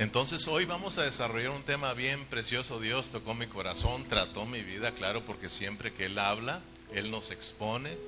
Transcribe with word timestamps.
Entonces 0.00 0.48
hoy 0.48 0.64
vamos 0.64 0.96
a 0.96 1.02
desarrollar 1.02 1.50
un 1.50 1.62
tema 1.62 1.92
bien 1.92 2.24
precioso. 2.24 2.80
Dios 2.80 3.10
tocó 3.10 3.34
mi 3.34 3.46
corazón, 3.48 4.02
trató 4.04 4.46
mi 4.46 4.62
vida, 4.62 4.92
claro, 4.92 5.26
porque 5.26 5.50
siempre 5.50 5.92
que 5.92 6.06
Él 6.06 6.18
habla, 6.18 6.62
Él 6.94 7.10
nos 7.10 7.30
expone, 7.30 7.98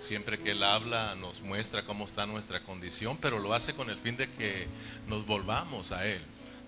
siempre 0.00 0.38
que 0.38 0.52
Él 0.52 0.62
habla 0.62 1.14
nos 1.14 1.42
muestra 1.42 1.84
cómo 1.84 2.06
está 2.06 2.24
nuestra 2.24 2.62
condición, 2.62 3.18
pero 3.18 3.38
lo 3.38 3.52
hace 3.52 3.74
con 3.74 3.90
el 3.90 3.98
fin 3.98 4.16
de 4.16 4.30
que 4.30 4.66
nos 5.08 5.26
volvamos 5.26 5.92
a 5.92 6.06
Él, 6.06 6.22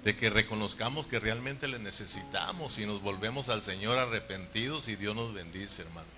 de 0.05 0.16
que 0.18 0.29
reconozcamos 0.29 1.07
que 1.07 1.19
realmente 1.19 1.66
le 1.66 1.79
necesitamos 1.79 2.79
y 2.79 2.85
nos 2.85 3.01
volvemos 3.01 3.48
al 3.48 3.62
Señor 3.62 3.96
arrepentidos 3.96 4.89
y 4.89 4.96
Dios 4.96 5.16
nos 5.16 5.32
bendice, 5.32 5.80
hermanos. 5.80 6.12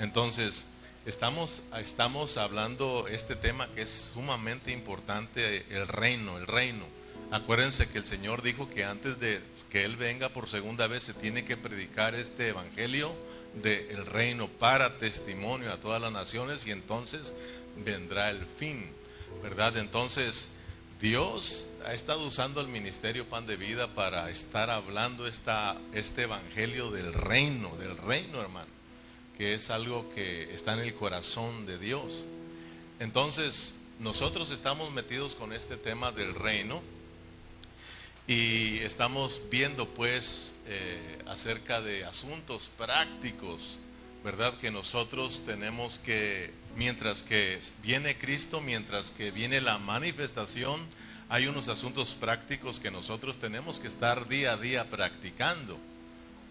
Entonces, 0.00 0.66
estamos, 1.06 1.62
estamos 1.78 2.36
hablando 2.36 3.06
este 3.06 3.36
tema 3.36 3.68
que 3.76 3.82
es 3.82 4.10
sumamente 4.12 4.72
importante, 4.72 5.64
el 5.70 5.86
reino, 5.86 6.36
el 6.36 6.48
reino. 6.48 7.01
Acuérdense 7.32 7.88
que 7.88 7.96
el 7.96 8.04
Señor 8.04 8.42
dijo 8.42 8.68
que 8.68 8.84
antes 8.84 9.18
de 9.18 9.40
que 9.70 9.86
Él 9.86 9.96
venga 9.96 10.28
por 10.28 10.50
segunda 10.50 10.86
vez 10.86 11.02
se 11.02 11.14
tiene 11.14 11.46
que 11.46 11.56
predicar 11.56 12.14
este 12.14 12.48
evangelio 12.48 13.10
del 13.54 14.04
reino 14.04 14.48
para 14.48 14.98
testimonio 14.98 15.72
a 15.72 15.78
todas 15.78 15.98
las 16.02 16.12
naciones 16.12 16.66
y 16.66 16.72
entonces 16.72 17.34
vendrá 17.86 18.28
el 18.28 18.44
fin, 18.58 18.86
¿verdad? 19.42 19.78
Entonces 19.78 20.50
Dios 21.00 21.68
ha 21.86 21.94
estado 21.94 22.26
usando 22.26 22.60
el 22.60 22.68
ministerio 22.68 23.24
Pan 23.24 23.46
de 23.46 23.56
Vida 23.56 23.94
para 23.94 24.28
estar 24.28 24.68
hablando 24.68 25.26
esta, 25.26 25.78
este 25.94 26.24
evangelio 26.24 26.90
del 26.90 27.14
reino, 27.14 27.74
del 27.76 27.96
reino 27.96 28.42
hermano, 28.42 28.70
que 29.38 29.54
es 29.54 29.70
algo 29.70 30.12
que 30.14 30.52
está 30.52 30.74
en 30.74 30.80
el 30.80 30.92
corazón 30.92 31.64
de 31.64 31.78
Dios. 31.78 32.24
Entonces 33.00 33.76
nosotros 34.00 34.50
estamos 34.50 34.92
metidos 34.92 35.34
con 35.34 35.54
este 35.54 35.78
tema 35.78 36.12
del 36.12 36.34
reino 36.34 36.82
y 38.26 38.78
estamos 38.78 39.42
viendo 39.50 39.88
pues 39.88 40.54
eh, 40.66 41.18
acerca 41.26 41.80
de 41.80 42.04
asuntos 42.04 42.70
prácticos, 42.78 43.78
¿verdad? 44.24 44.58
Que 44.58 44.70
nosotros 44.70 45.42
tenemos 45.44 45.98
que, 45.98 46.52
mientras 46.76 47.22
que 47.22 47.58
viene 47.82 48.16
Cristo, 48.16 48.60
mientras 48.60 49.10
que 49.10 49.30
viene 49.32 49.60
la 49.60 49.78
manifestación, 49.78 50.80
hay 51.28 51.46
unos 51.46 51.68
asuntos 51.68 52.14
prácticos 52.14 52.78
que 52.78 52.90
nosotros 52.90 53.38
tenemos 53.38 53.78
que 53.78 53.88
estar 53.88 54.28
día 54.28 54.52
a 54.52 54.56
día 54.56 54.88
practicando. 54.90 55.78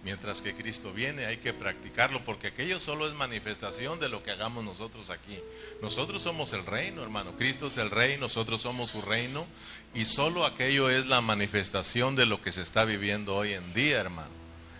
Mientras 0.04 0.42
que 0.42 0.56
Cristo 0.56 0.92
viene 0.94 1.28
hay 1.28 1.38
que 1.38 1.54
practicarlo 1.54 2.26
porque 2.26 2.48
aquello 2.48 2.80
solo 2.80 3.08
es 3.08 3.14
manifestación 3.14 4.00
de 4.00 4.10
lo 4.10 4.24
que 4.24 4.32
hagamos 4.32 4.64
nosotros 4.64 5.12
aquí. 5.12 5.38
Nosotros 5.84 6.24
somos 6.24 6.54
el 6.54 6.66
reino, 6.66 7.04
hermano. 7.04 7.34
Cristo 7.38 7.68
es 7.68 7.78
el 7.78 7.92
rey, 7.92 8.18
nosotros 8.18 8.64
somos 8.64 8.90
su 8.90 9.04
reino 9.04 9.46
y 9.94 10.06
solo 10.06 10.46
aquello 10.46 10.90
es 10.90 11.06
la 11.06 11.22
manifestación 11.22 12.16
de 12.16 12.26
lo 12.26 12.42
que 12.42 12.52
se 12.52 12.62
está 12.62 12.86
viviendo 12.86 13.36
hoy 13.36 13.54
en 13.54 13.74
día, 13.74 14.00
hermano. 14.00 14.30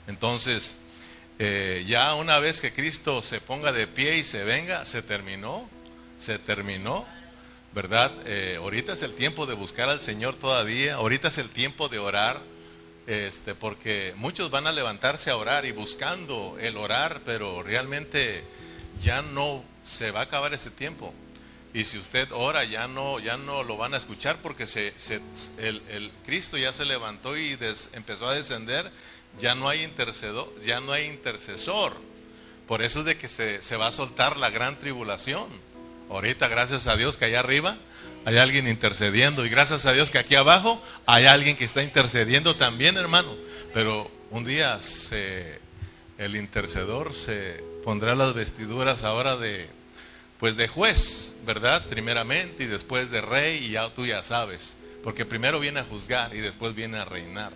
Entonces, 0.08 0.78
eh, 1.40 1.84
ya 1.88 2.14
una 2.16 2.40
vez 2.40 2.62
que 2.62 2.74
Cristo 2.74 3.22
se 3.22 3.42
ponga 3.42 3.72
de 3.72 3.88
pie 3.88 4.18
y 4.18 4.24
se 4.24 4.44
venga, 4.44 4.86
se 4.86 5.02
terminó, 5.02 5.70
se 6.20 6.40
terminó, 6.40 7.06
¿verdad? 7.74 8.12
Eh, 8.26 8.56
ahorita 8.60 8.94
es 8.94 9.02
el 9.02 9.14
tiempo 9.14 9.46
de 9.46 9.54
buscar 9.54 9.90
al 9.90 10.02
Señor 10.02 10.36
todavía, 10.36 10.96
ahorita 10.96 11.30
es 11.30 11.38
el 11.38 11.50
tiempo 11.50 11.90
de 11.90 12.00
orar 12.00 12.42
este, 13.08 13.56
porque 13.56 14.14
muchos 14.16 14.52
van 14.52 14.68
a 14.68 14.72
levantarse 14.72 15.32
a 15.32 15.36
orar 15.36 15.66
y 15.66 15.72
buscando 15.72 16.58
el 16.60 16.78
orar, 16.78 17.22
pero 17.26 17.64
realmente 17.64 18.44
ya 19.02 19.22
no 19.22 19.64
se 19.84 20.12
va 20.12 20.22
a 20.22 20.24
acabar 20.24 20.54
ese 20.54 20.70
tiempo. 20.70 21.14
Y 21.74 21.86
si 21.86 21.98
usted 21.98 22.30
ora, 22.32 22.66
ya 22.66 22.88
no, 22.88 23.20
ya 23.20 23.38
no 23.38 23.64
lo 23.64 23.78
van 23.78 23.94
a 23.94 23.98
escuchar 23.98 24.38
porque 24.42 24.68
se, 24.68 24.94
el, 25.58 26.12
Cristo 26.26 26.58
ya 26.58 26.74
se 26.74 26.86
levantó 26.86 27.38
y 27.38 27.58
empezó 27.94 28.28
a 28.28 28.34
descender. 28.34 28.92
Ya 29.40 29.56
no 29.56 29.70
hay 29.70 29.84
intercedor, 29.84 30.54
ya 30.66 30.82
no 30.82 30.92
hay 30.92 31.06
intercesor. 31.06 31.94
Por 32.68 32.82
eso 32.82 33.00
es 33.00 33.06
de 33.06 33.18
que 33.18 33.30
se, 33.30 33.62
se 33.62 33.78
va 33.78 33.88
a 33.88 33.92
soltar 33.94 34.36
la 34.36 34.50
gran 34.50 34.78
tribulación. 34.78 35.48
Ahorita, 36.10 36.50
gracias 36.50 36.88
a 36.88 36.98
Dios 36.98 37.16
que 37.16 37.26
allá 37.26 37.40
arriba 37.40 37.78
hay 38.26 38.38
alguien 38.38 38.68
intercediendo 38.68 39.46
y 39.46 39.50
gracias 39.50 39.86
a 39.86 39.94
Dios 39.94 40.12
que 40.12 40.20
aquí 40.20 40.36
abajo 40.36 40.84
hay 41.06 41.26
alguien 41.26 41.56
que 41.56 41.66
está 41.66 41.82
intercediendo 41.84 42.58
también, 42.58 42.98
hermano. 42.98 43.34
Pero 43.74 44.12
un 44.30 44.44
día 44.44 44.80
se, 44.82 45.60
el 46.18 46.36
intercedor 46.36 47.16
se 47.16 47.64
pondrá 47.86 48.14
las 48.16 48.34
vestiduras 48.34 49.04
ahora 49.04 49.38
de, 49.38 49.70
pues 50.42 50.58
de 50.58 50.68
juez, 50.68 51.36
¿verdad? 51.46 51.86
Primeramente 51.88 52.64
y 52.64 52.68
después 52.68 53.12
de 53.12 53.22
rey 53.22 53.64
y 53.64 53.70
ya 53.74 53.94
tú 53.94 54.08
ya 54.08 54.24
sabes, 54.24 54.76
porque 55.04 55.24
primero 55.24 55.60
viene 55.60 55.82
a 55.82 55.86
juzgar 55.86 56.36
y 56.36 56.40
después 56.40 56.74
viene 56.74 56.98
a 56.98 57.06
reinar. 57.06 57.54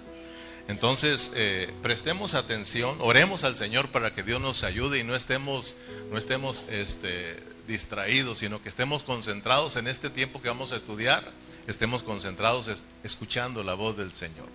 Entonces, 0.68 1.32
eh, 1.36 1.74
prestemos 1.82 2.36
atención, 2.36 2.96
oremos 3.00 3.44
al 3.44 3.58
Señor 3.58 3.90
para 3.90 4.14
que 4.14 4.22
Dios 4.22 4.40
nos 4.40 4.64
ayude 4.64 5.00
y 5.00 5.04
no 5.04 5.16
estemos, 5.16 5.76
no 6.12 6.18
estemos, 6.20 6.68
este, 6.70 7.42
distraídos, 7.68 8.38
sino 8.38 8.62
que 8.62 8.70
estemos 8.70 9.04
concentrados 9.04 9.78
en 9.78 9.88
este 9.88 10.12
tiempo 10.12 10.44
que 10.44 10.50
vamos 10.50 10.72
a 10.72 10.76
estudiar, 10.76 11.24
estemos 11.66 12.04
concentrados 12.04 12.70
escuchando 13.04 13.64
la 13.64 13.74
voz 13.74 13.98
del 13.98 14.12
Señor. 14.12 14.48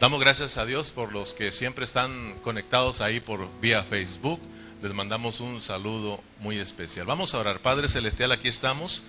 Damos 0.00 0.18
gracias 0.18 0.58
a 0.58 0.66
Dios 0.66 0.90
por 0.90 1.12
los 1.12 1.34
que 1.34 1.52
siempre 1.52 1.84
están 1.84 2.34
conectados 2.42 3.00
ahí 3.00 3.20
por 3.20 3.48
vía 3.60 3.84
Facebook. 3.84 4.40
Les 4.82 4.92
mandamos 4.92 5.40
un 5.40 5.60
saludo 5.60 6.20
muy 6.40 6.58
especial. 6.58 7.06
Vamos 7.06 7.34
a 7.34 7.38
orar. 7.38 7.60
Padre 7.60 7.88
Celestial, 7.88 8.32
aquí 8.32 8.48
estamos 8.48 9.02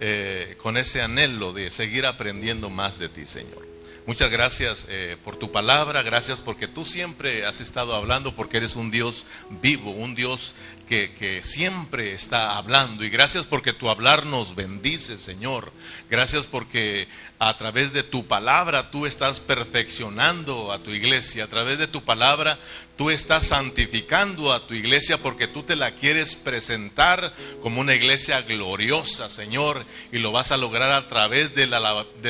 eh, 0.00 0.56
con 0.62 0.76
ese 0.76 1.02
anhelo 1.02 1.52
de 1.52 1.70
seguir 1.70 2.06
aprendiendo 2.06 2.70
más 2.70 2.98
de 2.98 3.08
ti, 3.08 3.26
Señor. 3.26 3.66
Muchas 4.06 4.30
gracias 4.30 4.86
eh, 4.88 5.18
por 5.22 5.36
tu 5.36 5.52
palabra, 5.52 6.02
gracias 6.02 6.40
porque 6.40 6.66
tú 6.66 6.86
siempre 6.86 7.44
has 7.44 7.60
estado 7.60 7.94
hablando, 7.94 8.34
porque 8.34 8.56
eres 8.56 8.74
un 8.74 8.90
Dios 8.90 9.26
vivo, 9.60 9.90
un 9.90 10.14
Dios 10.14 10.54
que, 10.88 11.42
siempre 11.44 12.14
está 12.14 12.56
hablando. 12.56 13.04
Y 13.04 13.10
gracias 13.10 13.46
porque 13.46 13.72
tu 13.72 13.88
hablar 13.88 14.26
nos 14.26 14.54
bendice, 14.54 15.18
Señor. 15.18 15.72
Gracias 16.10 16.46
porque 16.46 17.06
a 17.38 17.56
través 17.56 17.92
de 17.92 18.02
tu 18.02 18.26
palabra 18.26 18.90
tú 18.90 19.06
estás 19.06 19.38
perfeccionando 19.38 20.72
a 20.72 20.78
tu 20.78 20.90
iglesia. 20.90 21.44
A 21.44 21.48
través 21.48 21.78
de 21.78 21.86
tu 21.86 22.02
palabra 22.02 22.58
tú 22.96 23.10
estás 23.10 23.46
santificando 23.46 24.52
a 24.52 24.66
tu 24.66 24.74
iglesia 24.74 25.18
porque 25.18 25.46
tú 25.46 25.62
te 25.62 25.76
la 25.76 25.92
quieres 25.92 26.34
presentar 26.34 27.32
como 27.62 27.80
una 27.80 27.94
iglesia 27.94 28.42
gloriosa, 28.42 29.30
Señor. 29.30 29.84
Y 30.10 30.18
lo 30.18 30.32
vas 30.32 30.50
a 30.52 30.56
lograr 30.56 30.90
a 30.90 31.08
través 31.08 31.54
del 31.54 31.70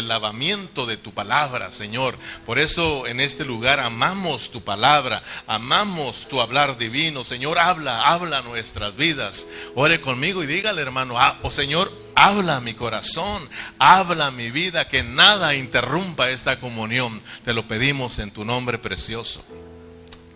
lavamiento 0.08 0.84
de 0.84 0.96
tu 0.96 1.12
palabra, 1.12 1.70
Señor. 1.70 2.18
Por 2.44 2.58
eso 2.58 3.06
en 3.06 3.20
este 3.20 3.44
lugar 3.44 3.80
amamos 3.80 4.50
tu 4.50 4.62
palabra, 4.62 5.22
amamos 5.46 6.28
tu 6.28 6.40
hablar 6.40 6.76
divino. 6.76 7.24
Señor, 7.24 7.58
habla, 7.58 8.02
habla 8.02 8.42
nuestras 8.48 8.96
vidas. 8.96 9.46
Ore 9.74 10.00
conmigo 10.00 10.42
y 10.42 10.46
dígale, 10.46 10.82
hermano, 10.82 11.18
ah, 11.18 11.38
oh 11.42 11.50
Señor, 11.50 11.92
habla 12.14 12.60
mi 12.60 12.74
corazón, 12.74 13.48
habla 13.78 14.30
mi 14.30 14.50
vida, 14.50 14.88
que 14.88 15.02
nada 15.02 15.54
interrumpa 15.54 16.30
esta 16.30 16.58
comunión. 16.58 17.22
Te 17.44 17.52
lo 17.52 17.68
pedimos 17.68 18.18
en 18.18 18.30
tu 18.30 18.44
nombre 18.44 18.78
precioso. 18.78 19.44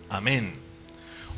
Amén. 0.09 0.63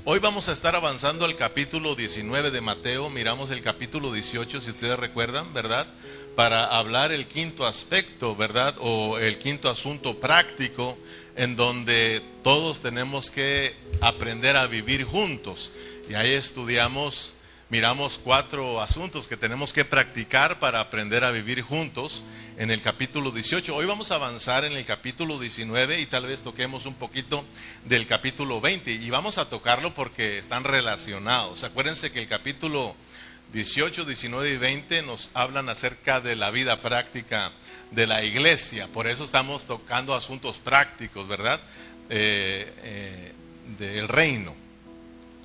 Hoy 0.08 0.20
vamos 0.20 0.50
a 0.50 0.52
estar 0.52 0.76
avanzando 0.76 1.26
al 1.26 1.36
capítulo 1.36 1.96
19 1.96 2.52
de 2.52 2.62
Mateo, 2.62 3.10
miramos 3.10 3.50
el 3.50 3.64
capítulo 3.64 4.14
18, 4.14 4.62
si 4.62 4.70
ustedes 4.70 5.00
recuerdan, 5.00 5.52
¿verdad? 5.52 5.88
Para 6.36 6.66
hablar 6.66 7.12
el 7.12 7.26
quinto 7.26 7.66
aspecto, 7.66 8.36
¿verdad? 8.36 8.76
O 8.82 9.18
el 9.18 9.40
quinto 9.40 9.68
asunto 9.68 10.20
práctico 10.20 10.96
en 11.36 11.56
donde 11.56 12.22
todos 12.44 12.82
tenemos 12.82 13.32
que 13.32 13.74
aprender 14.02 14.58
a 14.58 14.68
vivir 14.68 15.06
juntos. 15.06 15.72
Y 16.08 16.14
ahí 16.14 16.34
estudiamos 16.34 17.36
miramos 17.70 18.20
cuatro 18.24 18.80
asuntos 18.80 19.28
que 19.28 19.38
tenemos 19.38 19.74
que 19.74 19.84
practicar 19.84 20.60
para 20.60 20.80
aprender 20.80 21.24
a 21.24 21.32
vivir 21.32 21.62
juntos 21.64 22.24
en 22.58 22.70
el 22.70 22.80
capítulo 22.80 23.32
18. 23.32 23.76
Hoy 23.76 23.88
vamos 23.88 24.12
a 24.12 24.16
avanzar 24.16 24.66
en 24.66 24.74
el 24.74 24.86
capítulo 24.86 25.40
19 25.40 26.00
y 26.00 26.06
tal 26.06 26.28
vez 26.28 26.42
toquemos 26.42 26.86
un 26.86 26.94
poquito 26.94 27.44
del 27.86 28.06
capítulo 28.06 28.62
20 28.62 28.92
y 28.92 29.10
vamos 29.10 29.40
a 29.40 29.50
tocarlo 29.50 29.96
porque 29.96 30.38
están 30.38 30.64
relacionados. 30.64 31.64
Acuérdense 31.64 32.12
que 32.12 32.20
el 32.20 32.28
capítulo 32.28 32.96
18, 33.54 34.06
19 34.06 34.52
y 34.52 34.58
20 34.58 35.02
nos 35.02 35.32
hablan 35.34 35.70
acerca 35.70 36.22
de 36.22 36.36
la 36.36 36.52
vida 36.52 36.82
práctica 36.82 37.52
de 37.90 38.06
la 38.06 38.24
iglesia. 38.24 38.88
Por 38.88 39.08
eso 39.08 39.24
estamos 39.24 39.66
tocando 39.66 40.14
asuntos 40.14 40.60
prácticos, 40.60 41.28
¿verdad? 41.28 41.60
Eh, 42.12 42.72
eh, 42.84 43.32
del 43.80 44.08
reino. 44.08 44.65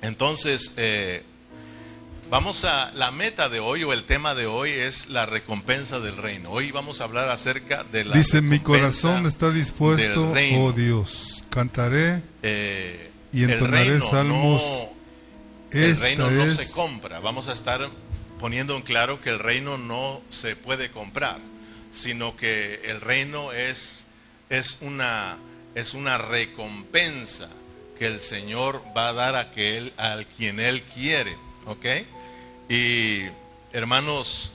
Entonces, 0.01 0.73
eh, 0.77 1.23
Vamos 2.31 2.63
a 2.63 2.93
la 2.95 3.11
meta 3.11 3.49
de 3.49 3.59
hoy 3.59 3.83
o 3.83 3.91
el 3.91 4.05
tema 4.05 4.33
de 4.33 4.45
hoy 4.45 4.69
es 4.69 5.09
la 5.09 5.25
recompensa 5.25 5.99
del 5.99 6.15
reino. 6.15 6.49
Hoy 6.49 6.71
vamos 6.71 7.01
a 7.01 7.03
hablar 7.03 7.27
acerca 7.27 7.83
de 7.83 8.05
la 8.05 8.15
Dice, 8.15 8.41
mi 8.41 8.61
corazón 8.61 9.25
está 9.25 9.51
dispuesto, 9.51 10.31
oh 10.55 10.71
Dios, 10.71 11.43
cantaré 11.49 12.23
eh, 12.41 13.11
y 13.33 13.43
entonaré 13.43 13.99
salmos. 13.99 14.63
el 15.71 15.99
reino 15.99 16.31
no 16.31 16.49
se 16.49 16.71
compra. 16.71 17.19
Vamos 17.19 17.49
a 17.49 17.53
estar 17.53 17.89
poniendo 18.39 18.77
en 18.77 18.83
claro 18.83 19.19
que 19.19 19.29
el 19.29 19.39
reino 19.39 19.77
no 19.77 20.21
se 20.29 20.55
puede 20.55 20.89
comprar, 20.89 21.39
sino 21.91 22.37
que 22.37 22.79
el 22.85 23.01
reino 23.01 23.51
es 23.51 24.05
es 24.49 24.77
una, 24.79 25.35
es 25.75 25.93
una 25.93 26.17
recompensa 26.17 27.49
que 28.01 28.07
el 28.07 28.19
Señor 28.19 28.81
va 28.97 29.09
a 29.09 29.13
dar 29.13 29.35
a, 29.35 29.51
que 29.51 29.77
él, 29.77 29.93
a 29.95 30.17
quien 30.35 30.59
Él 30.59 30.81
quiere. 30.81 31.37
¿Ok? 31.67 31.85
Y 32.67 33.25
hermanos, 33.73 34.53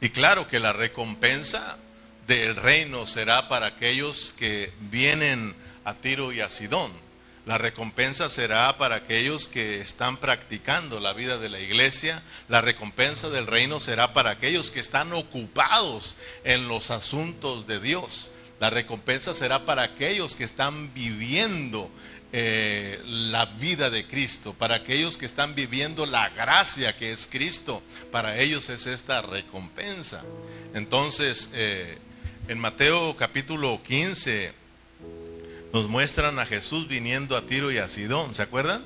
y 0.00 0.08
claro 0.08 0.48
que 0.48 0.58
la 0.58 0.72
recompensa 0.72 1.76
del 2.26 2.56
reino 2.56 3.04
será 3.04 3.46
para 3.46 3.66
aquellos 3.66 4.32
que 4.32 4.72
vienen 4.80 5.54
a 5.84 5.92
Tiro 5.92 6.32
y 6.32 6.40
a 6.40 6.48
Sidón. 6.48 6.90
La 7.44 7.58
recompensa 7.58 8.30
será 8.30 8.74
para 8.78 8.94
aquellos 8.96 9.46
que 9.46 9.82
están 9.82 10.16
practicando 10.16 10.98
la 10.98 11.12
vida 11.12 11.36
de 11.36 11.50
la 11.50 11.60
iglesia. 11.60 12.22
La 12.48 12.62
recompensa 12.62 13.28
del 13.28 13.46
reino 13.46 13.80
será 13.80 14.14
para 14.14 14.30
aquellos 14.30 14.70
que 14.70 14.80
están 14.80 15.12
ocupados 15.12 16.16
en 16.44 16.68
los 16.68 16.90
asuntos 16.90 17.66
de 17.66 17.80
Dios. 17.80 18.30
La 18.62 18.70
recompensa 18.70 19.34
será 19.34 19.66
para 19.66 19.82
aquellos 19.82 20.36
que 20.36 20.44
están 20.44 20.94
viviendo 20.94 21.90
eh, 22.32 23.02
la 23.04 23.46
vida 23.46 23.90
de 23.90 24.06
Cristo, 24.06 24.54
para 24.56 24.76
aquellos 24.76 25.16
que 25.16 25.26
están 25.26 25.56
viviendo 25.56 26.06
la 26.06 26.28
gracia 26.28 26.96
que 26.96 27.10
es 27.10 27.26
Cristo. 27.26 27.82
Para 28.12 28.38
ellos 28.38 28.70
es 28.70 28.86
esta 28.86 29.20
recompensa. 29.20 30.22
Entonces, 30.74 31.50
eh, 31.54 31.98
en 32.46 32.60
Mateo 32.60 33.16
capítulo 33.16 33.80
15 33.82 34.52
nos 35.72 35.88
muestran 35.88 36.38
a 36.38 36.46
Jesús 36.46 36.86
viniendo 36.86 37.36
a 37.36 37.44
Tiro 37.44 37.72
y 37.72 37.78
a 37.78 37.88
Sidón, 37.88 38.32
¿se 38.32 38.42
acuerdan? 38.44 38.84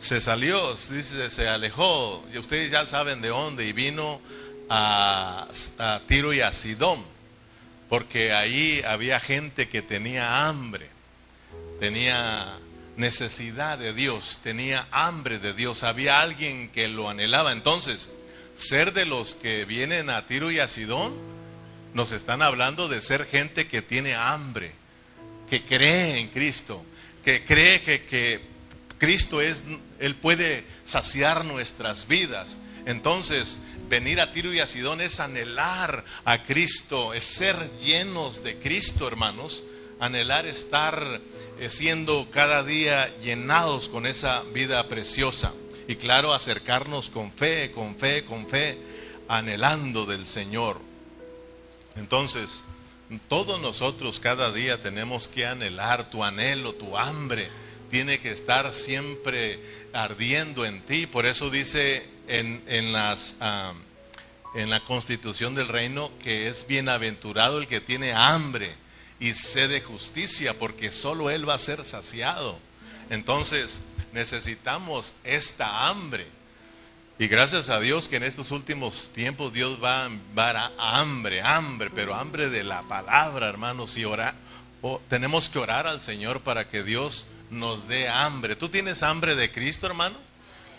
Se 0.00 0.20
salió, 0.20 0.74
dice, 0.74 1.30
se 1.30 1.46
alejó, 1.46 2.24
y 2.34 2.38
ustedes 2.38 2.72
ya 2.72 2.86
saben 2.86 3.20
de 3.20 3.28
dónde, 3.28 3.68
y 3.68 3.72
vino 3.72 4.20
a, 4.68 5.46
a 5.78 6.00
Tiro 6.08 6.32
y 6.32 6.40
a 6.40 6.52
Sidón, 6.52 7.13
porque 7.88 8.32
ahí 8.32 8.82
había 8.86 9.20
gente 9.20 9.68
que 9.68 9.82
tenía 9.82 10.46
hambre, 10.48 10.88
tenía 11.80 12.58
necesidad 12.96 13.78
de 13.78 13.92
Dios, 13.92 14.40
tenía 14.42 14.86
hambre 14.90 15.38
de 15.38 15.52
Dios, 15.52 15.82
había 15.82 16.20
alguien 16.20 16.68
que 16.70 16.88
lo 16.88 17.10
anhelaba. 17.10 17.52
Entonces, 17.52 18.10
ser 18.56 18.92
de 18.92 19.04
los 19.04 19.34
que 19.34 19.64
vienen 19.64 20.10
a 20.10 20.26
Tiro 20.26 20.50
y 20.50 20.60
a 20.60 20.68
Sidón, 20.68 21.12
nos 21.92 22.12
están 22.12 22.42
hablando 22.42 22.88
de 22.88 23.00
ser 23.00 23.26
gente 23.26 23.68
que 23.68 23.82
tiene 23.82 24.14
hambre 24.14 24.72
que 25.48 25.62
cree 25.62 26.18
en 26.18 26.28
Cristo, 26.28 26.84
que 27.24 27.44
cree 27.44 27.80
que, 27.80 28.40
Cristo 28.98 29.40
es, 29.40 29.62
Él 29.98 30.14
puede 30.14 30.64
saciar 30.84 31.44
nuestras 31.44 32.08
vidas. 32.08 32.58
Entonces, 32.86 33.60
venir 33.88 34.20
a 34.20 34.32
Tiro 34.32 34.52
y 34.52 34.60
a 34.60 34.66
Sidón 34.66 35.00
es 35.00 35.20
anhelar 35.20 36.04
a 36.24 36.44
Cristo, 36.44 37.14
es 37.14 37.24
ser 37.24 37.70
llenos 37.80 38.42
de 38.42 38.58
Cristo, 38.58 39.06
hermanos, 39.06 39.64
anhelar 40.00 40.46
estar 40.46 41.20
eh, 41.58 41.70
siendo 41.70 42.28
cada 42.30 42.62
día 42.62 43.16
llenados 43.18 43.88
con 43.88 44.06
esa 44.06 44.42
vida 44.52 44.86
preciosa. 44.88 45.52
Y 45.86 45.96
claro, 45.96 46.32
acercarnos 46.32 47.10
con 47.10 47.32
fe, 47.32 47.70
con 47.72 47.96
fe, 47.96 48.24
con 48.24 48.48
fe, 48.48 48.78
anhelando 49.28 50.06
del 50.06 50.26
Señor. 50.26 50.80
Entonces, 51.96 52.64
todos 53.28 53.60
nosotros 53.60 54.18
cada 54.18 54.50
día 54.50 54.80
tenemos 54.80 55.28
que 55.28 55.46
anhelar 55.46 56.10
tu 56.10 56.24
anhelo, 56.24 56.74
tu 56.74 56.96
hambre. 56.96 57.50
Tiene 57.94 58.18
que 58.18 58.32
estar 58.32 58.74
siempre 58.74 59.60
ardiendo 59.92 60.66
en 60.66 60.80
ti. 60.80 61.06
Por 61.06 61.26
eso 61.26 61.48
dice 61.48 62.04
en, 62.26 62.92
las, 62.92 63.36
en 64.56 64.68
la 64.68 64.80
constitución 64.80 65.54
del 65.54 65.68
reino 65.68 66.10
que 66.20 66.48
es 66.48 66.66
bienaventurado 66.66 67.58
el 67.58 67.68
que 67.68 67.80
tiene 67.80 68.12
hambre 68.12 68.74
y 69.20 69.32
sed 69.34 69.70
de 69.70 69.80
justicia, 69.80 70.58
porque 70.58 70.90
solo 70.90 71.30
él 71.30 71.48
va 71.48 71.54
a 71.54 71.58
ser 71.60 71.84
saciado. 71.84 72.58
Entonces 73.10 73.82
necesitamos 74.12 75.14
esta 75.22 75.86
hambre. 75.86 76.26
Y 77.20 77.28
gracias 77.28 77.70
a 77.70 77.78
Dios 77.78 78.08
que 78.08 78.16
en 78.16 78.24
estos 78.24 78.50
últimos 78.50 79.10
tiempos 79.14 79.52
Dios 79.52 79.78
va 79.80 80.06
a 80.06 80.10
dar 80.34 80.72
hambre, 80.78 81.42
hambre, 81.42 81.90
pero 81.94 82.16
hambre 82.16 82.48
de 82.50 82.64
la 82.64 82.82
palabra, 82.82 83.48
hermanos, 83.48 83.96
y 83.96 84.04
orar. 84.04 84.34
tenemos 85.08 85.48
que 85.48 85.60
orar 85.60 85.86
al 85.86 86.02
Señor 86.02 86.40
para 86.40 86.68
que 86.68 86.82
Dios 86.82 87.26
nos 87.54 87.88
dé 87.88 88.08
hambre. 88.08 88.56
¿Tú 88.56 88.68
tienes 88.68 89.02
hambre 89.02 89.34
de 89.34 89.50
Cristo, 89.50 89.86
hermano? 89.86 90.16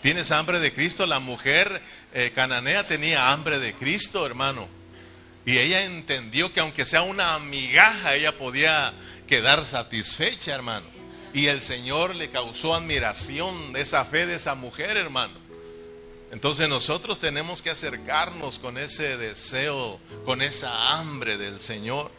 ¿Tienes 0.02 0.30
hambre 0.30 0.60
de 0.60 0.72
Cristo? 0.72 1.06
La 1.06 1.18
mujer 1.18 1.80
eh, 2.12 2.32
cananea 2.34 2.86
tenía 2.86 3.32
hambre 3.32 3.58
de 3.58 3.74
Cristo, 3.74 4.24
hermano. 4.24 4.68
Y 5.44 5.58
ella 5.58 5.84
entendió 5.84 6.52
que 6.52 6.60
aunque 6.60 6.84
sea 6.84 7.02
una 7.02 7.38
migaja, 7.38 8.14
ella 8.14 8.36
podía 8.36 8.92
quedar 9.26 9.64
satisfecha, 9.64 10.54
hermano. 10.54 10.86
Y 11.32 11.46
el 11.46 11.60
Señor 11.60 12.14
le 12.14 12.30
causó 12.30 12.74
admiración 12.74 13.72
de 13.72 13.80
esa 13.80 14.04
fe 14.04 14.26
de 14.26 14.36
esa 14.36 14.54
mujer, 14.54 14.96
hermano. 14.96 15.34
Entonces 16.32 16.68
nosotros 16.68 17.18
tenemos 17.18 17.62
que 17.62 17.70
acercarnos 17.70 18.58
con 18.58 18.78
ese 18.78 19.16
deseo, 19.16 20.00
con 20.24 20.42
esa 20.42 20.98
hambre 20.98 21.38
del 21.38 21.60
Señor. 21.60 22.10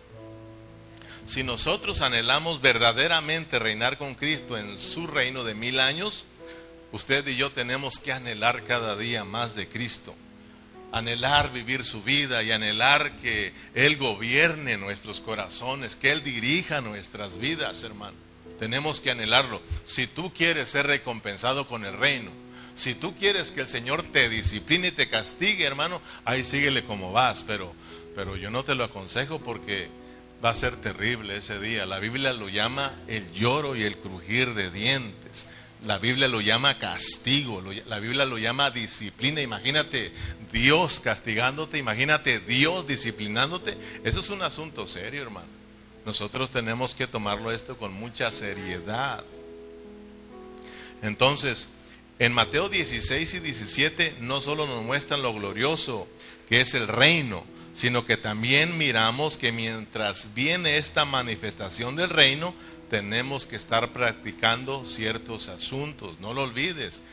Si 1.27 1.43
nosotros 1.43 1.99
anhelamos 2.01 2.61
verdaderamente 2.61 3.59
reinar 3.59 3.97
con 3.97 4.15
Cristo 4.15 4.57
en 4.57 4.77
su 4.77 5.07
reino 5.07 5.43
de 5.43 5.55
mil 5.55 5.81
años, 5.81 6.23
usted 6.93 7.27
y 7.27 7.35
yo 7.35 7.51
tenemos 7.51 7.99
que 7.99 8.13
anhelar 8.13 8.63
cada 8.63 8.95
día 8.95 9.25
más 9.25 9.53
de 9.53 9.67
Cristo. 9.67 10.15
Anhelar 10.93 11.51
vivir 11.51 11.83
su 11.83 12.01
vida 12.01 12.43
y 12.43 12.53
anhelar 12.53 13.11
que 13.17 13.51
Él 13.75 13.97
gobierne 13.97 14.77
nuestros 14.77 15.19
corazones, 15.19 15.97
que 15.97 16.13
Él 16.13 16.23
dirija 16.23 16.79
nuestras 16.79 17.37
vidas, 17.37 17.83
hermano. 17.83 18.15
Tenemos 18.57 19.01
que 19.01 19.11
anhelarlo. 19.11 19.61
Si 19.83 20.07
tú 20.07 20.33
quieres 20.33 20.69
ser 20.69 20.87
recompensado 20.87 21.67
con 21.67 21.83
el 21.83 21.97
reino, 21.97 22.31
si 22.73 22.95
tú 22.95 23.17
quieres 23.17 23.51
que 23.51 23.59
el 23.59 23.67
Señor 23.67 24.01
te 24.13 24.29
discipline 24.29 24.85
y 24.85 24.91
te 24.91 25.09
castigue, 25.09 25.65
hermano, 25.65 26.01
ahí 26.23 26.45
síguele 26.45 26.85
como 26.85 27.11
vas, 27.11 27.43
pero, 27.43 27.73
pero 28.15 28.37
yo 28.37 28.49
no 28.49 28.63
te 28.63 28.75
lo 28.75 28.85
aconsejo 28.85 29.39
porque 29.39 29.89
va 30.43 30.51
a 30.51 30.55
ser 30.55 30.75
terrible 30.77 31.37
ese 31.37 31.59
día. 31.59 31.85
La 31.85 31.99
Biblia 31.99 32.33
lo 32.33 32.49
llama 32.49 32.93
el 33.07 33.31
lloro 33.31 33.75
y 33.75 33.83
el 33.83 33.97
crujir 33.97 34.53
de 34.53 34.69
dientes. 34.69 35.45
La 35.85 35.99
Biblia 35.99 36.27
lo 36.27 36.41
llama 36.41 36.79
castigo, 36.79 37.61
la 37.85 37.99
Biblia 37.99 38.25
lo 38.25 38.37
llama 38.37 38.71
disciplina. 38.71 39.41
Imagínate 39.41 40.11
Dios 40.51 40.99
castigándote, 40.99 41.77
imagínate 41.77 42.39
Dios 42.39 42.87
disciplinándote. 42.87 43.77
Eso 44.03 44.19
es 44.19 44.29
un 44.29 44.41
asunto 44.41 44.87
serio, 44.87 45.21
hermano. 45.21 45.47
Nosotros 46.05 46.49
tenemos 46.49 46.95
que 46.95 47.05
tomarlo 47.05 47.51
esto 47.51 47.77
con 47.77 47.93
mucha 47.93 48.31
seriedad. 48.31 49.23
Entonces, 51.01 51.69
en 52.17 52.33
Mateo 52.33 52.69
16 52.69 53.35
y 53.35 53.39
17 53.39 54.15
no 54.21 54.41
solo 54.41 54.65
nos 54.65 54.83
muestran 54.83 55.21
lo 55.21 55.33
glorioso 55.33 56.07
que 56.49 56.61
es 56.61 56.73
el 56.73 56.87
reino, 56.87 57.43
sino 57.77 58.05
que 58.05 58.17
también 58.17 58.75
miramos 58.79 59.37
que 59.37 59.51
mientras 59.51 60.33
viene 60.33 60.77
esta 60.77 61.05
manifestación 61.05 61.95
del 61.95 62.09
reino, 62.09 62.55
tenemos 62.89 63.45
que 63.45 63.55
estar 63.55 63.93
practicando 63.93 64.83
ciertos 64.83 65.47
asuntos. 65.47 66.19
No 66.19 66.33
lo 66.33 66.41
olvides, 66.41 67.03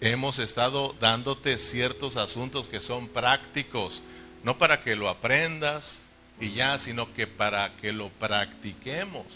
hemos 0.00 0.38
estado 0.38 0.96
dándote 0.98 1.58
ciertos 1.58 2.16
asuntos 2.16 2.68
que 2.68 2.80
son 2.80 3.06
prácticos, 3.06 4.02
no 4.44 4.56
para 4.56 4.82
que 4.82 4.96
lo 4.96 5.10
aprendas 5.10 6.04
y 6.40 6.52
ya, 6.52 6.78
sino 6.78 7.12
que 7.12 7.26
para 7.26 7.76
que 7.76 7.92
lo 7.92 8.08
practiquemos. 8.08 9.26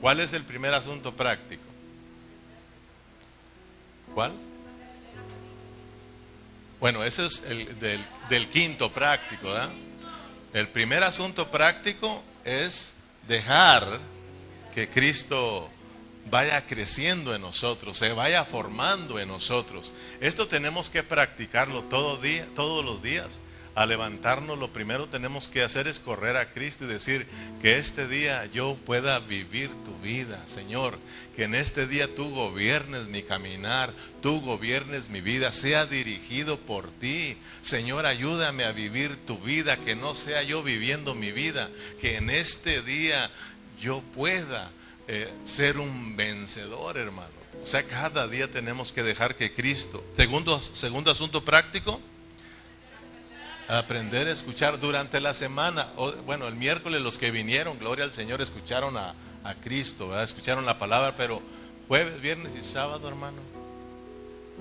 ¿Cuál 0.00 0.18
es 0.18 0.32
el 0.32 0.42
primer 0.42 0.74
asunto 0.74 1.14
práctico? 1.14 1.62
¿Cuál? 4.16 4.32
Bueno, 6.80 7.04
ese 7.04 7.26
es 7.26 7.44
el 7.44 7.78
del, 7.78 8.48
quinto 8.48 8.90
práctico. 8.90 9.48
El 10.52 10.68
primer 10.68 11.04
asunto 11.04 11.50
práctico 11.50 12.22
es 12.44 12.94
dejar 13.26 14.00
que 14.74 14.88
Cristo 14.88 15.68
vaya 16.30 16.64
creciendo 16.66 17.34
en 17.34 17.42
nosotros, 17.42 17.98
se 17.98 18.12
vaya 18.12 18.44
formando 18.44 19.18
en 19.18 19.28
nosotros. 19.28 19.92
Esto 20.20 20.46
tenemos 20.46 20.90
que 20.90 21.02
practicarlo 21.02 21.82
todos 21.84 22.84
los 22.84 23.02
días 23.02 23.40
a 23.78 23.86
levantarnos, 23.86 24.58
lo 24.58 24.72
primero 24.72 25.08
tenemos 25.08 25.46
que 25.46 25.62
hacer 25.62 25.86
es 25.86 26.00
correr 26.00 26.36
a 26.36 26.52
Cristo 26.52 26.84
y 26.84 26.88
decir 26.88 27.28
que 27.62 27.78
este 27.78 28.08
día 28.08 28.44
yo 28.46 28.76
pueda 28.84 29.20
vivir 29.20 29.70
tu 29.84 29.96
vida, 29.98 30.42
Señor, 30.48 30.98
que 31.36 31.44
en 31.44 31.54
este 31.54 31.86
día 31.86 32.12
tú 32.12 32.28
gobiernes 32.28 33.04
mi 33.04 33.22
caminar, 33.22 33.94
tú 34.20 34.40
gobiernes 34.40 35.10
mi 35.10 35.20
vida, 35.20 35.52
sea 35.52 35.86
dirigido 35.86 36.58
por 36.58 36.90
ti. 36.90 37.36
Señor, 37.62 38.04
ayúdame 38.04 38.64
a 38.64 38.72
vivir 38.72 39.16
tu 39.26 39.38
vida, 39.38 39.76
que 39.76 39.94
no 39.94 40.16
sea 40.16 40.42
yo 40.42 40.64
viviendo 40.64 41.14
mi 41.14 41.30
vida, 41.30 41.70
que 42.00 42.16
en 42.16 42.30
este 42.30 42.82
día 42.82 43.30
yo 43.80 44.02
pueda 44.12 44.72
eh, 45.06 45.32
ser 45.44 45.78
un 45.78 46.16
vencedor, 46.16 46.98
hermano. 46.98 47.30
O 47.62 47.66
sea, 47.66 47.84
cada 47.84 48.26
día 48.26 48.50
tenemos 48.50 48.90
que 48.90 49.04
dejar 49.04 49.36
que 49.36 49.54
Cristo, 49.54 50.04
segundo, 50.16 50.60
segundo 50.60 51.12
asunto 51.12 51.44
práctico, 51.44 52.00
Aprender 53.68 54.28
a 54.28 54.32
escuchar 54.32 54.80
durante 54.80 55.20
la 55.20 55.34
semana. 55.34 55.88
bueno, 56.24 56.48
el 56.48 56.56
miércoles 56.56 57.02
los 57.02 57.18
que 57.18 57.30
vinieron, 57.30 57.78
gloria 57.78 58.04
al 58.04 58.14
Señor, 58.14 58.40
escucharon 58.40 58.96
a, 58.96 59.14
Cristo, 59.62 60.18
escucharon 60.20 60.66
la 60.66 60.78
palabra, 60.78 61.14
pero 61.16 61.40
jueves, 61.86 62.20
viernes 62.20 62.52
y 62.58 62.62
sábado, 62.62 63.08
hermano, 63.08 63.38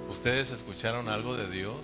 ¿ustedes 0.09 0.51
escucharon 0.51 1.09
algo 1.09 1.35
de 1.35 1.49
Dios? 1.49 1.75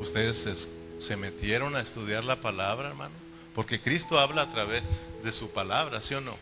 ¿Ustedes 0.00 0.68
se 1.00 1.16
metieron 1.16 1.74
a 1.74 1.80
estudiar 1.80 2.22
la 2.22 2.36
palabra, 2.36 2.88
hermano? 2.88 3.14
Porque 3.54 3.80
Cristo 3.80 4.18
habla 4.18 4.42
a 4.42 4.52
través 4.52 4.82
de 5.22 5.32
su 5.32 5.50
palabra, 5.50 6.00
¿sí 6.00 6.14
o 6.14 6.20
no? 6.20 6.36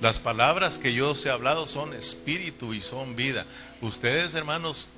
Las 0.00 0.20
palabras 0.20 0.78
que 0.78 0.94
yo 0.94 1.10
os 1.10 1.26
he 1.26 1.30
hablado 1.30 1.66
son 1.66 1.92
espíritu 1.92 2.72
y 2.72 2.80
son 2.80 3.16
vida. 3.16 3.46
Ustedes, 3.80 4.34
hermanos, 4.34 4.88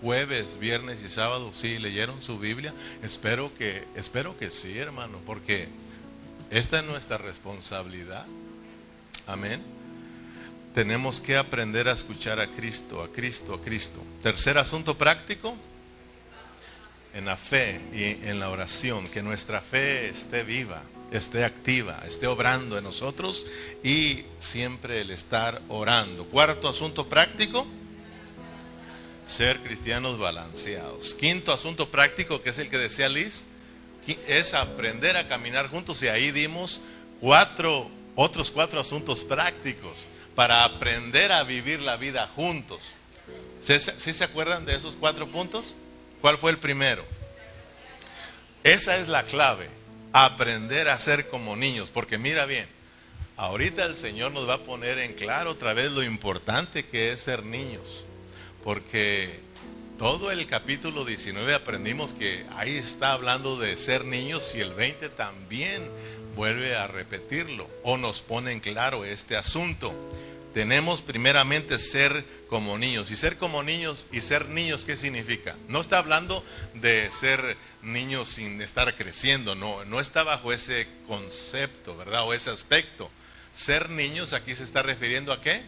jueves, 0.00 0.58
viernes 0.58 1.02
y 1.02 1.08
sábado, 1.08 1.52
sí 1.54 1.78
leyeron 1.78 2.22
su 2.22 2.38
Biblia. 2.38 2.74
Espero 3.02 3.52
que, 3.54 3.84
espero 3.94 4.38
que 4.38 4.50
sí, 4.50 4.78
hermano, 4.78 5.18
porque 5.26 5.68
esta 6.50 6.78
es 6.78 6.84
nuestra 6.84 7.18
responsabilidad. 7.18 8.26
Amén. 9.26 9.62
Tenemos 10.74 11.20
que 11.20 11.36
aprender 11.36 11.88
a 11.88 11.92
escuchar 11.92 12.40
a 12.40 12.48
Cristo, 12.48 13.02
a 13.02 13.10
Cristo, 13.10 13.54
a 13.54 13.62
Cristo. 13.62 14.02
Tercer 14.22 14.58
asunto 14.58 14.98
práctico, 14.98 15.54
en 17.14 17.26
la 17.26 17.36
fe 17.36 17.80
y 17.92 18.28
en 18.28 18.40
la 18.40 18.50
oración, 18.50 19.06
que 19.08 19.22
nuestra 19.22 19.60
fe 19.60 20.08
esté 20.08 20.42
viva 20.42 20.82
esté 21.16 21.44
activa, 21.44 22.02
esté 22.06 22.26
obrando 22.26 22.76
en 22.76 22.84
nosotros 22.84 23.46
y 23.82 24.24
siempre 24.38 25.00
el 25.00 25.10
estar 25.10 25.62
orando. 25.68 26.24
Cuarto 26.26 26.68
asunto 26.68 27.08
práctico, 27.08 27.66
ser 29.26 29.60
cristianos 29.60 30.18
balanceados. 30.18 31.14
Quinto 31.14 31.52
asunto 31.52 31.90
práctico, 31.90 32.42
que 32.42 32.50
es 32.50 32.58
el 32.58 32.70
que 32.70 32.78
decía 32.78 33.08
Liz, 33.08 33.46
es 34.26 34.54
aprender 34.54 35.16
a 35.16 35.28
caminar 35.28 35.68
juntos 35.68 36.02
y 36.02 36.08
ahí 36.08 36.30
dimos 36.30 36.80
cuatro, 37.20 37.90
otros 38.14 38.50
cuatro 38.50 38.80
asuntos 38.80 39.24
prácticos 39.24 40.06
para 40.34 40.64
aprender 40.64 41.32
a 41.32 41.42
vivir 41.42 41.80
la 41.80 41.96
vida 41.96 42.28
juntos. 42.34 42.82
¿Sí, 43.62 44.12
se 44.12 44.24
acuerdan 44.24 44.66
de 44.66 44.76
esos 44.76 44.94
cuatro 44.94 45.26
puntos? 45.28 45.74
¿Cuál 46.20 46.36
fue 46.36 46.50
el 46.50 46.58
primero? 46.58 47.04
Esa 48.62 48.96
es 48.98 49.08
la 49.08 49.22
clave 49.22 49.68
aprender 50.12 50.88
a 50.88 50.98
ser 50.98 51.28
como 51.28 51.56
niños, 51.56 51.90
porque 51.92 52.18
mira 52.18 52.46
bien, 52.46 52.66
ahorita 53.36 53.84
el 53.84 53.94
Señor 53.94 54.32
nos 54.32 54.48
va 54.48 54.54
a 54.54 54.64
poner 54.64 54.98
en 54.98 55.14
claro 55.14 55.50
otra 55.50 55.72
vez 55.72 55.90
lo 55.90 56.02
importante 56.02 56.86
que 56.86 57.12
es 57.12 57.20
ser 57.22 57.44
niños, 57.44 58.04
porque 58.64 59.38
todo 59.98 60.32
el 60.32 60.44
capítulo 60.48 61.04
19 61.04 61.54
aprendimos 61.54 62.12
que 62.14 62.44
ahí 62.56 62.76
está 62.76 63.12
hablando 63.12 63.58
de 63.58 63.76
ser 63.76 64.04
niños 64.04 64.54
y 64.56 64.60
el 64.60 64.72
20 64.72 65.10
también 65.10 65.88
vuelve 66.34 66.74
a 66.74 66.88
repetirlo 66.88 67.68
o 67.84 67.96
nos 67.96 68.22
pone 68.22 68.50
en 68.50 68.58
claro 68.58 69.04
este 69.04 69.36
asunto 69.36 69.94
tenemos 70.54 71.02
primeramente 71.02 71.78
ser 71.80 72.24
como 72.48 72.78
niños. 72.78 73.10
Y 73.10 73.16
ser 73.16 73.36
como 73.36 73.62
niños 73.62 74.06
y 74.12 74.20
ser 74.20 74.48
niños, 74.48 74.84
¿qué 74.84 74.96
significa? 74.96 75.56
No 75.68 75.80
está 75.80 75.98
hablando 75.98 76.42
de 76.74 77.10
ser 77.10 77.56
niños 77.82 78.28
sin 78.28 78.62
estar 78.62 78.94
creciendo, 78.94 79.56
no, 79.56 79.84
no 79.84 80.00
está 80.00 80.22
bajo 80.22 80.52
ese 80.52 80.86
concepto, 81.08 81.96
¿verdad? 81.96 82.24
O 82.24 82.32
ese 82.32 82.50
aspecto. 82.50 83.10
Ser 83.52 83.90
niños 83.90 84.32
aquí 84.32 84.54
se 84.54 84.64
está 84.64 84.82
refiriendo 84.82 85.32
a 85.32 85.40
qué? 85.40 85.60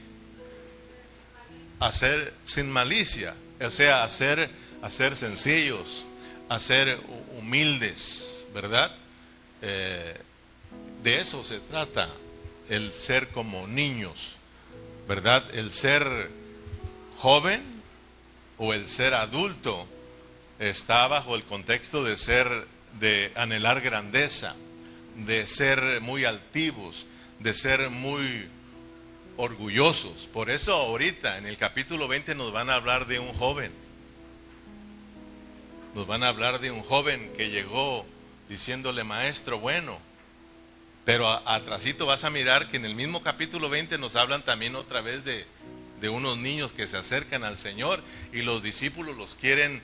A 1.79 1.93
ser 1.93 2.33
sin 2.45 2.71
malicia, 2.71 3.35
o 3.61 3.71
sea, 3.71 4.05
a 4.05 4.09
ser 4.09 4.49
sencillos, 5.15 6.07
a 6.49 6.59
ser 6.59 6.99
humildes, 7.39 8.47
¿verdad? 8.55 8.95
Eh, 9.63 10.17
de 11.03 11.21
eso 11.21 11.45
se 11.45 11.61
trata, 11.61 12.09
el 12.69 12.93
ser 12.93 13.29
como 13.29 13.67
niños. 13.67 14.39
¿verdad? 15.07 15.45
El 15.55 15.71
ser 15.71 16.31
joven 17.19 17.63
o 18.59 18.75
el 18.75 18.89
ser 18.89 19.15
adulto 19.15 19.87
está 20.59 21.07
bajo 21.07 21.37
el 21.37 21.45
contexto 21.45 22.03
de 22.03 22.17
ser, 22.17 22.67
de 22.99 23.33
anhelar 23.37 23.81
grandeza, 23.81 24.55
de 25.17 25.47
ser 25.47 26.01
muy 26.01 26.25
altivos, 26.25 27.07
de 27.39 27.55
ser 27.55 27.91
muy 27.91 28.49
orgullosos. 29.37 30.27
Por 30.33 30.51
eso 30.51 30.75
ahorita 30.75 31.39
en 31.39 31.47
el 31.47 31.57
capítulo 31.57 32.09
20 32.09 32.35
nos 32.35 32.53
van 32.53 32.71
a 32.71 32.75
hablar 32.75 33.07
de 33.07 33.19
un 33.19 33.33
joven. 33.33 33.73
Nos 35.95 36.07
van 36.07 36.23
a 36.23 36.29
hablar 36.29 36.61
de 36.61 36.71
un 36.71 36.83
joven 36.83 37.33
que 37.37 37.51
llegó 37.51 38.05
diciéndole, 38.49 39.03
maestro, 39.05 39.59
bueno, 39.59 39.99
pero 41.05 41.29
atrasito 41.29 42.07
vas 42.07 42.25
a 42.25 42.31
mirar 42.31 42.69
que 42.69 42.77
en 42.77 42.85
el 42.85 42.95
mismo 42.95 43.23
capítulo 43.23 43.69
20 43.69 43.99
nos 43.99 44.17
hablan 44.17 44.43
también 44.43 44.75
otra 44.77 45.01
vez 45.01 45.25
de, 45.25 45.47
de 46.01 46.09
unos 46.09 46.39
niños 46.39 46.73
que 46.73 46.87
se 46.87 46.97
acercan 46.97 47.45
al 47.45 47.57
Señor 47.57 48.03
y 48.33 48.43
los 48.43 48.63
discípulos 48.63 49.17
los 49.17 49.35
quieren 49.37 49.81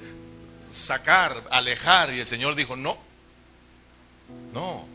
sacar, 0.73 1.45
alejar. 1.51 2.13
Y 2.13 2.21
el 2.21 2.27
Señor 2.27 2.55
dijo, 2.55 2.77
no, 2.77 2.99
no, 4.53 4.87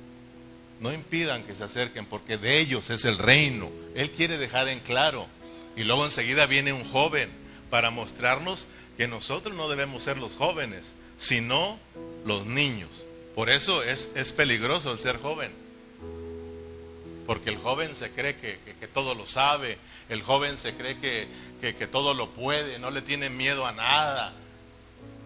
no 0.80 0.94
impidan 0.94 1.44
que 1.44 1.56
se 1.56 1.64
acerquen 1.64 2.06
porque 2.06 2.38
de 2.38 2.60
ellos 2.60 2.90
es 2.90 3.06
el 3.06 3.18
reino. 3.18 3.70
Él 3.96 4.12
quiere 4.12 4.38
dejar 4.38 4.68
en 4.68 4.80
claro. 4.80 5.28
Y 5.76 5.84
luego 5.84 6.06
enseguida 6.06 6.46
viene 6.46 6.74
un 6.74 6.84
joven 6.84 7.30
para 7.70 7.92
mostrarnos 7.92 8.68
que 8.98 9.08
nosotros 9.08 9.56
no 9.56 9.70
debemos 9.70 10.04
ser 10.04 10.18
los 10.18 10.34
jóvenes, 10.34 10.94
sino 11.18 11.80
los 12.26 12.46
niños. 12.46 12.90
Por 13.36 13.50
eso 13.50 13.84
es, 13.84 14.12
es 14.16 14.34
peligroso 14.34 14.92
el 14.92 15.00
ser 15.00 15.18
joven 15.18 15.52
porque 17.28 17.50
el 17.50 17.58
joven 17.58 17.94
se 17.96 18.10
cree 18.10 18.38
que, 18.38 18.58
todo 18.94 19.14
lo 19.14 19.28
sabe, 19.28 19.78
el 20.08 20.24
joven 20.24 20.58
se 20.58 20.74
cree 20.74 20.98
que, 20.98 21.28
que, 21.60 21.86
todo 21.86 22.14
lo 22.14 22.30
puede, 22.30 22.80
no 22.80 22.90
le 22.90 23.02
tiene 23.02 23.30
miedo 23.30 23.68
a 23.68 23.74
nada, 23.74 24.34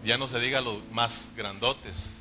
ya 0.04 0.18
no 0.18 0.26
se 0.26 0.40
diga 0.40 0.60
los 0.60 0.78
más 0.90 1.30
grandotes, 1.36 2.16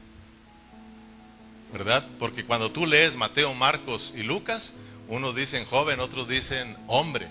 ¿verdad? 1.72 2.08
Porque 2.20 2.46
cuando 2.46 2.72
tú 2.72 2.86
lees 2.86 3.16
Mateo, 3.16 3.54
Marcos 3.54 4.14
y 4.16 4.24
Lucas, 4.24 4.74
unos 5.08 5.36
dicen 5.36 5.66
joven, 5.66 6.00
otros 6.00 6.28
dicen 6.28 6.78
hombre, 6.88 7.28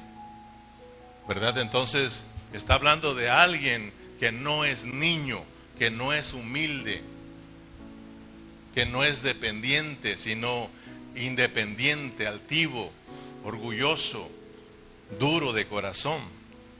¿verdad? 1.29 1.59
Entonces 1.59 2.27
está 2.53 2.75
hablando 2.75 3.15
de 3.15 3.31
alguien 3.31 3.93
que 4.19 4.33
no 4.33 4.65
es 4.65 4.85
niño, 4.85 5.43
que 5.79 5.91
no 5.91 6.13
es 6.13 6.33
humilde, 6.33 7.03
que 8.75 8.87
no 8.87 9.05
es 9.05 9.23
dependiente, 9.23 10.17
sino 10.17 10.71
independiente, 11.17 12.27
altivo, 12.27 12.93
orgulloso, 13.45 14.31
duro 15.19 15.53
de 15.53 15.67
corazón. 15.67 16.21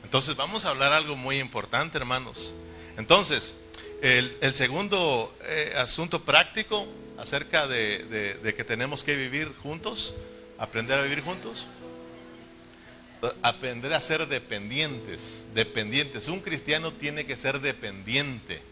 Entonces 0.05 0.37
vamos 0.37 0.65
a 0.65 0.71
hablar 0.71 0.93
algo 0.93 1.17
muy 1.17 1.39
importante, 1.39 1.99
hermanos. 1.99 2.55
Entonces, 2.97 3.55
el, 4.03 4.55
segundo 4.55 5.35
eh, 5.45 5.75
asunto 5.77 6.25
práctico 6.25 6.87
acerca 7.21 7.67
de, 7.67 8.55
que 8.57 8.65
tenemos 8.65 9.05
que 9.05 9.15
vivir 9.15 9.53
juntos, 9.63 10.15
aprender 10.59 10.99
a 10.99 11.03
vivir 11.03 11.21
juntos, 11.21 11.67
aprender 13.43 13.93
a 13.93 14.01
ser 14.01 14.27
dependientes, 14.27 15.45
dependientes. 15.55 16.29
Un 16.29 16.41
cristiano 16.41 16.93
tiene 16.93 17.27
que 17.27 17.37
ser 17.37 17.61
dependiente, 17.61 18.63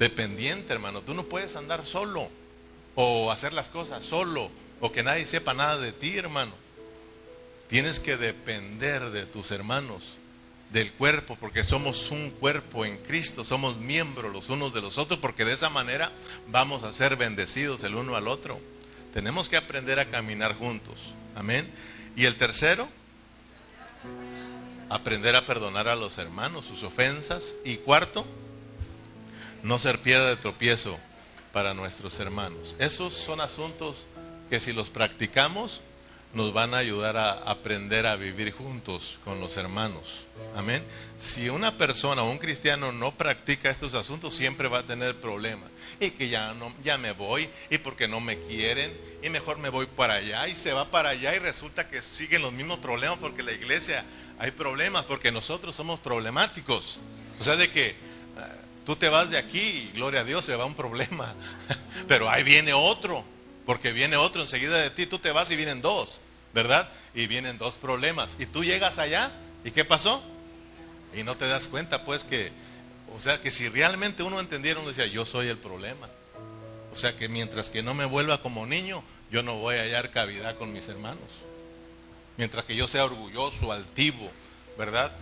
dependiente, 0.00 0.72
hermano. 0.72 1.02
Tú 1.02 1.14
no 1.14 1.24
puedes 1.24 1.54
andar 1.54 1.86
solo 1.86 2.28
o 2.96 3.30
hacer 3.30 3.52
las 3.52 3.68
cosas 3.68 4.04
solo 4.04 4.50
o 4.80 4.90
que 4.90 5.04
nadie 5.04 5.26
sepa 5.26 5.54
nada 5.54 5.78
de 5.78 5.92
ti, 5.92 6.18
hermano. 6.18 6.52
Tienes 7.68 8.00
que 8.00 8.16
depender 8.16 9.10
de 9.10 9.26
tus 9.26 9.52
hermanos, 9.52 10.14
del 10.70 10.92
cuerpo, 10.92 11.36
porque 11.40 11.64
somos 11.64 12.10
un 12.10 12.30
cuerpo 12.30 12.84
en 12.84 12.96
Cristo, 12.98 13.44
somos 13.44 13.76
miembros 13.76 14.32
los 14.32 14.48
unos 14.50 14.72
de 14.72 14.80
los 14.80 14.98
otros, 14.98 15.18
porque 15.18 15.44
de 15.44 15.52
esa 15.52 15.68
manera 15.68 16.12
vamos 16.48 16.84
a 16.84 16.92
ser 16.92 17.16
bendecidos 17.16 17.82
el 17.82 17.96
uno 17.96 18.16
al 18.16 18.28
otro. 18.28 18.60
Tenemos 19.12 19.48
que 19.48 19.56
aprender 19.56 19.98
a 19.98 20.10
caminar 20.10 20.54
juntos. 20.54 21.14
Amén. 21.34 21.68
Y 22.16 22.26
el 22.26 22.36
tercero, 22.36 22.88
aprender 24.88 25.34
a 25.34 25.46
perdonar 25.46 25.88
a 25.88 25.96
los 25.96 26.18
hermanos 26.18 26.66
sus 26.66 26.84
ofensas. 26.84 27.56
Y 27.64 27.76
cuarto, 27.76 28.24
no 29.62 29.78
ser 29.78 29.98
piedra 30.00 30.28
de 30.28 30.36
tropiezo 30.36 30.98
para 31.52 31.74
nuestros 31.74 32.20
hermanos. 32.20 32.76
Esos 32.78 33.14
son 33.14 33.40
asuntos 33.40 34.06
que 34.48 34.60
si 34.60 34.72
los 34.72 34.90
practicamos 34.90 35.82
nos 36.32 36.52
van 36.52 36.74
a 36.74 36.78
ayudar 36.78 37.16
a 37.16 37.32
aprender 37.32 38.06
a 38.06 38.16
vivir 38.16 38.52
juntos 38.52 39.18
con 39.24 39.40
los 39.40 39.56
hermanos. 39.56 40.26
Amén. 40.54 40.82
Si 41.18 41.48
una 41.48 41.76
persona 41.76 42.22
o 42.22 42.30
un 42.30 42.38
cristiano 42.38 42.92
no 42.92 43.12
practica 43.12 43.70
estos 43.70 43.94
asuntos, 43.94 44.34
siempre 44.34 44.68
va 44.68 44.78
a 44.78 44.82
tener 44.82 45.20
problemas. 45.20 45.68
Y 45.98 46.10
que 46.12 46.28
ya 46.28 46.54
no, 46.54 46.72
ya 46.82 46.98
me 46.98 47.12
voy, 47.12 47.48
y 47.68 47.78
porque 47.78 48.08
no 48.08 48.20
me 48.20 48.38
quieren, 48.38 48.96
y 49.22 49.28
mejor 49.28 49.58
me 49.58 49.68
voy 49.68 49.86
para 49.86 50.14
allá, 50.14 50.48
y 50.48 50.56
se 50.56 50.72
va 50.72 50.90
para 50.90 51.10
allá, 51.10 51.34
y 51.34 51.38
resulta 51.38 51.88
que 51.88 52.00
siguen 52.00 52.42
los 52.42 52.52
mismos 52.52 52.78
problemas 52.78 53.18
porque 53.18 53.42
la 53.42 53.52
iglesia 53.52 54.04
hay 54.38 54.52
problemas, 54.52 55.04
porque 55.04 55.32
nosotros 55.32 55.74
somos 55.74 56.00
problemáticos. 56.00 57.00
O 57.38 57.44
sea, 57.44 57.56
de 57.56 57.70
que 57.70 58.10
Tú 58.84 58.96
te 58.96 59.08
vas 59.08 59.30
de 59.30 59.38
aquí 59.38 59.60
y 59.60 59.90
gloria 59.94 60.20
a 60.20 60.24
Dios, 60.24 60.44
se 60.44 60.56
va 60.56 60.64
un 60.64 60.74
problema. 60.74 61.34
Pero 62.08 62.28
ahí 62.28 62.42
viene 62.42 62.72
otro, 62.72 63.24
porque 63.66 63.92
viene 63.92 64.16
otro 64.16 64.42
enseguida 64.42 64.78
de 64.78 64.90
ti, 64.90 65.06
tú 65.06 65.18
te 65.18 65.32
vas 65.32 65.50
y 65.50 65.56
vienen 65.56 65.82
dos, 65.82 66.20
¿verdad? 66.52 66.88
Y 67.14 67.26
vienen 67.26 67.58
dos 67.58 67.74
problemas. 67.74 68.36
Y 68.38 68.46
tú 68.46 68.64
llegas 68.64 68.98
allá, 68.98 69.30
¿y 69.64 69.70
qué 69.70 69.84
pasó? 69.84 70.22
Y 71.14 71.22
no 71.22 71.36
te 71.36 71.46
das 71.46 71.68
cuenta, 71.68 72.04
pues 72.04 72.24
que, 72.24 72.52
o 73.14 73.20
sea, 73.20 73.40
que 73.40 73.50
si 73.50 73.68
realmente 73.68 74.22
uno 74.22 74.40
entendiera, 74.40 74.80
uno 74.80 74.88
decía, 74.88 75.06
yo 75.06 75.24
soy 75.24 75.48
el 75.48 75.58
problema. 75.58 76.08
O 76.92 76.96
sea, 76.96 77.16
que 77.16 77.28
mientras 77.28 77.70
que 77.70 77.82
no 77.82 77.94
me 77.94 78.04
vuelva 78.04 78.42
como 78.42 78.66
niño, 78.66 79.02
yo 79.30 79.42
no 79.42 79.58
voy 79.58 79.76
a 79.76 79.82
hallar 79.82 80.10
cavidad 80.10 80.56
con 80.56 80.72
mis 80.72 80.88
hermanos. 80.88 81.30
Mientras 82.36 82.64
que 82.64 82.74
yo 82.74 82.88
sea 82.88 83.04
orgulloso, 83.04 83.70
altivo, 83.70 84.30
¿verdad? 84.78 85.12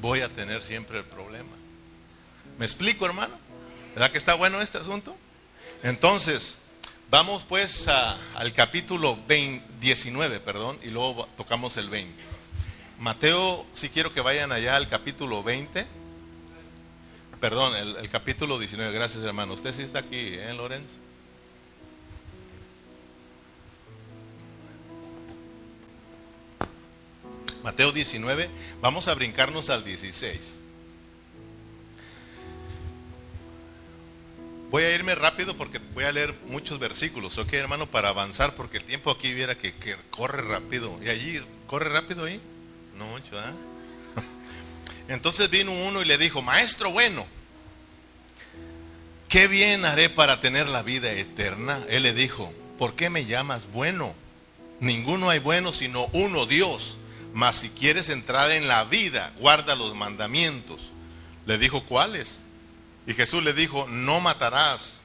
Voy 0.00 0.20
a 0.20 0.28
tener 0.28 0.62
siempre 0.62 0.98
el 0.98 1.04
problema. 1.04 1.56
¿Me 2.58 2.64
explico, 2.64 3.04
hermano? 3.04 3.34
¿Verdad 3.94 4.10
que 4.10 4.18
está 4.18 4.34
bueno 4.34 4.60
este 4.60 4.78
asunto? 4.78 5.16
Entonces, 5.82 6.60
vamos 7.10 7.44
pues 7.48 7.88
al 7.88 8.52
capítulo 8.52 9.18
19, 9.80 10.40
perdón, 10.40 10.78
y 10.82 10.88
luego 10.88 11.28
tocamos 11.36 11.76
el 11.76 11.88
20. 11.88 12.14
Mateo, 12.98 13.64
si 13.72 13.88
quiero 13.90 14.12
que 14.12 14.20
vayan 14.20 14.50
allá 14.52 14.76
al 14.76 14.88
capítulo 14.88 15.42
20. 15.42 15.86
Perdón, 17.40 17.76
el, 17.76 18.10
capítulo 18.10 18.58
19. 18.58 18.92
Gracias, 18.92 19.22
hermano. 19.22 19.54
Usted 19.54 19.72
sí 19.72 19.82
está 19.82 20.00
aquí, 20.00 20.16
¿eh, 20.16 20.52
Lorenzo? 20.54 20.96
Mateo 27.62 27.92
19. 27.92 28.50
Vamos 28.80 29.06
a 29.06 29.14
brincarnos 29.14 29.70
al 29.70 29.84
16. 29.84 30.56
Voy 34.70 34.82
a 34.82 34.94
irme 34.94 35.14
rápido 35.14 35.56
porque 35.56 35.80
voy 35.94 36.04
a 36.04 36.12
leer 36.12 36.34
muchos 36.46 36.78
versículos, 36.78 37.38
ok 37.38 37.54
hermano, 37.54 37.86
para 37.86 38.10
avanzar, 38.10 38.54
porque 38.54 38.76
el 38.76 38.84
tiempo 38.84 39.10
aquí 39.10 39.32
viera 39.32 39.56
que, 39.56 39.72
corre 40.10 40.42
rápido. 40.42 40.98
¿Y 41.02 41.08
allí 41.08 41.40
corre 41.66 41.88
rápido 41.88 42.24
ahí? 42.24 42.38
No 42.98 43.06
mucho, 43.06 43.38
¿ah? 43.38 43.52
Entonces 45.08 45.48
vino 45.48 45.72
uno 45.72 46.02
y 46.02 46.04
le 46.04 46.18
dijo, 46.18 46.42
maestro 46.42 46.90
bueno, 46.90 47.26
¿qué 49.30 49.48
bien 49.48 49.86
haré 49.86 50.10
para 50.10 50.40
tener 50.40 50.68
la 50.68 50.82
vida 50.82 51.12
eterna? 51.12 51.80
Él 51.88 52.02
le 52.02 52.12
dijo, 52.12 52.52
¿por 52.78 52.94
qué 52.94 53.08
me 53.08 53.24
llamas 53.24 53.72
bueno? 53.72 54.14
Ninguno 54.80 55.30
hay 55.30 55.38
bueno 55.38 55.72
sino 55.72 56.08
uno 56.12 56.44
Dios. 56.44 56.98
Mas 57.32 57.56
si 57.56 57.70
quieres 57.70 58.10
entrar 58.10 58.50
en 58.50 58.68
la 58.68 58.84
vida, 58.84 59.32
guarda 59.38 59.74
los 59.76 59.94
mandamientos. 59.94 60.92
Le 61.46 61.56
dijo, 61.56 61.84
¿cuáles? 61.84 62.42
Y 63.08 63.14
Jesús 63.14 63.42
le 63.42 63.54
dijo, 63.54 63.88
no 63.88 64.20
matarás, 64.20 65.00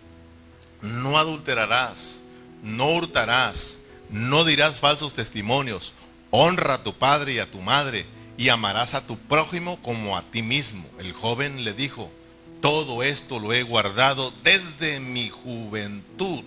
no 0.81 1.17
adulterarás, 1.17 2.21
no 2.61 2.89
hurtarás, 2.89 3.79
no 4.09 4.43
dirás 4.43 4.81
falsos 4.81 5.13
testimonios, 5.13 5.93
honra 6.29 6.73
a 6.73 6.83
tu 6.83 6.93
padre 6.93 7.35
y 7.35 7.39
a 7.39 7.49
tu 7.49 7.61
madre, 7.61 8.05
y 8.37 8.49
amarás 8.49 8.93
a 8.93 9.07
tu 9.07 9.17
prójimo 9.17 9.81
como 9.81 10.17
a 10.17 10.21
ti 10.21 10.41
mismo. 10.41 10.85
El 10.99 11.13
joven 11.13 11.63
le 11.63 11.71
dijo, 11.71 12.11
todo 12.61 13.03
esto 13.03 13.39
lo 13.39 13.53
he 13.53 13.63
guardado 13.63 14.33
desde 14.43 14.99
mi 14.99 15.29
juventud. 15.29 16.43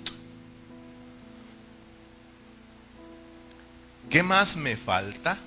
¿Qué 4.10 4.22
más 4.22 4.56
me 4.56 4.76
falta? 4.76 5.38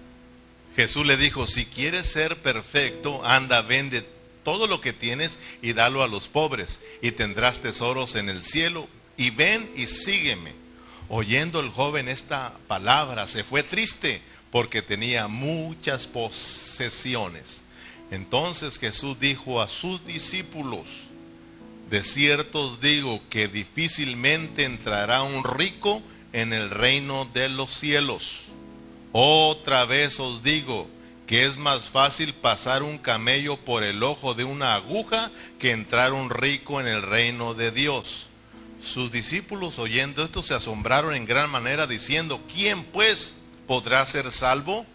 Jesús 0.76 1.06
le 1.06 1.18
dijo, 1.18 1.46
si 1.46 1.68
quieres 1.68 2.12
ser 2.12 2.42
perfecto, 2.42 3.24
anda, 3.24 3.62
vende 3.62 4.02
todo 4.50 4.66
lo 4.66 4.82
que 4.82 4.94
tienes 4.94 5.38
y 5.62 5.74
dalo 5.74 6.02
a 6.02 6.08
los 6.08 6.28
pobres, 6.28 6.82
y 7.04 7.12
tendrás 7.12 7.60
tesoros 7.60 8.16
en 8.16 8.30
el 8.30 8.44
cielo, 8.44 8.88
y 9.16 9.30
ven 9.30 9.70
y 9.76 9.86
sígueme. 9.86 10.54
Oyendo 11.08 11.60
el 11.60 11.70
joven 11.70 12.10
esta 12.10 12.58
palabra, 12.68 13.28
se 13.28 13.44
fue 13.44 13.62
triste 13.62 14.24
porque 14.50 14.82
tenía 14.82 15.28
muchas 15.28 16.08
posesiones. 16.08 17.62
Entonces 18.10 18.80
Jesús 18.80 19.20
dijo 19.20 19.62
a 19.62 19.68
sus 19.68 20.04
discípulos, 20.04 20.88
de 21.92 22.02
cierto 22.02 22.72
os 22.72 22.82
digo 22.82 23.22
que 23.30 23.48
difícilmente 23.48 24.66
entrará 24.66 25.22
un 25.22 25.44
rico 25.44 26.02
en 26.34 26.54
el 26.54 26.72
reino 26.72 27.30
de 27.36 27.50
los 27.50 27.72
cielos. 27.72 28.46
Otra 29.12 29.86
vez 29.86 30.20
os 30.20 30.42
digo, 30.42 30.90
que 31.30 31.46
es 31.46 31.58
más 31.58 31.92
fácil 31.92 32.34
pasar 32.34 32.82
un 32.82 32.98
camello 32.98 33.56
por 33.56 33.84
el 33.84 34.02
ojo 34.02 34.34
de 34.34 34.46
una 34.46 34.74
aguja 34.74 35.30
que 35.60 35.70
entrar 35.70 36.12
un 36.12 36.32
rico 36.32 36.82
en 36.82 36.88
el 36.88 37.04
reino 37.04 37.54
de 37.54 37.70
Dios. 37.70 38.30
Sus 38.84 39.12
discípulos 39.12 39.78
oyendo 39.78 40.24
esto 40.24 40.42
se 40.42 40.56
asombraron 40.56 41.14
en 41.14 41.28
gran 41.28 41.48
manera 41.52 41.86
diciendo, 41.86 42.42
¿quién 42.52 42.84
pues 42.84 43.36
podrá 43.68 44.04
ser 44.08 44.32
salvo? 44.32 44.88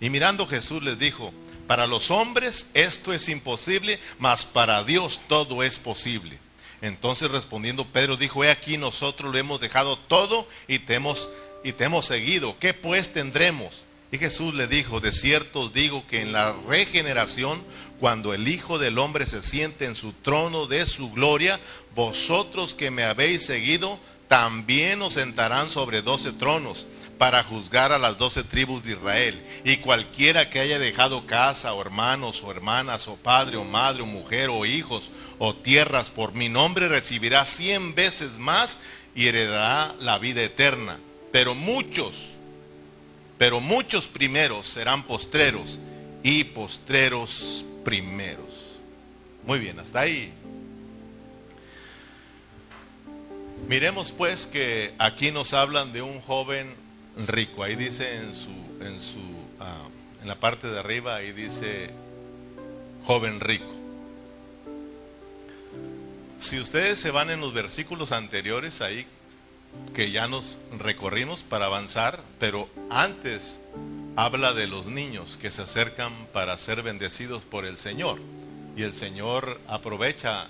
Y 0.00 0.08
mirando 0.08 0.46
Jesús 0.46 0.82
les 0.82 0.98
dijo, 0.98 1.30
para 1.66 1.86
los 1.86 2.10
hombres 2.10 2.70
esto 2.72 3.12
es 3.12 3.28
imposible, 3.28 4.00
mas 4.18 4.46
para 4.46 4.84
Dios 4.84 5.20
todo 5.28 5.62
es 5.62 5.78
posible. 5.78 6.38
Entonces 6.80 7.30
respondiendo 7.30 7.86
Pedro 7.86 8.16
dijo, 8.16 8.42
he 8.44 8.50
aquí 8.50 8.78
nosotros 8.78 9.30
lo 9.30 9.36
hemos 9.36 9.60
dejado 9.60 9.98
todo 9.98 10.48
y 10.68 10.78
te 10.78 10.94
hemos, 10.94 11.28
y 11.62 11.72
te 11.72 11.86
seguido. 12.00 12.56
¿Qué 12.58 12.72
pues 12.72 13.12
tendremos? 13.12 13.84
Y 14.12 14.18
Jesús 14.18 14.52
le 14.52 14.66
dijo, 14.66 15.00
de 15.00 15.10
cierto 15.10 15.60
os 15.60 15.72
digo 15.72 16.06
que 16.06 16.20
en 16.20 16.32
la 16.32 16.54
regeneración, 16.68 17.62
cuando 17.98 18.34
el 18.34 18.46
Hijo 18.46 18.78
del 18.78 18.98
Hombre 18.98 19.26
se 19.26 19.42
siente 19.42 19.86
en 19.86 19.94
su 19.94 20.12
trono 20.12 20.66
de 20.66 20.84
su 20.84 21.10
gloria, 21.12 21.58
vosotros 21.94 22.74
que 22.74 22.90
me 22.90 23.04
habéis 23.04 23.46
seguido, 23.46 23.98
también 24.28 25.00
os 25.00 25.14
sentarán 25.14 25.70
sobre 25.70 26.02
doce 26.02 26.30
tronos 26.32 26.86
para 27.16 27.42
juzgar 27.42 27.90
a 27.90 27.98
las 27.98 28.18
doce 28.18 28.44
tribus 28.44 28.84
de 28.84 28.92
Israel. 28.92 29.42
Y 29.64 29.78
cualquiera 29.78 30.50
que 30.50 30.60
haya 30.60 30.78
dejado 30.78 31.26
casa, 31.26 31.72
o 31.72 31.80
hermanos, 31.80 32.42
o 32.42 32.50
hermanas, 32.50 33.08
o 33.08 33.16
padre, 33.16 33.56
o 33.56 33.64
madre, 33.64 34.02
o 34.02 34.06
mujer, 34.06 34.50
o 34.50 34.66
hijos, 34.66 35.10
o 35.38 35.54
tierras 35.56 36.10
por 36.10 36.34
mi 36.34 36.50
nombre, 36.50 36.88
recibirá 36.88 37.46
cien 37.46 37.94
veces 37.94 38.38
más 38.38 38.80
y 39.14 39.28
heredará 39.28 39.94
la 40.00 40.18
vida 40.18 40.42
eterna. 40.42 40.98
Pero 41.30 41.54
muchos 41.54 42.31
pero 43.42 43.58
muchos 43.58 44.06
primeros 44.06 44.68
serán 44.68 45.02
postreros 45.02 45.80
y 46.22 46.44
postreros 46.44 47.64
primeros. 47.84 48.78
Muy 49.44 49.58
bien, 49.58 49.80
hasta 49.80 49.98
ahí. 49.98 50.32
Miremos 53.68 54.12
pues 54.12 54.46
que 54.46 54.94
aquí 54.96 55.32
nos 55.32 55.54
hablan 55.54 55.92
de 55.92 56.02
un 56.02 56.20
joven 56.20 56.72
rico. 57.26 57.64
Ahí 57.64 57.74
dice 57.74 58.14
en 58.14 58.32
su, 58.32 58.50
en 58.80 59.02
su, 59.02 59.18
ah, 59.58 59.88
en 60.22 60.28
la 60.28 60.36
parte 60.36 60.70
de 60.70 60.78
arriba, 60.78 61.16
ahí 61.16 61.32
dice 61.32 61.90
joven 63.04 63.40
rico. 63.40 63.74
Si 66.38 66.60
ustedes 66.60 67.00
se 67.00 67.10
van 67.10 67.28
en 67.28 67.40
los 67.40 67.52
versículos 67.52 68.12
anteriores, 68.12 68.80
ahí 68.82 69.04
que 69.94 70.10
ya 70.10 70.26
nos 70.26 70.58
recorrimos 70.78 71.42
para 71.42 71.66
avanzar, 71.66 72.20
pero 72.38 72.68
antes 72.90 73.58
habla 74.16 74.52
de 74.52 74.66
los 74.66 74.86
niños 74.86 75.38
que 75.40 75.50
se 75.50 75.62
acercan 75.62 76.12
para 76.32 76.56
ser 76.58 76.82
bendecidos 76.82 77.44
por 77.44 77.64
el 77.64 77.78
Señor. 77.78 78.18
Y 78.76 78.82
el 78.82 78.94
Señor 78.94 79.60
aprovecha 79.68 80.48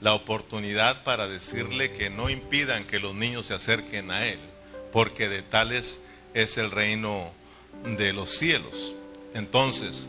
la 0.00 0.14
oportunidad 0.14 1.02
para 1.04 1.28
decirle 1.28 1.92
que 1.92 2.10
no 2.10 2.30
impidan 2.30 2.84
que 2.84 3.00
los 3.00 3.14
niños 3.14 3.46
se 3.46 3.54
acerquen 3.54 4.10
a 4.10 4.26
Él, 4.26 4.38
porque 4.92 5.28
de 5.28 5.42
tales 5.42 6.02
es 6.34 6.58
el 6.58 6.70
reino 6.70 7.32
de 7.84 8.12
los 8.12 8.30
cielos. 8.30 8.94
Entonces, 9.34 10.08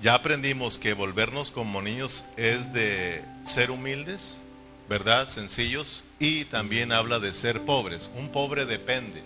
ya 0.00 0.14
aprendimos 0.14 0.78
que 0.78 0.92
volvernos 0.92 1.50
como 1.50 1.82
niños 1.82 2.24
es 2.36 2.72
de 2.72 3.22
ser 3.44 3.70
humildes, 3.70 4.42
¿verdad? 4.88 5.28
Sencillos. 5.28 6.04
Y 6.18 6.44
también 6.46 6.92
habla 6.92 7.18
de 7.18 7.32
ser 7.32 7.62
pobres. 7.62 8.10
Un 8.16 8.30
pobre 8.30 8.66
depende, 8.66 9.22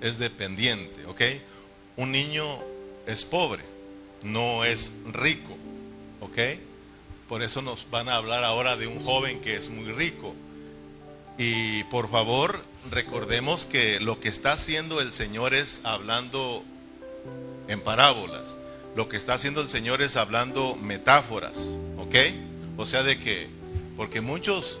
es 0.00 0.18
dependiente, 0.18 1.06
¿ok? 1.06 1.22
Un 1.96 2.12
niño 2.12 2.44
es 3.06 3.24
pobre, 3.24 3.62
no 4.22 4.64
es 4.64 4.92
rico, 5.12 5.56
¿ok? 6.20 6.38
Por 7.28 7.42
eso 7.42 7.62
nos 7.62 7.88
van 7.90 8.08
a 8.08 8.16
hablar 8.16 8.44
ahora 8.44 8.76
de 8.76 8.86
un 8.86 9.00
joven 9.00 9.40
que 9.40 9.56
es 9.56 9.70
muy 9.70 9.90
rico. 9.92 10.34
Y 11.38 11.84
por 11.84 12.10
favor, 12.10 12.62
recordemos 12.90 13.64
que 13.64 14.00
lo 14.00 14.20
que 14.20 14.28
está 14.28 14.52
haciendo 14.52 15.00
el 15.00 15.12
Señor 15.12 15.54
es 15.54 15.80
hablando 15.84 16.62
en 17.68 17.80
parábolas. 17.80 18.56
Lo 18.94 19.08
que 19.08 19.16
está 19.16 19.34
haciendo 19.34 19.62
el 19.62 19.70
Señor 19.70 20.02
es 20.02 20.16
hablando 20.16 20.76
metáforas, 20.76 21.56
¿ok? 21.96 22.16
O 22.76 22.84
sea, 22.84 23.02
de 23.02 23.18
que, 23.18 23.48
porque 23.96 24.20
muchos 24.20 24.78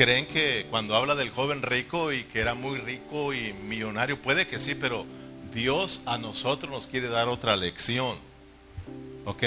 creen 0.00 0.24
que 0.24 0.66
cuando 0.70 0.96
habla 0.96 1.14
del 1.14 1.28
joven 1.28 1.60
rico 1.60 2.10
y 2.10 2.24
que 2.24 2.40
era 2.40 2.54
muy 2.54 2.78
rico 2.78 3.34
y 3.34 3.52
millonario, 3.52 4.16
puede 4.16 4.46
que 4.46 4.58
sí, 4.58 4.74
pero 4.74 5.04
Dios 5.52 6.00
a 6.06 6.16
nosotros 6.16 6.72
nos 6.72 6.86
quiere 6.86 7.08
dar 7.08 7.28
otra 7.28 7.54
lección. 7.54 8.16
¿Ok? 9.26 9.44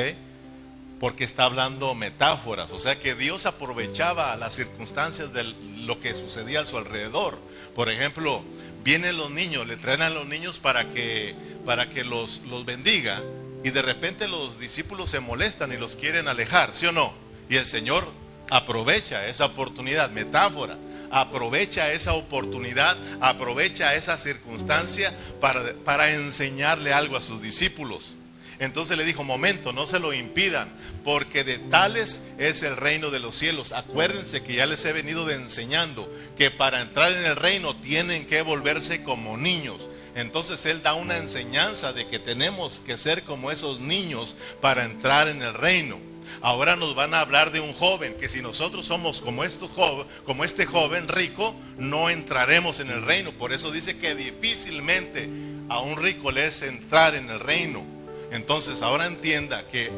porque 1.00 1.24
está 1.24 1.46
hablando 1.46 1.96
metáforas, 1.96 2.72
o 2.72 2.80
sea 2.80 2.98
que 2.98 3.14
Dios 3.14 3.46
aprovechaba 3.46 4.34
las 4.38 4.54
circunstancias 4.54 5.34
de 5.34 5.44
lo 5.44 6.00
que 6.00 6.14
sucedía 6.14 6.62
a 6.62 6.66
su 6.66 6.78
alrededor. 6.78 7.38
Por 7.76 7.90
ejemplo, 7.90 8.42
vienen 8.86 9.18
los 9.18 9.30
niños, 9.30 9.68
le 9.68 9.76
traen 9.76 10.02
a 10.02 10.10
los 10.10 10.28
niños 10.28 10.60
para 10.60 10.90
que, 10.92 11.36
para 11.66 11.90
que 11.90 12.06
los, 12.06 12.44
los 12.44 12.64
bendiga 12.64 13.22
y 13.66 13.72
de 13.72 13.82
repente 13.82 14.30
los 14.30 14.60
discípulos 14.60 15.10
se 15.10 15.20
molestan 15.20 15.74
y 15.74 15.78
los 15.78 15.98
quieren 15.98 16.30
alejar, 16.30 16.70
¿sí 16.74 16.86
o 16.86 16.94
no? 16.94 17.12
Y 17.50 17.58
el 17.58 17.66
Señor 17.66 18.08
aprovecha 18.54 19.28
esa 19.28 19.46
oportunidad, 19.46 20.12
metáfora, 20.12 20.78
aprovecha 21.10 21.92
esa 21.92 22.14
oportunidad, 22.14 22.96
aprovecha 23.20 23.96
esa 23.96 24.16
circunstancia 24.20 25.12
para, 25.42 25.74
para 25.84 26.14
enseñarle 26.14 26.94
algo 26.94 27.18
a 27.18 27.22
sus 27.22 27.42
discípulos. 27.42 28.14
Entonces 28.60 28.96
le 28.96 29.06
dijo, 29.06 29.24
momento, 29.24 29.74
no 29.74 29.88
se 29.88 30.00
lo 30.00 30.14
impidan, 30.14 30.70
porque 31.04 31.44
de 31.44 31.58
tales 31.58 32.28
es 32.38 32.62
el 32.62 32.78
reino 32.78 33.10
de 33.10 33.20
los 33.20 33.36
cielos. 33.36 33.72
Acuérdense 33.72 34.44
que 34.44 34.54
ya 34.54 34.68
les 34.68 34.86
he 34.86 34.94
venido 34.94 35.26
de 35.26 35.34
enseñando 35.34 36.08
que 36.38 36.52
para 36.52 36.82
entrar 36.82 37.12
en 37.12 37.26
el 37.26 37.36
reino 37.36 37.76
tienen 37.76 38.28
que 38.28 38.44
volverse 38.44 39.02
como 39.02 39.36
niños. 39.36 39.90
Entonces 40.14 40.64
Él 40.68 40.84
da 40.84 40.94
una 40.94 41.18
enseñanza 41.18 41.92
de 41.92 42.08
que 42.08 42.20
tenemos 42.20 42.84
que 42.86 43.00
ser 43.00 43.24
como 43.24 43.50
esos 43.50 43.80
niños 43.80 44.36
para 44.62 44.86
entrar 44.86 45.28
en 45.28 45.42
el 45.42 45.56
reino. 45.56 46.13
Ahora 46.44 46.76
nos 46.76 46.94
van 46.94 47.14
a 47.14 47.22
hablar 47.22 47.54
de 47.54 47.62
un 47.62 47.72
joven, 47.72 48.16
que 48.20 48.28
si 48.28 48.42
nosotros 48.42 48.86
somos 48.86 49.22
como, 49.22 49.46
este 49.46 50.66
joven 50.66 51.08
rico, 51.08 51.56
no 51.78 52.10
entraremos 52.10 52.82
en 52.82 52.92
el 52.92 53.02
reino. 53.02 53.32
Por 53.32 53.54
eso 53.54 53.72
dice 53.72 53.98
que 53.98 54.14
difícilmente 54.14 55.30
a 55.70 55.80
un 55.80 55.96
rico 55.96 56.34
le 56.34 56.48
es 56.48 56.62
entrar 56.62 57.16
en 57.16 57.30
el 57.30 57.40
reino. 57.40 57.82
Entonces 58.30 58.82
ahora 58.82 59.06
entienda 59.06 59.66
que 59.70 59.90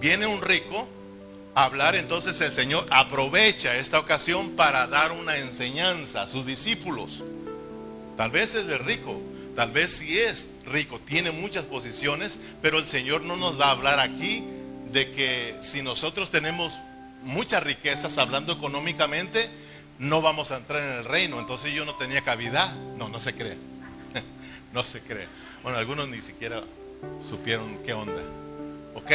viene 0.00 0.26
un 0.26 0.42
rico 0.42 0.88
a 1.54 1.66
hablar, 1.66 1.94
entonces 1.94 2.40
el 2.40 2.52
Señor 2.52 2.84
aprovecha 2.90 3.76
esta 3.76 4.00
ocasión 4.00 4.56
para 4.56 4.88
dar 4.88 5.12
una 5.12 5.36
enseñanza 5.36 6.22
a 6.22 6.28
sus 6.28 6.44
discípulos. 6.44 7.22
Tal 8.16 8.32
vez 8.32 8.56
es 8.56 8.66
de 8.66 8.78
rico, 8.78 9.20
tal 9.54 9.70
vez 9.70 9.92
sí 9.92 10.18
es 10.18 10.48
rico, 10.66 10.98
tiene 11.06 11.30
muchas 11.30 11.64
posiciones, 11.64 12.40
pero 12.60 12.80
el 12.80 12.88
Señor 12.88 13.22
no 13.22 13.36
nos 13.36 13.60
va 13.60 13.66
a 13.66 13.70
hablar 13.70 14.00
aquí 14.00 14.42
de 14.92 15.10
que 15.12 15.56
si 15.60 15.82
nosotros 15.82 16.30
tenemos 16.30 16.78
muchas 17.22 17.62
riquezas 17.62 18.18
hablando 18.18 18.52
económicamente, 18.52 19.48
no 19.98 20.20
vamos 20.20 20.50
a 20.50 20.58
entrar 20.58 20.82
en 20.82 20.92
el 20.92 21.04
reino. 21.04 21.38
Entonces 21.38 21.72
yo 21.72 21.84
no 21.84 21.94
tenía 21.94 22.22
cavidad. 22.22 22.72
No, 22.96 23.08
no 23.08 23.20
se 23.20 23.34
cree. 23.34 23.56
no 24.72 24.84
se 24.84 25.00
cree. 25.00 25.26
Bueno, 25.62 25.78
algunos 25.78 26.08
ni 26.08 26.20
siquiera 26.20 26.62
supieron 27.28 27.78
qué 27.84 27.92
onda. 27.92 28.22
¿Ok? 28.94 29.10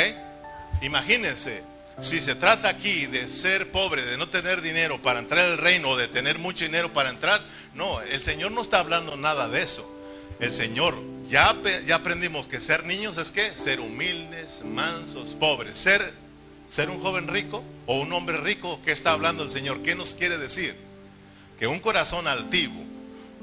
Imagínense, 0.81 1.63
si 1.99 2.19
se 2.21 2.35
trata 2.35 2.69
aquí 2.69 3.05
de 3.07 3.29
ser 3.29 3.71
pobre, 3.71 4.03
de 4.03 4.17
no 4.17 4.29
tener 4.29 4.61
dinero 4.61 5.01
para 5.01 5.19
entrar 5.19 5.45
al 5.45 5.57
reino, 5.57 5.95
de 5.95 6.07
tener 6.07 6.39
mucho 6.39 6.65
dinero 6.65 6.93
para 6.93 7.09
entrar, 7.09 7.41
no, 7.73 8.01
el 8.01 8.23
Señor 8.23 8.51
no 8.51 8.61
está 8.61 8.79
hablando 8.79 9.17
nada 9.17 9.47
de 9.49 9.61
eso. 9.61 9.93
El 10.39 10.53
Señor, 10.53 10.95
ya, 11.29 11.55
ya 11.85 11.95
aprendimos 11.95 12.47
que 12.47 12.59
ser 12.59 12.85
niños 12.85 13.17
es 13.17 13.31
que 13.31 13.51
ser 13.51 13.79
humildes, 13.79 14.63
mansos, 14.63 15.35
pobres. 15.35 15.77
Ser, 15.77 16.13
ser 16.69 16.89
un 16.89 17.01
joven 17.01 17.27
rico 17.27 17.63
o 17.85 17.99
un 18.01 18.11
hombre 18.13 18.37
rico, 18.37 18.79
¿qué 18.85 18.91
está 18.91 19.11
hablando 19.11 19.43
el 19.43 19.51
Señor? 19.51 19.81
¿Qué 19.81 19.95
nos 19.95 20.13
quiere 20.13 20.37
decir? 20.37 20.75
Que 21.59 21.67
un 21.67 21.79
corazón 21.79 22.27
altivo, 22.27 22.81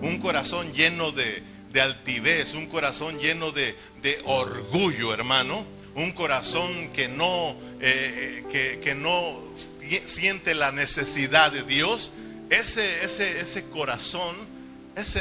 un 0.01 0.19
corazón 0.19 0.73
lleno 0.73 1.13
de, 1.13 1.43
altivez, 1.81 2.55
un 2.55 2.67
corazón 2.67 3.19
lleno 3.19 3.51
de, 3.51 3.75
orgullo, 4.25 5.13
hermano, 5.13 5.65
un 5.95 6.13
corazón 6.13 6.91
que 6.93 7.09
no, 7.09 7.57
eh, 7.81 8.45
que, 8.51 8.81
que, 8.81 8.95
no 8.95 9.43
siente 10.07 10.55
la 10.55 10.73
necesidad 10.73 11.53
de 11.53 11.63
Dios, 11.63 12.13
ese, 12.51 13.05
ese, 13.05 13.41
ese 13.41 13.65
corazón, 13.65 14.37
ese 14.97 15.21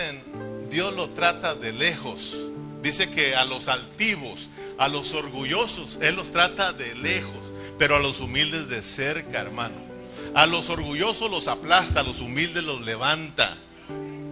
Dios 0.69 0.95
lo 0.95 1.10
trata 1.10 1.56
de 1.56 1.73
lejos. 1.73 2.36
Dice 2.84 3.10
que 3.10 3.34
a 3.34 3.46
los 3.46 3.69
altivos, 3.69 4.50
a 4.78 4.89
los 4.89 5.13
orgullosos, 5.13 6.00
Él 6.02 6.15
los 6.15 6.34
trata 6.34 6.74
de 6.74 6.93
lejos, 6.96 7.34
pero 7.80 7.96
a 7.96 8.00
los 8.00 8.19
humildes 8.19 8.67
de 8.67 8.82
cerca, 8.82 9.39
hermano. 9.39 9.76
A 10.36 10.46
los 10.46 10.69
orgullosos 10.69 11.32
los 11.32 11.48
aplasta, 11.48 12.02
a 12.02 12.04
los 12.04 12.19
humildes 12.19 12.62
los 12.62 12.82
levanta. 12.82 13.56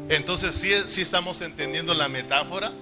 Entonces, 0.10 0.54
si 0.90 1.02
estamos 1.02 1.40
entendiendo 1.42 1.94
la 1.94 2.10
metáfora? 2.10 2.74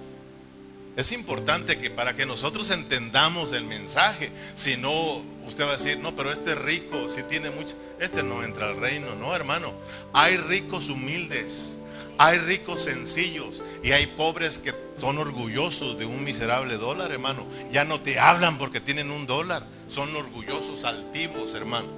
Es 0.96 1.12
importante 1.12 1.78
que 1.78 1.88
para 1.88 2.16
que 2.16 2.26
nosotros 2.26 2.70
entendamos 2.70 3.52
el 3.52 3.64
mensaje, 3.64 4.32
si 4.56 4.76
no, 4.76 5.24
usted 5.46 5.64
va 5.64 5.74
a 5.74 5.76
decir, 5.76 5.98
no, 5.98 6.16
pero 6.16 6.32
este 6.32 6.56
rico, 6.56 7.08
si 7.14 7.22
tiene 7.22 7.50
mucho, 7.50 7.76
este 8.00 8.24
no 8.24 8.42
entra 8.42 8.66
al 8.68 8.76
reino, 8.76 9.14
no, 9.14 9.34
hermano. 9.34 9.72
Hay 10.12 10.36
ricos 10.36 10.88
humildes, 10.88 11.76
hay 12.22 12.36
ricos 12.36 12.82
sencillos 12.82 13.62
y 13.82 13.92
hay 13.92 14.06
pobres 14.06 14.58
que 14.58 14.74
son 14.98 15.16
orgullosos 15.16 15.98
de 15.98 16.04
un 16.04 16.22
miserable 16.22 16.76
dólar, 16.76 17.12
hermano. 17.12 17.46
Ya 17.72 17.86
no 17.86 17.98
te 17.98 18.18
hablan 18.18 18.58
porque 18.58 18.78
tienen 18.78 19.10
un 19.10 19.26
dólar, 19.26 19.64
son 19.88 20.14
orgullosos, 20.14 20.84
altivos, 20.84 21.54
hermano. 21.54 21.88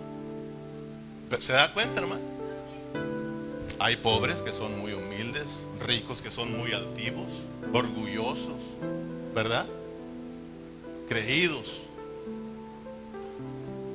¿Se 1.41 1.53
da 1.53 1.73
cuenta, 1.75 2.01
hermano? 2.01 2.23
Hay 3.81 3.97
pobres 3.97 4.37
que 4.43 4.53
son 4.53 4.79
muy 4.79 4.93
humildes, 4.93 5.65
ricos 5.85 6.23
que 6.23 6.31
son 6.31 6.57
muy 6.57 6.73
altivos, 6.73 7.27
orgullosos, 7.73 8.61
¿verdad? 9.35 9.67
Creídos. 11.09 11.81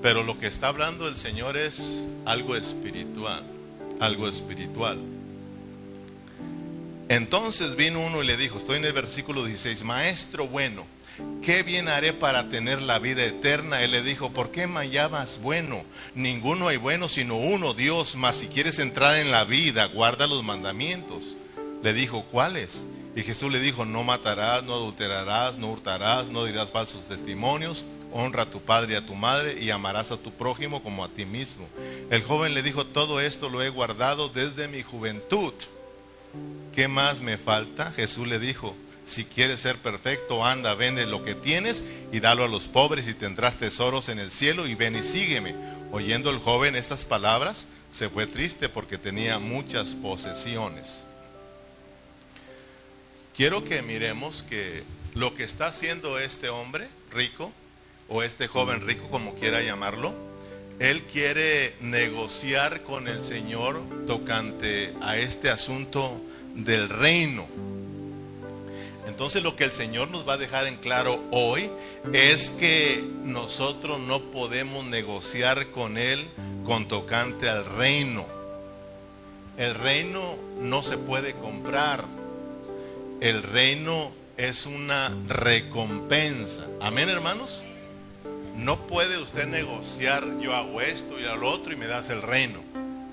Pero 0.02 0.24
lo 0.24 0.38
que 0.38 0.48
está 0.48 0.68
hablando 0.68 1.08
el 1.08 1.16
Señor 1.16 1.56
es 1.56 2.04
algo 2.26 2.58
espiritual, 2.58 3.44
algo 4.02 4.28
espiritual. 4.28 5.00
Entonces 7.10 7.76
vino 7.76 8.02
uno 8.02 8.22
y 8.22 8.28
le 8.28 8.36
dijo, 8.36 8.58
estoy 8.58 8.78
en 8.78 8.86
el 8.86 8.94
versículo 8.94 9.46
16, 9.46 9.84
maestro 9.86 10.48
bueno, 10.48 10.86
¿qué 11.42 11.64
bien 11.64 11.88
haré 11.88 12.12
para 12.12 12.50
tener 12.50 12.82
la 12.82 13.00
vida 13.00 13.24
eterna? 13.24 13.82
Él 13.82 13.92
le 13.92 14.02
dijo, 14.02 14.32
¿por 14.32 14.52
qué 14.52 14.68
me 14.68 14.90
llamas 14.90 15.40
bueno? 15.42 15.86
Ninguno 16.16 16.68
hay 16.68 16.76
bueno 16.76 17.08
sino 17.08 17.38
uno, 17.38 17.74
Dios, 17.74 18.18
mas 18.18 18.36
si 18.36 18.48
quieres 18.48 18.80
entrar 18.80 19.16
en 19.16 19.32
la 19.32 19.46
vida, 19.46 19.86
guarda 19.86 20.28
los 20.28 20.44
mandamientos. 20.44 21.38
Le 21.82 21.94
dijo, 21.94 22.24
¿cuáles? 22.24 22.86
Y 23.16 23.22
Jesús 23.22 23.52
le 23.54 23.60
dijo, 23.62 23.86
no 23.86 24.04
matarás, 24.04 24.64
no 24.64 24.74
adulterarás, 24.74 25.58
no 25.58 25.72
hurtarás, 25.72 26.30
no 26.30 26.44
dirás 26.44 26.72
falsos 26.72 27.08
testimonios, 27.08 27.86
honra 28.12 28.44
a 28.44 28.50
tu 28.52 28.62
padre 28.62 28.94
y 28.94 28.96
a 28.98 29.06
tu 29.06 29.16
madre 29.16 29.58
y 29.62 29.70
amarás 29.70 30.12
a 30.12 30.18
tu 30.18 30.32
prójimo 30.32 30.84
como 30.84 31.06
a 31.06 31.10
ti 31.10 31.26
mismo. 31.26 31.68
El 32.10 32.22
joven 32.22 32.54
le 32.54 32.64
dijo, 32.64 32.86
todo 32.86 33.22
esto 33.22 33.50
lo 33.50 33.64
he 33.64 33.70
guardado 33.70 34.28
desde 34.28 34.68
mi 34.68 34.84
juventud. 34.84 35.54
¿Qué 36.74 36.88
más 36.88 37.22
me 37.22 37.38
falta? 37.38 37.92
Jesús 37.92 38.28
le 38.28 38.40
dijo, 38.40 38.76
si 39.06 39.24
quieres 39.24 39.62
ser 39.62 39.78
perfecto, 39.78 40.46
anda, 40.46 40.76
vende 40.76 41.06
lo 41.06 41.24
que 41.24 41.34
tienes 41.34 41.84
y 42.12 42.20
dalo 42.20 42.44
a 42.44 42.48
los 42.50 42.68
pobres 42.68 43.08
y 43.08 43.14
tendrás 43.14 43.56
tesoros 43.56 44.10
en 44.10 44.20
el 44.20 44.32
cielo 44.32 44.68
y 44.68 44.76
ven 44.76 44.96
y 44.96 45.04
sígueme. 45.04 45.56
Oyendo 45.92 46.30
el 46.30 46.40
joven 46.40 46.76
estas 46.76 47.06
palabras, 47.06 47.68
se 47.92 48.10
fue 48.10 48.28
triste 48.28 48.68
porque 48.68 48.98
tenía 48.98 49.40
muchas 49.40 49.96
posesiones. 49.96 51.06
Quiero 53.36 53.64
que 53.64 53.82
miremos 53.82 54.44
que 54.44 54.84
lo 55.14 55.36
que 55.36 55.44
está 55.44 55.68
haciendo 55.68 56.20
este 56.20 56.50
hombre 56.50 56.90
rico, 57.12 57.52
o 58.10 58.24
este 58.24 58.48
joven 58.48 58.86
rico, 58.86 59.08
como 59.10 59.36
quiera 59.36 59.62
llamarlo, 59.62 60.14
él 60.80 61.02
quiere 61.04 61.76
negociar 61.82 62.84
con 62.84 63.08
el 63.08 63.24
Señor 63.24 63.82
tocante 64.06 64.94
a 65.02 65.18
este 65.18 65.50
asunto 65.50 66.22
del 66.58 66.90
reino. 66.90 67.46
Entonces 69.08 69.42
lo 69.42 69.56
que 69.56 69.64
el 69.64 69.72
Señor 69.72 70.12
nos 70.12 70.28
va 70.28 70.34
a 70.34 70.38
dejar 70.38 70.68
en 70.68 70.76
claro 70.76 71.20
hoy 71.32 71.70
es 72.14 72.52
que 72.52 73.04
nosotros 73.24 74.00
no 74.00 74.22
podemos 74.22 74.86
negociar 74.86 75.68
con 75.68 75.98
Él 75.98 76.28
con 76.66 76.88
tocante 76.88 77.50
al 77.50 77.66
reino. 77.66 78.26
El 79.58 79.74
reino 79.74 80.36
no 80.60 80.84
se 80.84 80.98
puede 80.98 81.34
comprar. 81.34 82.04
El 83.22 83.42
reino 83.42 84.12
es 84.36 84.66
una 84.66 85.12
recompensa. 85.28 86.68
Amén, 86.80 87.10
hermanos. 87.10 87.64
No 88.56 88.88
puede 88.88 89.18
usted 89.20 89.48
negociar, 89.48 90.26
yo 90.42 90.54
hago 90.56 90.82
esto 90.82 91.20
y 91.20 91.24
lo 91.24 91.50
otro 91.50 91.72
y 91.72 91.76
me 91.76 91.88
das 91.88 92.10
el 92.10 92.22
reino. 92.22 92.60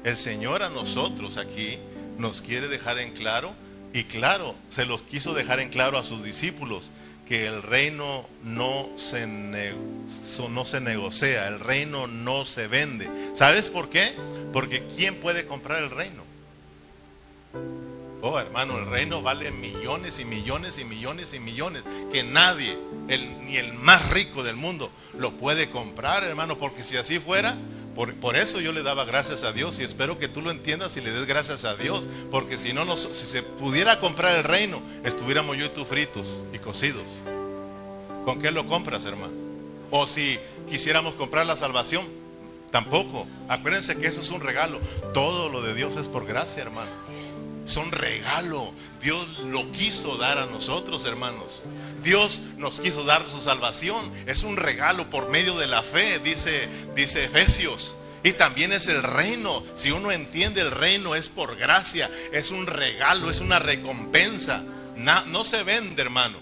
El 0.03 0.17
Señor 0.17 0.63
a 0.63 0.69
nosotros 0.69 1.39
aquí 1.39 1.79
nos 2.19 2.43
quiere 2.43 2.69
dejar 2.69 2.99
en 2.99 3.13
claro 3.13 3.55
y 3.93 4.05
claro, 4.05 4.55
se 4.71 4.85
los 4.85 5.03
quiso 5.03 5.35
dejar 5.35 5.61
en 5.61 5.69
claro 5.69 5.99
a 5.99 6.05
sus 6.05 6.23
discípulos 6.25 6.91
que 7.27 7.47
el 7.47 7.63
reino 7.63 8.27
no 8.43 8.89
se, 8.97 9.27
no 9.27 10.65
se 10.65 10.81
negocia, 10.81 11.49
el 11.49 11.61
reino 11.61 12.07
no 12.07 12.45
se 12.45 12.67
vende. 12.67 13.09
¿Sabes 13.35 13.69
por 13.69 13.89
qué? 13.89 14.13
Porque 14.53 14.85
¿quién 14.97 15.15
puede 15.17 15.47
comprar 15.47 15.83
el 15.83 15.91
reino? 15.91 16.23
Oh, 18.21 18.39
hermano, 18.39 18.79
el 18.79 18.87
reino 18.87 19.23
vale 19.23 19.51
millones 19.51 20.19
y 20.19 20.25
millones 20.25 20.79
y 20.79 20.85
millones 20.85 21.35
y 21.35 21.41
millones. 21.41 21.83
Que 22.11 22.23
nadie, 22.23 22.77
ni 23.43 23.59
el 23.59 23.75
más 23.75 24.11
rico 24.11 24.43
del 24.43 24.57
mundo, 24.57 24.91
lo 25.19 25.33
puede 25.33 25.71
comprar, 25.71 26.25
hermano. 26.25 26.59
Porque 26.59 26.83
si 26.83 26.97
así 26.97 27.19
fuera, 27.19 27.55
por, 27.95 28.15
por, 28.15 28.37
eso 28.37 28.61
yo 28.61 28.73
le 28.73 28.83
daba 28.83 29.05
gracias 29.05 29.45
a 29.45 29.53
Dios 29.53 29.79
y 29.79 29.85
espero 29.85 30.19
que 30.19 30.29
tú 30.29 30.43
lo 30.43 30.51
entiendas 30.51 30.97
y 30.97 31.01
le 31.01 31.13
des 31.13 31.27
gracias 31.27 31.65
a 31.65 31.77
Dios. 31.77 32.07
Porque 32.31 32.59
si 32.59 32.73
no, 32.73 32.97
si 32.97 33.27
se 33.27 33.43
pudiera 33.43 34.01
comprar 34.01 34.37
el 34.37 34.45
reino, 34.45 34.83
estuviéramos 35.05 35.57
yo 35.57 35.67
y 35.67 35.71
tú 35.71 35.85
fritos 35.85 36.37
y 36.53 36.59
cocidos. 36.59 37.05
¿Con 38.25 38.41
qué 38.41 38.51
lo 38.51 38.67
compras, 38.67 39.05
hermano? 39.05 39.35
O 39.91 40.07
si 40.07 40.39
quisiéramos 40.69 41.15
comprar 41.15 41.47
la 41.47 41.57
salvación, 41.57 42.05
tampoco. 42.71 43.27
Acuérdense 43.49 43.97
que 43.97 44.07
eso 44.07 44.21
es 44.21 44.31
un 44.31 44.41
regalo. 44.41 44.81
Todo 45.13 45.49
lo 45.49 45.63
de 45.63 45.75
Dios 45.75 45.97
es 45.97 46.09
por 46.09 46.27
gracia, 46.27 46.63
hermano 46.63 47.04
son 47.65 47.93
regalo. 47.93 48.73
Dios 49.03 49.27
lo 49.47 49.71
quiso 49.73 50.17
dar 50.17 50.39
a 50.39 50.47
nosotros, 50.47 51.05
hermanos. 51.05 51.63
Dios 52.03 52.41
nos 52.57 52.81
quiso 52.81 53.05
dar 53.05 53.25
su 53.31 53.41
salvación. 53.41 54.13
Es 54.27 54.43
un 54.43 54.57
regalo 54.57 55.11
por 55.11 55.29
medio 55.29 55.59
de 55.59 55.67
la 55.67 55.83
fe, 55.83 56.19
dice, 56.19 56.69
dice 56.95 57.25
Efesios. 57.25 57.97
Y 58.23 58.33
también 58.33 58.73
es 58.73 58.89
el 58.89 59.03
reino. 59.03 59.63
Si 59.75 59.91
uno 59.91 60.11
entiende 60.11 60.63
el 60.63 60.71
reino 60.71 61.15
es 61.15 61.29
por 61.29 61.57
gracia, 61.57 62.11
es 62.33 62.51
un 62.51 62.67
regalo, 62.67 63.31
es 63.31 63.41
una 63.41 63.59
recompensa. 63.59 64.63
no 64.97 65.45
se 65.45 65.63
vende, 65.63 66.03
hermano. 66.03 66.39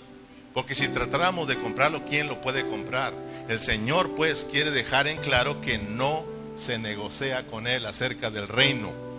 Porque 0.54 0.74
si 0.74 0.88
tratáramos 0.88 1.48
de 1.48 1.58
comprarlo, 1.58 2.04
¿quién 2.04 2.28
lo 2.28 2.40
puede 2.40 2.68
comprar? 2.68 3.14
El 3.48 3.58
Señor 3.58 4.14
pues 4.14 4.46
quiere 4.50 4.70
dejar 4.70 5.08
en 5.08 5.16
claro 5.18 5.60
que 5.60 5.78
no 5.78 6.24
se 6.58 6.78
negocia 6.78 7.46
con 7.46 7.66
Él 7.66 7.86
acerca 7.86 8.30
del 8.30 8.48
reino. 8.48 9.11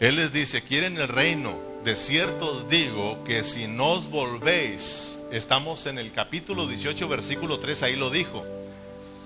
Él 0.00 0.14
les 0.14 0.32
dice, 0.32 0.62
quieren 0.62 0.96
el 0.96 1.08
reino. 1.08 1.58
De 1.84 1.96
cierto 1.96 2.52
os 2.52 2.68
digo 2.68 3.24
que 3.24 3.42
si 3.42 3.66
no 3.66 3.92
os 3.92 4.08
volvéis, 4.08 5.18
estamos 5.32 5.86
en 5.86 5.98
el 5.98 6.12
capítulo 6.12 6.66
18, 6.66 7.08
versículo 7.08 7.58
3, 7.58 7.82
ahí 7.82 7.96
lo 7.96 8.10
dijo. 8.10 8.44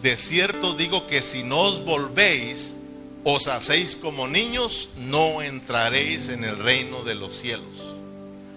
De 0.02 0.16
cierto 0.16 0.74
digo 0.74 1.06
que 1.06 1.22
si 1.22 1.42
no 1.42 1.60
os 1.60 1.84
volvéis, 1.84 2.74
os 3.24 3.48
hacéis 3.48 3.96
como 3.96 4.28
niños, 4.28 4.90
no 4.96 5.42
entraréis 5.42 6.28
en 6.28 6.42
el 6.44 6.58
reino 6.58 7.02
de 7.04 7.16
los 7.16 7.34
cielos. 7.34 7.74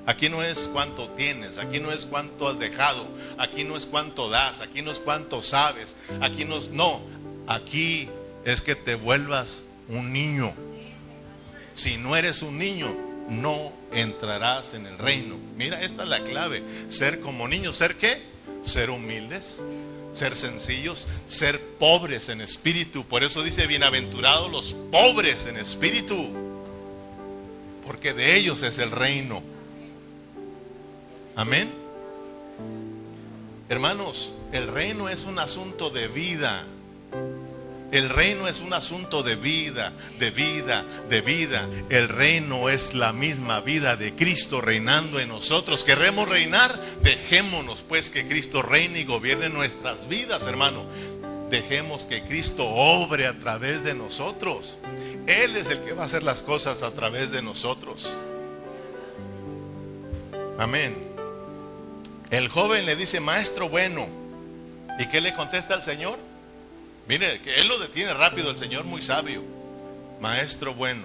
Aquí 0.06 0.30
no 0.30 0.42
es 0.42 0.70
cuánto 0.72 1.10
tienes, 1.12 1.58
aquí 1.58 1.80
no 1.80 1.92
es 1.92 2.06
cuánto 2.06 2.48
has 2.48 2.60
dejado, 2.60 3.06
aquí 3.38 3.64
no 3.64 3.76
es 3.76 3.86
cuánto 3.86 4.30
das, 4.30 4.62
aquí 4.62 4.82
no 4.82 4.92
es 4.92 5.00
cuánto 5.00 5.42
sabes, 5.42 5.96
aquí 6.22 6.46
no 6.46 6.58
es, 6.58 6.70
no, 6.70 7.02
aquí 7.48 8.08
es 8.46 8.62
que 8.62 8.76
te 8.76 8.96
vuelvas 8.96 9.64
un 9.90 10.14
niño 10.14 10.54
si 11.76 11.98
no 11.98 12.16
eres 12.16 12.42
un 12.42 12.58
niño, 12.58 12.96
no 13.30 13.72
entrarás 13.92 14.74
en 14.74 14.86
el 14.86 14.98
reino. 14.98 15.38
Mira, 15.58 15.82
esta 15.82 16.04
es 16.04 16.10
la 16.10 16.24
clave. 16.24 16.64
Ser 16.90 17.20
como 17.20 17.48
niños. 17.48 17.78
¿Ser 17.78 17.96
qué? 17.96 18.22
Ser 18.64 18.90
humildes, 18.90 19.62
ser 20.12 20.38
sencillos, 20.38 21.08
ser 21.28 21.62
pobres 21.78 22.30
en 22.30 22.42
espíritu. 22.42 23.04
Por 23.06 23.24
eso 23.24 23.44
dice, 23.44 23.68
bienaventurados 23.68 24.52
los 24.52 24.74
pobres 24.92 25.46
en 25.46 25.58
espíritu. 25.58 26.16
Porque 27.86 28.14
de 28.14 28.36
ellos 28.36 28.64
es 28.64 28.80
el 28.80 28.92
reino. 28.92 29.44
Amén. 31.36 31.70
Hermanos, 33.68 34.32
el 34.52 34.68
reino 34.68 35.10
es 35.10 35.26
un 35.26 35.40
asunto 35.40 35.90
de 35.90 36.08
vida. 36.08 36.66
El 37.92 38.10
reino 38.10 38.48
es 38.48 38.62
un 38.62 38.74
asunto 38.74 39.24
de 39.24 39.36
vida, 39.36 39.94
de 40.20 40.32
vida, 40.32 40.84
de 41.10 41.22
vida. 41.22 41.70
El 41.90 42.10
reino 42.10 42.70
es 42.70 42.94
la 42.94 43.14
misma 43.14 43.62
vida 43.62 43.96
de 43.96 44.14
Cristo 44.16 44.60
reinando 44.60 45.20
en 45.20 45.30
nosotros. 45.30 45.84
¿Queremos 45.84 46.28
reinar? 46.28 46.78
Dejémonos 47.04 47.86
pues 47.88 48.10
que 48.10 48.28
Cristo 48.28 48.62
reine 48.62 49.02
y 49.02 49.06
gobierne 49.06 49.50
nuestras 49.50 50.08
vidas, 50.08 50.48
hermano. 50.48 50.84
Dejemos 51.50 52.06
que 52.06 52.24
Cristo 52.24 52.68
obre 52.68 53.28
a 53.28 53.40
través 53.40 53.84
de 53.84 53.94
nosotros. 53.94 54.80
Él 55.28 55.56
es 55.56 55.70
el 55.70 55.80
que 55.84 55.94
va 55.94 56.04
a 56.04 56.06
hacer 56.08 56.24
las 56.24 56.42
cosas 56.42 56.82
a 56.82 56.92
través 56.92 57.32
de 57.32 57.42
nosotros. 57.42 58.12
Amén. 60.58 60.96
El 62.32 62.50
joven 62.50 62.86
le 62.86 62.96
dice, 62.96 63.20
maestro 63.20 63.70
bueno. 63.70 64.08
¿Y 65.00 65.08
qué 65.08 65.22
le 65.22 65.34
contesta 65.36 65.76
el 65.76 65.84
Señor? 65.84 66.18
Mire, 67.08 67.40
que 67.42 67.62
él 67.62 67.68
lo 67.68 67.78
detiene 67.78 68.14
rápido, 68.14 68.50
el 68.50 68.58
Señor 68.58 68.86
muy 68.86 69.02
sabio. 69.02 69.42
Maestro 70.20 70.74
bueno, 70.74 71.04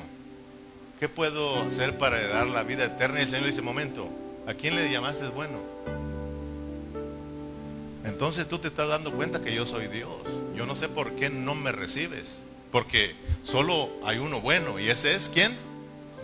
¿qué 0.99 1.09
puedo 1.09 1.61
hacer 1.63 1.99
para 1.99 2.27
dar 2.29 2.47
la 2.47 2.63
vida 2.63 2.85
eterna? 2.85 3.19
Y 3.19 3.23
el 3.25 3.29
Señor 3.29 3.47
dice, 3.47 3.61
momento, 3.61 4.09
¿a 4.47 4.55
quién 4.55 4.77
le 4.77 4.91
llamaste 4.91 5.29
bueno? 5.29 5.59
Entonces 8.05 8.49
tú 8.49 8.59
te 8.59 8.69
estás 8.69 8.89
dando 8.89 9.13
cuenta 9.13 9.43
que 9.43 9.55
yo 9.55 9.67
soy 9.67 9.89
Dios. 9.89 10.11
Yo 10.57 10.67
no 10.67 10.75
sé 10.75 10.89
por 10.89 11.13
qué 11.17 11.29
no 11.29 11.55
me 11.55 11.73
recibes. 11.73 12.41
Porque 12.73 13.15
solo 13.45 13.91
hay 14.05 14.19
uno 14.19 14.41
bueno. 14.41 14.79
¿Y 14.79 14.89
ese 14.89 15.15
es 15.15 15.29
quién? 15.29 15.53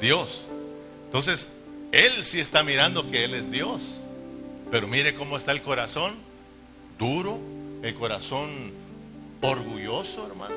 Dios. 0.00 0.44
Entonces, 1.06 1.48
Él 1.92 2.24
sí 2.24 2.40
está 2.40 2.62
mirando 2.62 3.10
que 3.10 3.24
Él 3.24 3.34
es 3.34 3.50
Dios. 3.50 3.82
Pero 4.70 4.88
mire 4.88 5.14
cómo 5.14 5.36
está 5.36 5.52
el 5.52 5.62
corazón. 5.62 6.14
Duro. 6.98 7.38
El 7.82 7.94
corazón 7.94 8.72
orgulloso, 9.46 10.26
hermano. 10.26 10.54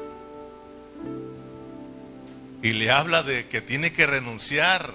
Y 2.61 2.73
le 2.73 2.91
habla 2.91 3.23
de 3.23 3.47
que 3.47 3.61
tiene 3.61 3.93
que 3.93 4.05
renunciar 4.05 4.93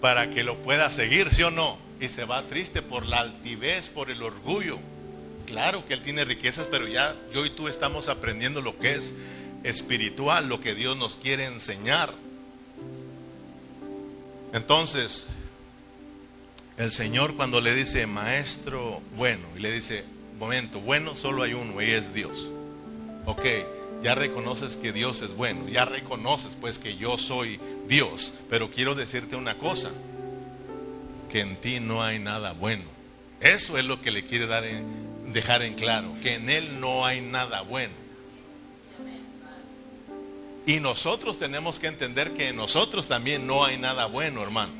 para 0.00 0.30
que 0.30 0.44
lo 0.44 0.56
pueda 0.58 0.90
seguir, 0.90 1.30
¿sí 1.30 1.42
o 1.42 1.50
no? 1.50 1.78
Y 2.00 2.08
se 2.08 2.24
va 2.24 2.42
triste 2.42 2.82
por 2.82 3.06
la 3.06 3.20
altivez, 3.20 3.88
por 3.88 4.10
el 4.10 4.22
orgullo. 4.22 4.78
Claro 5.46 5.86
que 5.86 5.94
él 5.94 6.02
tiene 6.02 6.24
riquezas, 6.24 6.66
pero 6.70 6.86
ya 6.86 7.16
yo 7.32 7.46
y 7.46 7.50
tú 7.50 7.68
estamos 7.68 8.08
aprendiendo 8.08 8.60
lo 8.60 8.78
que 8.78 8.94
es 8.94 9.14
espiritual, 9.64 10.48
lo 10.48 10.60
que 10.60 10.74
Dios 10.74 10.96
nos 10.96 11.16
quiere 11.16 11.46
enseñar. 11.46 12.12
Entonces, 14.52 15.28
el 16.76 16.92
Señor 16.92 17.34
cuando 17.34 17.60
le 17.60 17.74
dice, 17.74 18.06
maestro 18.06 19.00
bueno, 19.16 19.46
y 19.56 19.60
le 19.60 19.72
dice, 19.72 20.04
momento, 20.38 20.80
bueno 20.80 21.14
solo 21.16 21.42
hay 21.42 21.54
uno, 21.54 21.80
y 21.82 21.90
es 21.90 22.14
Dios. 22.14 22.52
Ok, 23.28 23.44
ya 24.02 24.14
reconoces 24.14 24.76
que 24.76 24.90
Dios 24.90 25.20
es 25.20 25.36
bueno, 25.36 25.68
ya 25.68 25.84
reconoces 25.84 26.56
pues 26.58 26.78
que 26.78 26.96
yo 26.96 27.18
soy 27.18 27.60
Dios, 27.86 28.32
pero 28.48 28.70
quiero 28.70 28.94
decirte 28.94 29.36
una 29.36 29.58
cosa, 29.58 29.90
que 31.30 31.40
en 31.40 31.56
ti 31.56 31.78
no 31.78 32.02
hay 32.02 32.18
nada 32.18 32.54
bueno. 32.54 32.84
Eso 33.42 33.76
es 33.76 33.84
lo 33.84 34.00
que 34.00 34.12
le 34.12 34.24
quiere 34.24 34.46
dar 34.46 34.64
dejar 35.26 35.60
en 35.60 35.74
claro, 35.74 36.14
que 36.22 36.36
en 36.36 36.48
Él 36.48 36.80
no 36.80 37.04
hay 37.04 37.20
nada 37.20 37.60
bueno. 37.60 37.92
Y 40.64 40.80
nosotros 40.80 41.38
tenemos 41.38 41.78
que 41.78 41.88
entender 41.88 42.32
que 42.32 42.48
en 42.48 42.56
nosotros 42.56 43.08
también 43.08 43.46
no 43.46 43.62
hay 43.62 43.76
nada 43.76 44.06
bueno, 44.06 44.42
hermano. 44.42 44.72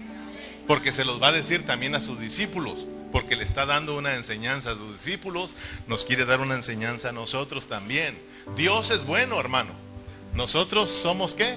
Porque 0.66 0.90
se 0.90 1.04
los 1.04 1.20
va 1.20 1.28
a 1.28 1.32
decir 1.32 1.66
también 1.66 1.94
a 1.94 2.00
sus 2.00 2.18
discípulos 2.18 2.86
porque 3.10 3.36
le 3.36 3.44
está 3.44 3.66
dando 3.66 3.96
una 3.96 4.16
enseñanza 4.16 4.72
a 4.72 4.76
sus 4.76 4.92
discípulos, 4.92 5.54
nos 5.86 6.04
quiere 6.04 6.24
dar 6.24 6.40
una 6.40 6.54
enseñanza 6.54 7.10
a 7.10 7.12
nosotros 7.12 7.66
también. 7.66 8.18
Dios 8.56 8.90
es 8.90 9.06
bueno, 9.06 9.38
hermano. 9.38 9.70
Nosotros 10.34 10.90
somos 10.90 11.34
qué? 11.34 11.56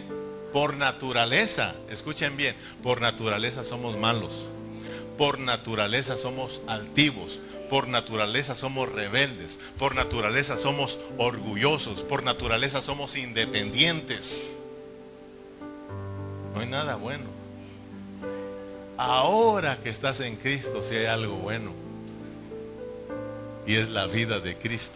Por 0.54 0.76
naturaleza, 0.76 1.76
escuchen 1.90 2.36
bien, 2.38 2.56
por 2.84 3.02
naturaleza 3.02 3.64
somos 3.64 3.98
malos. 3.98 4.48
Por 5.18 5.40
naturaleza 5.40 6.18
somos 6.18 6.62
altivos. 6.68 7.42
Por 7.70 7.88
naturaleza 7.88 8.56
somos 8.56 8.92
rebeldes. 8.92 9.60
Por 9.78 9.96
naturaleza 9.96 10.58
somos 10.58 11.00
orgullosos. 11.18 12.04
Por 12.04 12.24
naturaleza 12.24 12.82
somos 12.82 13.16
independientes. 13.16 14.52
No 16.54 16.60
hay 16.60 16.68
nada 16.68 16.96
bueno 16.96 17.42
ahora 19.02 19.80
que 19.82 19.90
estás 19.90 20.20
en 20.20 20.36
Cristo, 20.36 20.84
si 20.84 20.96
hay 20.96 21.06
algo 21.08 21.36
bueno. 21.38 21.72
Y 23.66 23.76
es 23.76 23.90
la 23.90 24.06
vida 24.06 24.40
de 24.40 24.56
Cristo, 24.56 24.96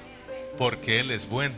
porque 0.58 1.00
Él 1.00 1.12
es 1.12 1.28
bueno. 1.28 1.56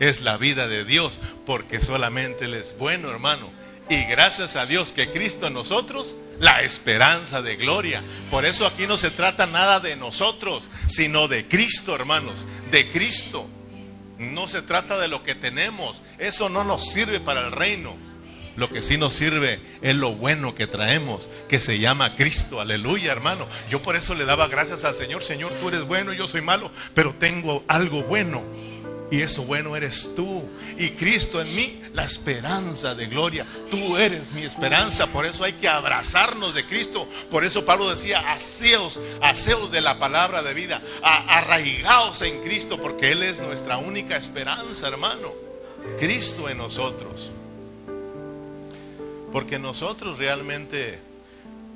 Es 0.00 0.22
la 0.22 0.36
vida 0.38 0.66
de 0.66 0.84
Dios, 0.84 1.20
porque 1.46 1.80
solamente 1.80 2.46
Él 2.46 2.54
es 2.54 2.76
bueno, 2.76 3.10
hermano. 3.10 3.50
Y 3.90 4.04
gracias 4.04 4.56
a 4.56 4.66
Dios 4.66 4.92
que 4.92 5.10
Cristo 5.10 5.46
en 5.48 5.52
nosotros, 5.52 6.16
la 6.38 6.62
esperanza 6.62 7.42
de 7.42 7.56
gloria. 7.56 8.02
Por 8.30 8.44
eso 8.44 8.66
aquí 8.66 8.86
no 8.86 8.96
se 8.96 9.10
trata 9.10 9.46
nada 9.46 9.78
de 9.78 9.96
nosotros, 9.96 10.70
sino 10.88 11.28
de 11.28 11.46
Cristo, 11.46 11.94
hermanos, 11.94 12.46
de 12.70 12.88
Cristo. 12.90 13.48
No 14.18 14.48
se 14.48 14.62
trata 14.62 14.98
de 14.98 15.08
lo 15.08 15.22
que 15.22 15.34
tenemos. 15.34 16.02
Eso 16.18 16.48
no 16.48 16.64
nos 16.64 16.92
sirve 16.92 17.20
para 17.20 17.46
el 17.46 17.52
reino. 17.52 17.96
Lo 18.56 18.68
que 18.68 18.82
sí 18.82 18.96
nos 18.96 19.14
sirve 19.14 19.60
es 19.82 19.96
lo 19.96 20.12
bueno 20.12 20.54
que 20.54 20.66
traemos, 20.66 21.28
que 21.48 21.58
se 21.58 21.78
llama 21.78 22.14
Cristo. 22.16 22.60
Aleluya, 22.60 23.12
hermano. 23.12 23.46
Yo 23.68 23.82
por 23.82 23.96
eso 23.96 24.14
le 24.14 24.24
daba 24.24 24.48
gracias 24.48 24.84
al 24.84 24.94
Señor. 24.94 25.22
Señor, 25.22 25.52
tú 25.60 25.68
eres 25.68 25.82
bueno, 25.82 26.12
yo 26.12 26.28
soy 26.28 26.42
malo, 26.42 26.70
pero 26.94 27.14
tengo 27.14 27.64
algo 27.68 28.02
bueno. 28.02 28.69
Y 29.10 29.22
eso 29.22 29.42
bueno 29.42 29.76
eres 29.76 30.14
tú. 30.14 30.42
Y 30.78 30.90
Cristo 30.90 31.40
en 31.40 31.54
mí, 31.54 31.82
la 31.94 32.04
esperanza 32.04 32.94
de 32.94 33.06
gloria. 33.06 33.44
Tú 33.70 33.96
eres 33.96 34.32
mi 34.32 34.42
esperanza. 34.42 35.08
Por 35.08 35.26
eso 35.26 35.42
hay 35.42 35.54
que 35.54 35.68
abrazarnos 35.68 36.54
de 36.54 36.64
Cristo. 36.64 37.08
Por 37.30 37.44
eso 37.44 37.64
Pablo 37.64 37.90
decía, 37.90 38.20
aseos, 38.32 39.00
aseos 39.20 39.72
de 39.72 39.80
la 39.80 39.98
palabra 39.98 40.42
de 40.42 40.54
vida. 40.54 40.80
Arraigaos 41.02 42.22
en 42.22 42.40
Cristo 42.42 42.80
porque 42.80 43.10
Él 43.10 43.22
es 43.22 43.40
nuestra 43.40 43.78
única 43.78 44.16
esperanza, 44.16 44.86
hermano. 44.86 45.32
Cristo 45.98 46.48
en 46.48 46.58
nosotros. 46.58 47.32
Porque 49.32 49.58
nosotros 49.58 50.18
realmente 50.18 51.00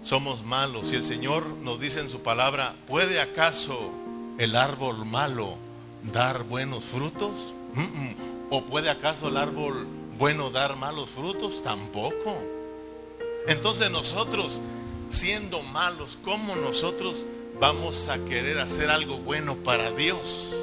somos 0.04 0.44
malos. 0.44 0.92
Y 0.92 0.96
el 0.96 1.04
Señor 1.04 1.46
nos 1.48 1.80
dice 1.80 1.98
en 1.98 2.10
su 2.10 2.22
palabra, 2.22 2.76
¿puede 2.86 3.20
acaso 3.20 3.90
el 4.38 4.54
árbol 4.54 5.04
malo 5.04 5.63
dar 6.12 6.44
buenos 6.44 6.84
frutos? 6.84 7.54
¿O 8.50 8.62
puede 8.62 8.90
acaso 8.90 9.28
el 9.28 9.36
árbol 9.36 9.86
bueno 10.18 10.50
dar 10.50 10.76
malos 10.76 11.10
frutos? 11.10 11.62
Tampoco. 11.62 12.36
Entonces 13.46 13.90
nosotros, 13.90 14.60
siendo 15.08 15.62
malos, 15.62 16.18
¿cómo 16.24 16.56
nosotros 16.56 17.26
vamos 17.60 18.08
a 18.08 18.18
querer 18.24 18.58
hacer 18.58 18.90
algo 18.90 19.18
bueno 19.18 19.56
para 19.56 19.90
Dios? 19.90 20.54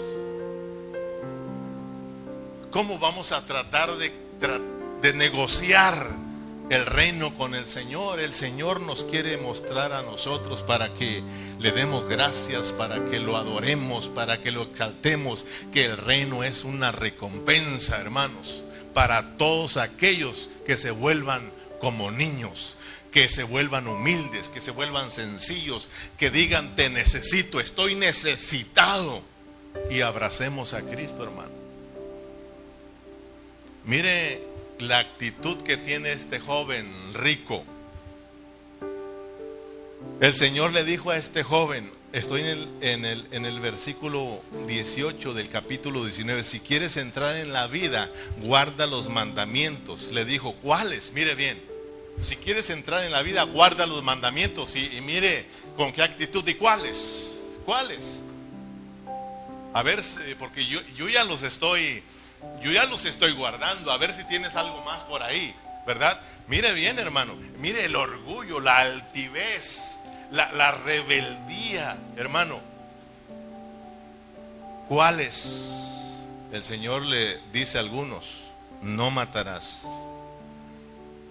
¿Cómo 2.71 2.99
vamos 2.99 3.31
a 3.31 3.45
tratar 3.45 3.97
de, 3.97 4.11
de 5.01 5.13
negociar 5.13 6.07
el 6.71 6.85
reino 6.85 7.35
con 7.35 7.53
el 7.53 7.67
Señor. 7.67 8.21
El 8.21 8.33
Señor 8.33 8.79
nos 8.79 9.03
quiere 9.03 9.35
mostrar 9.35 9.91
a 9.91 10.03
nosotros 10.03 10.63
para 10.63 10.93
que 10.93 11.21
le 11.59 11.73
demos 11.73 12.07
gracias, 12.07 12.71
para 12.71 13.05
que 13.05 13.19
lo 13.19 13.35
adoremos, 13.35 14.07
para 14.07 14.41
que 14.41 14.51
lo 14.51 14.63
exaltemos, 14.63 15.45
que 15.73 15.83
el 15.83 15.97
reino 15.97 16.45
es 16.45 16.63
una 16.63 16.93
recompensa, 16.93 17.99
hermanos, 17.99 18.63
para 18.93 19.35
todos 19.35 19.75
aquellos 19.75 20.49
que 20.65 20.77
se 20.77 20.91
vuelvan 20.91 21.51
como 21.81 22.09
niños, 22.09 22.77
que 23.11 23.27
se 23.27 23.43
vuelvan 23.43 23.87
humildes, 23.87 24.47
que 24.47 24.61
se 24.61 24.71
vuelvan 24.71 25.11
sencillos, 25.11 25.89
que 26.17 26.31
digan, 26.31 26.77
te 26.77 26.89
necesito, 26.89 27.59
estoy 27.59 27.95
necesitado. 27.95 29.23
Y 29.89 30.01
abracemos 30.01 30.73
a 30.73 30.81
Cristo, 30.81 31.23
hermano. 31.23 31.51
Mire 33.83 34.50
la 34.81 34.97
actitud 34.97 35.57
que 35.61 35.77
tiene 35.77 36.11
este 36.11 36.39
joven 36.39 36.91
rico. 37.13 37.63
El 40.19 40.33
Señor 40.33 40.73
le 40.73 40.83
dijo 40.83 41.11
a 41.11 41.17
este 41.17 41.43
joven, 41.43 41.91
estoy 42.13 42.41
en 42.41 42.47
el, 42.47 42.69
en 42.81 43.05
el, 43.05 43.27
en 43.31 43.45
el 43.45 43.59
versículo 43.59 44.41
18 44.67 45.33
del 45.33 45.49
capítulo 45.49 46.03
19, 46.03 46.43
si 46.43 46.59
quieres 46.59 46.97
entrar 46.97 47.35
en 47.35 47.53
la 47.53 47.67
vida, 47.67 48.09
guarda 48.41 48.87
los 48.87 49.09
mandamientos. 49.09 50.11
Le 50.11 50.25
dijo, 50.25 50.53
¿cuáles? 50.63 51.13
Mire 51.13 51.35
bien, 51.35 51.61
si 52.19 52.35
quieres 52.35 52.69
entrar 52.71 53.03
en 53.03 53.11
la 53.11 53.21
vida, 53.21 53.43
guarda 53.43 53.85
los 53.85 54.03
mandamientos 54.03 54.75
y, 54.75 54.99
mire 55.01 55.45
con 55.77 55.91
qué 55.91 56.01
actitud 56.01 56.47
y 56.47 56.55
cuáles. 56.55 57.39
¿Cuáles? 57.65 58.19
A 59.73 59.83
ver, 59.83 60.03
porque 60.39 60.65
yo, 60.65 60.81
yo 60.95 61.07
ya 61.07 61.23
los 61.23 61.43
estoy 61.43 62.03
yo 62.61 62.71
ya 62.71 62.85
los 62.85 63.05
estoy 63.05 63.33
guardando, 63.33 63.91
a 63.91 63.97
ver 63.97 64.13
si 64.13 64.23
tienes 64.25 64.55
algo 64.55 64.83
más 64.83 65.01
por 65.03 65.23
ahí, 65.23 65.55
¿verdad? 65.85 66.19
Mire 66.47 66.73
bien, 66.73 66.99
hermano, 66.99 67.35
mire 67.57 67.85
el 67.85 67.95
orgullo, 67.95 68.59
la 68.59 68.79
altivez, 68.79 69.97
la, 70.31 70.71
rebeldía, 70.71 71.97
hermano. 72.17 72.59
¿Cuáles? 74.87 75.87
El 76.51 76.63
Señor 76.63 77.03
le 77.03 77.37
dice 77.53 77.77
a 77.77 77.81
algunos, 77.81 78.43
no 78.81 79.09
matarás, 79.11 79.83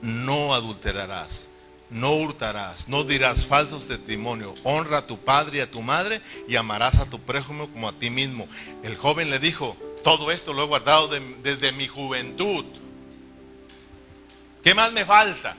no 0.01 0.55
adulterarás, 0.55 1.49
no 1.90 2.14
hurtarás, 2.14 2.88
no 2.88 3.05
dirás 3.05 3.44
falsos 3.44 3.87
testimonios, 3.87 4.59
honra 4.64 4.99
a 4.99 5.07
tu 5.07 5.18
padre 5.18 5.59
y 5.59 5.61
a 5.61 5.70
tu 5.70 5.83
madre 5.83 6.23
y 6.49 6.57
amarás 6.57 6.99
a 6.99 7.07
tu 7.07 7.20
prójimo 7.20 7.68
como 7.68 7.88
a 7.88 7.92
ti 7.92 8.09
mismo. 8.09 8.49
El 8.83 8.96
joven 8.96 9.29
le 9.29 9.38
dijo, 9.38 9.77
todo 10.02 10.30
esto 10.30 10.52
lo 10.52 10.64
he 10.64 10.66
guardado 10.66 11.08
desde 11.42 11.72
mi 11.72 11.86
juventud. 11.86 12.64
¿Qué 14.62 14.74
más 14.74 14.92
me 14.92 15.04
falta? 15.04 15.56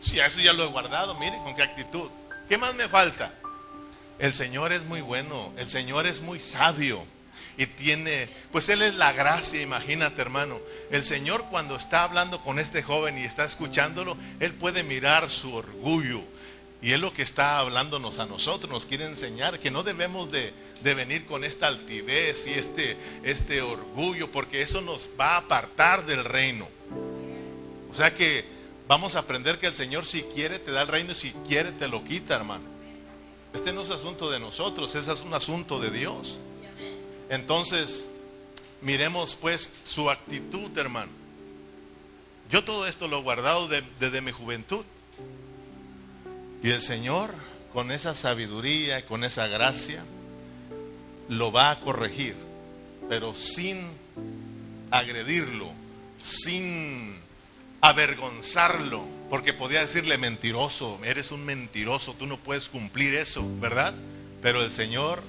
Si 0.00 0.20
a 0.20 0.26
eso 0.26 0.40
ya 0.40 0.52
lo 0.52 0.64
he 0.64 0.68
guardado, 0.68 1.14
mire 1.18 1.36
con 1.38 1.54
qué 1.54 1.62
actitud. 1.62 2.10
¿Qué 2.48 2.56
más 2.56 2.74
me 2.74 2.88
falta? 2.88 3.32
El 4.18 4.34
Señor 4.34 4.72
es 4.72 4.82
muy 4.82 5.00
bueno, 5.00 5.52
el 5.56 5.68
Señor 5.70 6.06
es 6.06 6.20
muy 6.20 6.40
sabio 6.40 7.04
y 7.56 7.66
tiene, 7.66 8.28
pues 8.52 8.68
Él 8.68 8.82
es 8.82 8.94
la 8.94 9.12
gracia, 9.12 9.60
imagínate 9.60 10.22
hermano. 10.22 10.60
El 10.90 11.04
Señor 11.04 11.44
cuando 11.50 11.76
está 11.76 12.04
hablando 12.04 12.40
con 12.40 12.58
este 12.58 12.82
joven 12.82 13.18
y 13.18 13.24
está 13.24 13.44
escuchándolo, 13.44 14.16
Él 14.40 14.54
puede 14.54 14.84
mirar 14.84 15.30
su 15.30 15.54
orgullo, 15.54 16.22
y 16.80 16.92
es 16.92 17.00
lo 17.00 17.12
que 17.12 17.22
está 17.22 17.58
hablándonos 17.58 18.20
a 18.20 18.26
nosotros, 18.26 18.70
nos 18.70 18.86
quiere 18.86 19.06
enseñar 19.06 19.58
que 19.58 19.70
no 19.70 19.82
debemos 19.82 20.30
de, 20.30 20.52
venir 20.82 21.26
con 21.26 21.42
esta 21.42 21.66
altivez 21.66 22.46
y 22.46 22.52
este, 22.52 22.96
este 23.24 23.62
orgullo, 23.62 24.30
porque 24.30 24.62
eso 24.62 24.80
nos 24.80 25.10
va 25.18 25.34
a 25.34 25.38
apartar 25.38 26.06
del 26.06 26.24
reino. 26.24 26.68
O 27.90 27.94
sea 27.94 28.14
que 28.14 28.44
vamos 28.86 29.16
a 29.16 29.20
aprender 29.20 29.58
que 29.58 29.66
el 29.66 29.74
Señor 29.74 30.06
si 30.06 30.22
quiere 30.22 30.58
te 30.60 30.70
da 30.70 30.82
el 30.82 30.88
reino 30.88 31.12
y 31.12 31.16
si 31.16 31.32
quiere 31.48 31.72
te 31.72 31.88
lo 31.88 32.04
quita, 32.04 32.36
hermano. 32.36 32.64
Este 33.52 33.72
no 33.72 33.82
es 33.82 33.90
asunto 33.90 34.30
de 34.30 34.38
nosotros, 34.38 34.94
ese 34.94 35.12
es 35.12 35.20
un 35.22 35.34
asunto 35.34 35.80
de 35.80 35.90
Dios. 35.90 36.38
Entonces, 37.28 38.08
miremos 38.82 39.34
pues 39.34 39.72
su 39.84 40.10
actitud, 40.10 40.76
hermano. 40.78 41.10
Yo 42.50 42.62
todo 42.62 42.86
esto 42.86 43.08
lo 43.08 43.18
he 43.18 43.22
guardado 43.22 43.68
desde 43.68 44.20
mi 44.20 44.30
juventud. 44.32 44.84
Y 46.62 46.70
el 46.70 46.82
Señor, 46.82 47.32
con 47.72 47.90
esa 47.90 48.14
sabiduría 48.14 48.98
y 48.98 49.02
con 49.04 49.24
esa 49.24 49.46
gracia, 49.46 50.02
lo 51.28 51.52
va 51.52 51.70
a 51.70 51.80
corregir, 51.80 52.34
pero 53.08 53.34
sin 53.34 53.78
agredirlo, 54.90 55.70
sin 56.18 57.16
avergonzarlo, 57.80 59.04
porque 59.30 59.52
podía 59.52 59.80
decirle 59.80 60.18
mentiroso, 60.18 60.98
eres 61.04 61.30
un 61.30 61.44
mentiroso, 61.44 62.14
tú 62.14 62.26
no 62.26 62.38
puedes 62.38 62.68
cumplir 62.68 63.14
eso, 63.14 63.46
¿verdad? 63.60 63.94
Pero 64.42 64.64
el 64.64 64.70
Señor 64.70 65.22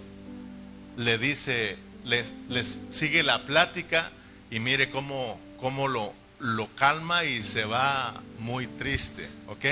le 0.97 1.17
dice, 1.17 1.77
les, 2.05 2.79
sigue 2.89 3.23
la 3.23 3.45
plática 3.45 4.11
y 4.49 4.59
mire 4.59 4.89
cómo, 4.89 5.39
cómo 5.59 5.87
lo, 5.87 6.13
lo 6.39 6.67
calma 6.75 7.23
y 7.25 7.43
se 7.43 7.65
va 7.65 8.21
muy 8.39 8.65
triste, 8.65 9.27
¿ok? 9.47 9.65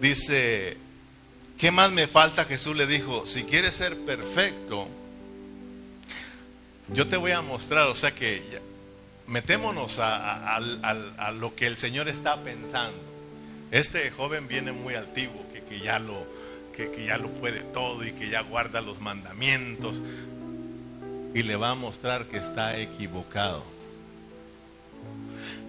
Dice, 0.00 0.76
¿qué 1.58 1.70
más 1.70 1.92
me 1.92 2.06
falta? 2.06 2.44
Jesús 2.44 2.76
le 2.76 2.86
dijo, 2.86 3.26
si 3.26 3.44
quieres 3.44 3.74
ser 3.76 3.96
perfecto, 3.98 4.88
yo 6.92 7.08
te 7.08 7.16
voy 7.16 7.32
a 7.32 7.40
mostrar, 7.40 7.88
o 7.88 7.94
sea 7.94 8.14
que 8.14 8.42
metémonos 9.26 9.98
a, 10.00 10.60
lo 11.38 11.54
que 11.54 11.66
el 11.66 11.76
Señor 11.76 12.08
está 12.08 12.42
pensando. 12.42 12.98
Este 13.70 14.10
joven 14.10 14.46
viene 14.46 14.72
muy 14.72 14.94
altivo, 14.94 15.44
que, 15.68 15.80
ya 15.80 15.98
lo, 15.98 16.26
que 16.76 17.04
ya 17.06 17.16
lo 17.16 17.30
puede 17.30 17.60
todo 17.60 18.04
y 18.04 18.12
que 18.12 18.28
ya 18.28 18.42
guarda 18.42 18.80
los 18.80 19.00
mandamientos. 19.00 20.02
Y 21.34 21.42
le 21.42 21.56
va 21.56 21.70
a 21.70 21.74
mostrar 21.74 22.26
que 22.26 22.36
está 22.36 22.78
equivocado. 22.78 23.64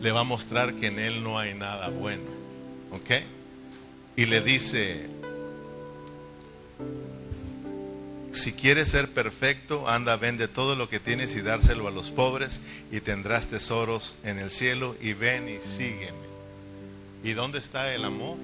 Le 0.02 0.12
va 0.12 0.20
a 0.20 0.24
mostrar 0.24 0.76
que 0.76 0.88
en 0.88 1.00
él 1.00 1.24
no 1.24 1.40
hay 1.40 1.54
nada 1.54 1.90
bueno. 1.90 2.30
¿Ok? 2.92 3.24
Y 4.16 4.26
le 4.26 4.42
dice, 4.42 5.08
si 8.32 8.54
quieres 8.54 8.90
ser 8.90 9.10
perfecto, 9.10 9.88
anda, 9.88 10.18
vende 10.18 10.48
todo 10.48 10.76
lo 10.76 10.90
que 10.90 11.00
tienes 11.00 11.36
y 11.36 11.42
dárselo 11.42 11.88
a 11.88 11.92
los 11.92 12.12
pobres 12.12 12.62
y 12.92 13.02
tendrás 13.02 13.48
tesoros 13.48 14.18
en 14.24 14.40
el 14.40 14.52
cielo 14.52 14.96
y 15.02 15.14
ven 15.14 15.50
y 15.50 15.58
sígueme. 15.58 16.26
¿Y 17.24 17.34
dónde 17.34 17.60
está 17.60 17.94
el 17.94 18.06
amor? 18.06 18.38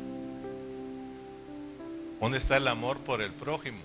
¿Dónde 2.20 2.38
está 2.38 2.58
el 2.58 2.68
amor 2.68 3.00
por 3.00 3.22
el 3.22 3.32
prójimo? 3.32 3.82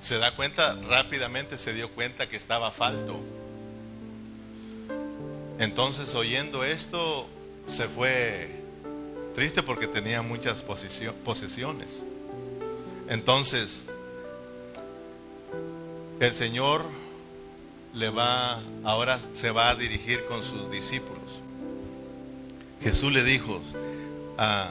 Se 0.00 0.18
da 0.18 0.36
cuenta, 0.36 0.74
rápidamente 0.88 1.56
se 1.56 1.72
dio 1.72 1.90
cuenta 1.90 2.28
que 2.28 2.36
estaba 2.36 2.70
falto. 2.70 3.18
Entonces 5.58 6.14
oyendo 6.14 6.64
esto, 6.64 7.28
se 7.68 7.88
fue 7.88 8.50
triste 9.34 9.62
porque 9.62 9.86
tenía 9.86 10.22
muchas 10.22 10.62
posesiones. 10.62 12.02
Entonces, 13.08 13.86
el 16.20 16.36
Señor 16.36 16.84
le 17.94 18.10
va, 18.10 18.60
ahora 18.82 19.18
se 19.34 19.50
va 19.50 19.70
a 19.70 19.74
dirigir 19.74 20.24
con 20.26 20.42
sus 20.42 20.70
discípulos. 20.70 21.40
Jesús 22.82 23.12
le 23.12 23.22
dijo, 23.22 23.60
ah, 24.38 24.70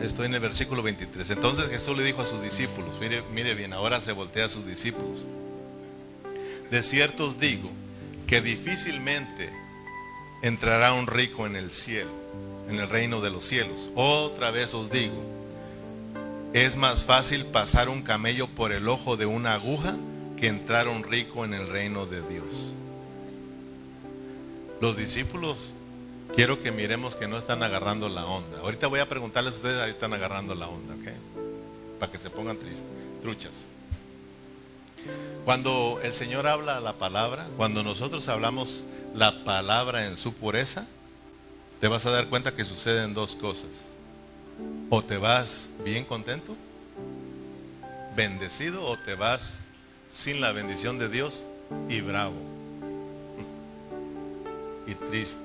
estoy 0.00 0.26
en 0.26 0.34
el 0.34 0.40
versículo 0.40 0.82
23. 0.82 1.30
Entonces 1.30 1.68
Jesús 1.68 1.96
le 1.96 2.04
dijo 2.04 2.22
a 2.22 2.26
sus 2.26 2.42
discípulos, 2.42 2.98
mire, 3.00 3.22
mire 3.32 3.54
bien, 3.54 3.72
ahora 3.72 4.00
se 4.00 4.12
voltea 4.12 4.46
a 4.46 4.48
sus 4.48 4.66
discípulos. 4.66 5.26
De 6.70 6.82
cierto 6.82 7.28
os 7.28 7.40
digo 7.40 7.70
que 8.26 8.40
difícilmente 8.40 9.50
entrará 10.42 10.92
un 10.92 11.06
rico 11.06 11.46
en 11.46 11.56
el 11.56 11.70
cielo, 11.72 12.10
en 12.68 12.78
el 12.78 12.88
reino 12.88 13.20
de 13.20 13.30
los 13.30 13.44
cielos. 13.44 13.90
Otra 13.94 14.50
vez 14.50 14.74
os 14.74 14.90
digo, 14.90 15.22
es 16.52 16.76
más 16.76 17.04
fácil 17.04 17.44
pasar 17.46 17.88
un 17.88 18.02
camello 18.02 18.46
por 18.48 18.72
el 18.72 18.88
ojo 18.88 19.16
de 19.16 19.26
una 19.26 19.54
aguja 19.54 19.96
que 20.36 20.46
entrar 20.48 20.88
un 20.88 21.02
rico 21.02 21.44
en 21.44 21.54
el 21.54 21.68
reino 21.68 22.06
de 22.06 22.22
Dios. 22.22 22.46
Los 24.80 24.96
discípulos, 24.96 25.72
quiero 26.34 26.62
que 26.62 26.70
miremos 26.70 27.16
que 27.16 27.26
no 27.26 27.36
están 27.36 27.62
agarrando 27.62 28.08
la 28.08 28.24
onda. 28.24 28.60
Ahorita 28.60 28.86
voy 28.86 29.00
a 29.00 29.08
preguntarles 29.08 29.54
a 29.54 29.56
ustedes, 29.56 29.80
ahí 29.80 29.90
están 29.90 30.14
agarrando 30.14 30.54
la 30.54 30.68
onda, 30.68 30.94
¿ok? 30.94 31.98
Para 31.98 32.12
que 32.12 32.18
se 32.18 32.30
pongan 32.30 32.56
tristes, 32.58 32.84
truchas. 33.20 33.66
Cuando 35.44 36.00
el 36.02 36.12
Señor 36.12 36.46
habla 36.46 36.80
la 36.80 36.92
palabra, 36.94 37.48
cuando 37.56 37.82
nosotros 37.82 38.28
hablamos 38.28 38.84
la 39.14 39.44
palabra 39.44 40.06
en 40.06 40.16
su 40.16 40.34
pureza, 40.34 40.86
te 41.80 41.88
vas 41.88 42.06
a 42.06 42.10
dar 42.10 42.28
cuenta 42.28 42.54
que 42.54 42.64
suceden 42.64 43.14
dos 43.14 43.36
cosas. 43.36 43.70
O 44.90 45.04
te 45.04 45.16
vas 45.16 45.70
bien 45.84 46.04
contento, 46.04 46.56
bendecido, 48.16 48.84
o 48.84 48.98
te 48.98 49.14
vas 49.14 49.60
sin 50.10 50.40
la 50.40 50.52
bendición 50.52 50.98
de 50.98 51.08
Dios 51.08 51.44
y 51.88 52.00
bravo 52.00 52.34
y 54.86 54.94
triste. 54.94 55.40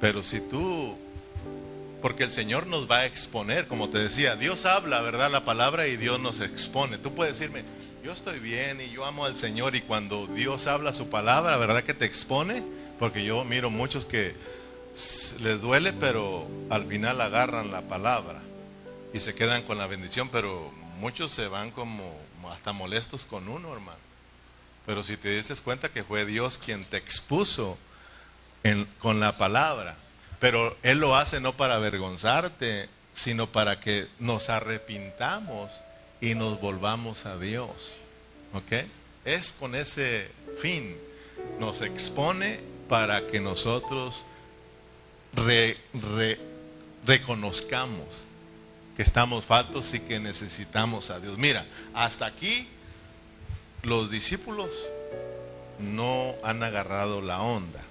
Pero 0.00 0.22
si 0.22 0.40
tú, 0.40 0.96
porque 2.00 2.24
el 2.24 2.30
Señor 2.30 2.66
nos 2.66 2.90
va 2.90 2.98
a 2.98 3.06
exponer, 3.06 3.66
como 3.66 3.90
te 3.90 3.98
decía, 3.98 4.36
Dios 4.36 4.64
habla, 4.64 5.00
¿verdad? 5.00 5.30
La 5.30 5.44
palabra 5.44 5.86
y 5.88 5.96
Dios 5.96 6.20
nos 6.20 6.40
expone. 6.40 6.98
Tú 6.98 7.14
puedes 7.14 7.38
decirme, 7.38 7.64
yo 8.02 8.12
estoy 8.12 8.40
bien 8.40 8.80
y 8.80 8.90
yo 8.90 9.04
amo 9.04 9.26
al 9.26 9.36
Señor 9.36 9.76
y 9.76 9.82
cuando 9.82 10.26
Dios 10.26 10.66
habla 10.66 10.92
su 10.92 11.10
palabra, 11.10 11.56
¿verdad 11.58 11.84
que 11.84 11.94
te 11.94 12.06
expone? 12.06 12.62
Porque 12.98 13.24
yo 13.24 13.44
miro 13.44 13.70
muchos 13.70 14.06
que 14.06 14.34
les 15.40 15.60
duele, 15.60 15.92
pero 15.92 16.46
al 16.70 16.86
final 16.86 17.20
agarran 17.20 17.70
la 17.70 17.82
palabra 17.82 18.40
y 19.12 19.20
se 19.20 19.34
quedan 19.34 19.62
con 19.62 19.76
la 19.76 19.86
bendición, 19.86 20.30
pero 20.30 20.70
muchos 20.98 21.32
se 21.32 21.48
van 21.48 21.70
como 21.70 22.18
hasta 22.50 22.72
molestos 22.72 23.26
con 23.26 23.48
uno, 23.48 23.72
hermano. 23.72 23.98
Pero 24.86 25.02
si 25.02 25.16
te 25.16 25.36
dices 25.36 25.60
cuenta 25.60 25.90
que 25.90 26.02
fue 26.02 26.24
Dios 26.24 26.58
quien 26.58 26.84
te 26.84 26.96
expuso 26.96 27.76
con 28.98 29.20
la 29.20 29.36
palabra, 29.36 29.96
pero 30.38 30.76
Él 30.82 30.98
lo 30.98 31.16
hace 31.16 31.40
no 31.40 31.52
para 31.52 31.74
avergonzarte, 31.74 32.88
sino 33.12 33.46
para 33.46 33.78
que 33.78 34.08
nos 34.18 34.48
arrepintamos 34.48 35.70
y 36.20 36.34
nos 36.34 36.60
volvamos 36.60 37.26
a 37.26 37.38
Dios. 37.38 37.94
¿Ok? 38.52 38.86
Es 39.24 39.52
con 39.52 39.74
ese 39.74 40.28
fin. 40.60 40.96
Nos 41.58 41.80
expone 41.80 42.60
para 42.88 43.26
que 43.26 43.40
nosotros 43.40 44.24
reconozcamos 47.06 48.24
que 48.96 49.02
estamos 49.02 49.46
faltos 49.46 49.94
y 49.94 50.00
que 50.00 50.18
necesitamos 50.18 51.10
a 51.10 51.20
Dios. 51.20 51.38
Mira, 51.38 51.64
hasta 51.94 52.26
aquí 52.26 52.68
los 53.82 54.10
discípulos 54.10 54.68
no 55.78 56.34
han 56.42 56.62
agarrado 56.62 57.22
la 57.22 57.40
onda. 57.40 57.82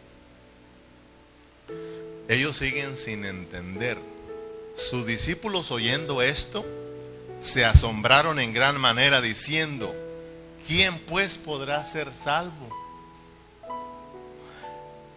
Ellos 2.28 2.58
siguen 2.58 2.98
sin 2.98 3.26
entender. 3.26 3.98
Sus 4.76 5.06
discípulos 5.06 5.72
oyendo 5.72 6.22
esto 6.22 6.66
se 7.42 7.66
asombraron 7.66 8.40
en 8.40 8.54
gran 8.54 8.80
manera 8.80 9.22
diciendo, 9.22 9.94
¿quién 10.68 10.98
pues 11.00 11.38
podrá 11.38 11.86
ser 11.86 12.12
salvo? 12.24 12.70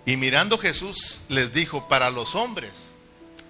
Y 0.05 0.17
mirando 0.17 0.59
Jesús 0.59 1.23
les 1.29 1.53
dijo, 1.53 1.89
para 1.89 2.11
los 2.11 2.35
hombres 2.35 2.93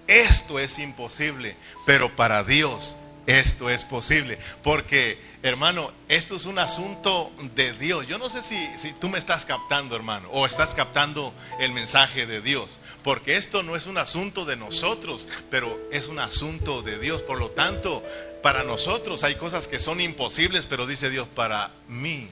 esto 0.07 0.59
es 0.59 0.79
imposible, 0.79 1.55
pero 1.85 2.15
para 2.15 2.43
Dios 2.43 2.97
esto 3.25 3.69
es 3.69 3.85
posible. 3.85 4.37
Porque, 4.61 5.17
hermano, 5.43 5.91
esto 6.09 6.35
es 6.35 6.45
un 6.45 6.59
asunto 6.59 7.31
de 7.55 7.73
Dios. 7.73 8.05
Yo 8.07 8.17
no 8.17 8.29
sé 8.29 8.43
si, 8.43 8.57
si, 8.81 8.91
tú 8.93 9.07
me 9.09 9.17
estás 9.17 9.45
captando, 9.45 9.95
hermano, 9.95 10.29
o 10.31 10.45
estás 10.45 10.73
captando 10.73 11.33
el 11.59 11.71
mensaje 11.71 12.25
de 12.25 12.41
Dios. 12.41 12.79
Porque 13.03 13.35
esto 13.35 13.63
no 13.63 13.75
es 13.75 13.85
un 13.85 13.97
asunto 13.97 14.45
de 14.45 14.55
nosotros, 14.55 15.27
pero 15.49 15.77
es 15.91 16.07
un 16.07 16.19
asunto 16.19 16.81
de 16.81 16.97
Dios. 16.99 17.21
Por 17.21 17.37
lo 17.37 17.51
tanto, 17.51 18.01
para 18.41 18.63
nosotros 18.63 19.23
hay 19.23 19.35
cosas 19.35 19.67
que 19.67 19.79
son 19.79 19.99
imposibles, 19.99 20.65
pero 20.69 20.87
dice 20.87 21.09
Dios, 21.09 21.27
para 21.27 21.71
mí 21.87 22.29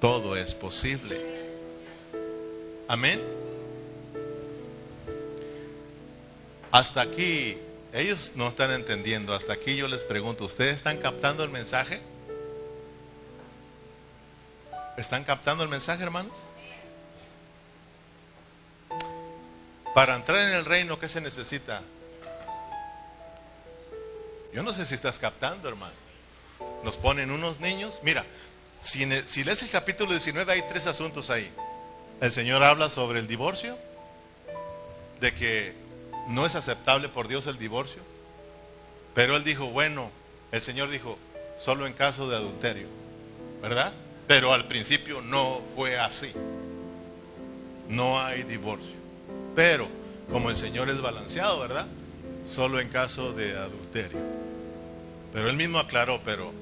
todo 0.00 0.36
es 0.36 0.54
posible. 0.54 1.20
Amén. 2.88 3.20
Hasta 6.70 7.00
aquí, 7.00 7.56
ellos 7.92 8.32
no 8.34 8.48
están 8.48 8.70
entendiendo. 8.72 9.34
Hasta 9.34 9.54
aquí 9.54 9.76
yo 9.76 9.88
les 9.88 10.04
pregunto, 10.04 10.44
¿ustedes 10.44 10.76
están 10.76 10.98
captando 10.98 11.42
el 11.42 11.50
mensaje? 11.50 12.00
¿Están 14.96 15.24
captando 15.24 15.64
el 15.64 15.70
mensaje, 15.70 16.02
hermanos? 16.02 16.34
Para 19.94 20.14
entrar 20.14 20.48
en 20.48 20.54
el 20.54 20.64
reino, 20.64 20.98
¿qué 20.98 21.08
se 21.08 21.20
necesita? 21.20 21.82
Yo 24.52 24.62
no 24.62 24.72
sé 24.72 24.86
si 24.86 24.94
estás 24.94 25.18
captando, 25.18 25.68
hermano. 25.68 25.94
Nos 26.84 26.96
ponen 26.96 27.30
unos 27.30 27.60
niños. 27.60 28.00
Mira, 28.02 28.24
si, 28.82 29.04
lees 29.04 29.62
el 29.62 29.70
capítulo 29.70 30.10
19 30.10 30.52
hay 30.52 30.62
tres 30.68 30.86
asuntos 30.86 31.30
ahí. 31.30 31.50
El 32.20 32.32
Señor 32.32 32.62
habla 32.62 32.88
sobre 32.88 33.18
el 33.20 33.26
divorcio, 33.26 33.76
de 35.20 35.32
que 35.34 35.74
no 36.28 36.46
es 36.46 36.54
aceptable 36.54 37.08
por 37.08 37.28
Dios 37.28 37.46
el 37.46 37.58
divorcio. 37.58 38.02
Pero 39.14 39.36
él 39.36 39.44
dijo, 39.44 39.66
bueno, 39.66 40.10
el 40.52 40.62
Señor 40.62 40.90
dijo, 40.90 41.18
solo 41.58 41.86
en 41.86 41.94
caso 41.94 42.28
de 42.28 42.36
adulterio, 42.36 42.86
¿verdad? 43.60 43.92
Pero 44.26 44.52
al 44.52 44.68
principio 44.68 45.20
no 45.20 45.60
fue 45.74 45.98
así. 45.98 46.32
No 47.88 48.20
hay 48.20 48.44
divorcio. 48.44 48.99
Pero 49.54 49.86
como 50.30 50.50
el 50.50 50.56
Señor 50.56 50.90
es 50.90 51.00
balanceado, 51.00 51.60
¿verdad? 51.60 51.86
Solo 52.46 52.80
en 52.80 52.88
caso 52.88 53.32
de 53.32 53.56
adulterio. 53.56 54.18
Pero 55.32 55.48
él 55.48 55.56
mismo 55.56 55.78
aclaró, 55.78 56.20
pero 56.24 56.52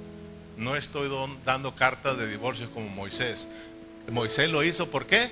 no 0.57 0.77
estoy 0.77 1.11
dando 1.45 1.75
cartas 1.75 2.19
de 2.19 2.29
divorcio 2.29 2.71
como 2.71 2.89
Moisés. 2.89 3.49
Moisés 4.11 4.51
lo 4.51 4.63
hizo, 4.63 4.91
¿por 4.91 5.07
qué? 5.07 5.29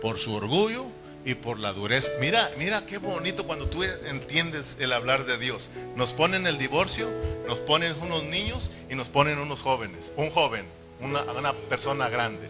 Por 0.00 0.18
su 0.18 0.34
orgullo 0.34 0.84
y 1.24 1.34
por 1.34 1.58
la 1.58 1.72
dureza. 1.72 2.10
Mira, 2.20 2.50
mira 2.58 2.84
qué 2.86 2.98
bonito 2.98 3.44
cuando 3.44 3.68
tú 3.68 3.82
entiendes 3.82 4.76
el 4.80 4.92
hablar 4.92 5.24
de 5.24 5.38
Dios. 5.38 5.70
Nos 5.96 6.12
ponen 6.12 6.46
el 6.46 6.58
divorcio, 6.58 7.08
nos 7.46 7.60
ponen 7.60 7.94
unos 8.00 8.24
niños 8.24 8.70
y 8.90 8.94
nos 8.94 9.08
ponen 9.08 9.38
unos 9.38 9.60
jóvenes. 9.60 10.12
Un 10.16 10.30
joven, 10.30 10.64
una, 11.00 11.52
persona 11.68 12.08
grande. 12.08 12.48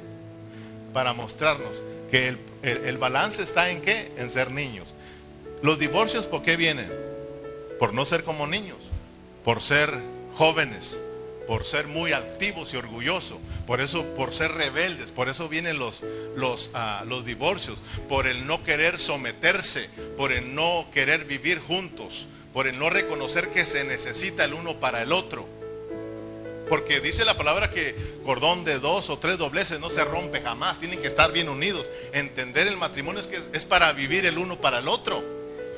Para 0.92 1.12
mostrarnos 1.12 1.82
que 2.12 2.28
el, 2.28 2.38
el 2.62 2.98
balance 2.98 3.42
está 3.42 3.70
en 3.70 3.80
qué? 3.80 4.12
En 4.18 4.30
ser 4.30 4.50
niños. 4.50 4.86
Los 5.62 5.78
divorcios, 5.78 6.26
¿por 6.26 6.42
qué 6.42 6.56
vienen? 6.56 6.92
Por 7.78 7.94
no 7.94 8.04
ser 8.04 8.22
como 8.22 8.46
niños, 8.46 8.76
por 9.44 9.62
ser 9.62 9.90
jóvenes, 10.34 11.00
por 11.46 11.64
ser 11.64 11.86
muy 11.86 12.12
altivos 12.12 12.74
y 12.74 12.76
orgullosos, 12.76 13.38
por 13.66 13.80
eso, 13.80 14.04
por 14.14 14.34
ser 14.34 14.52
rebeldes, 14.52 15.10
por 15.10 15.30
eso 15.30 15.48
vienen 15.48 15.78
los, 15.78 16.02
los, 16.36 16.70
ah, 16.74 17.02
los 17.08 17.24
divorcios, 17.24 17.82
por 18.10 18.26
el 18.26 18.46
no 18.46 18.62
querer 18.62 19.00
someterse, 19.00 19.88
por 20.18 20.32
el 20.32 20.54
no 20.54 20.86
querer 20.92 21.24
vivir 21.24 21.60
juntos, 21.60 22.26
por 22.52 22.68
el 22.68 22.78
no 22.78 22.90
reconocer 22.90 23.48
que 23.48 23.64
se 23.64 23.84
necesita 23.84 24.44
el 24.44 24.52
uno 24.52 24.80
para 24.80 25.02
el 25.02 25.12
otro. 25.12 25.48
Porque 26.72 27.00
dice 27.00 27.26
la 27.26 27.36
palabra 27.36 27.70
que 27.70 27.94
cordón 28.24 28.64
de 28.64 28.78
dos 28.78 29.10
o 29.10 29.18
tres 29.18 29.36
dobleces 29.36 29.78
no 29.78 29.90
se 29.90 30.02
rompe 30.06 30.40
jamás, 30.40 30.80
tienen 30.80 31.02
que 31.02 31.06
estar 31.06 31.30
bien 31.30 31.50
unidos. 31.50 31.86
Entender 32.14 32.66
el 32.66 32.78
matrimonio 32.78 33.20
es 33.20 33.26
que 33.26 33.38
es 33.52 33.66
para 33.66 33.92
vivir 33.92 34.24
el 34.24 34.38
uno 34.38 34.58
para 34.58 34.78
el 34.78 34.88
otro. 34.88 35.22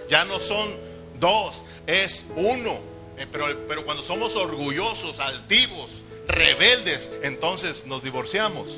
Ya 0.09 0.25
no 0.25 0.39
son 0.39 0.71
dos, 1.19 1.65
es 1.89 2.29
uno. 2.37 2.79
Eh, 3.19 3.27
pero, 3.27 3.67
pero 3.67 3.85
cuando 3.85 4.05
somos 4.05 4.37
orgullosos, 4.37 5.19
altivos, 5.19 5.91
rebeldes, 6.29 7.11
entonces 7.25 7.87
nos 7.87 8.05
divorciamos. 8.05 8.77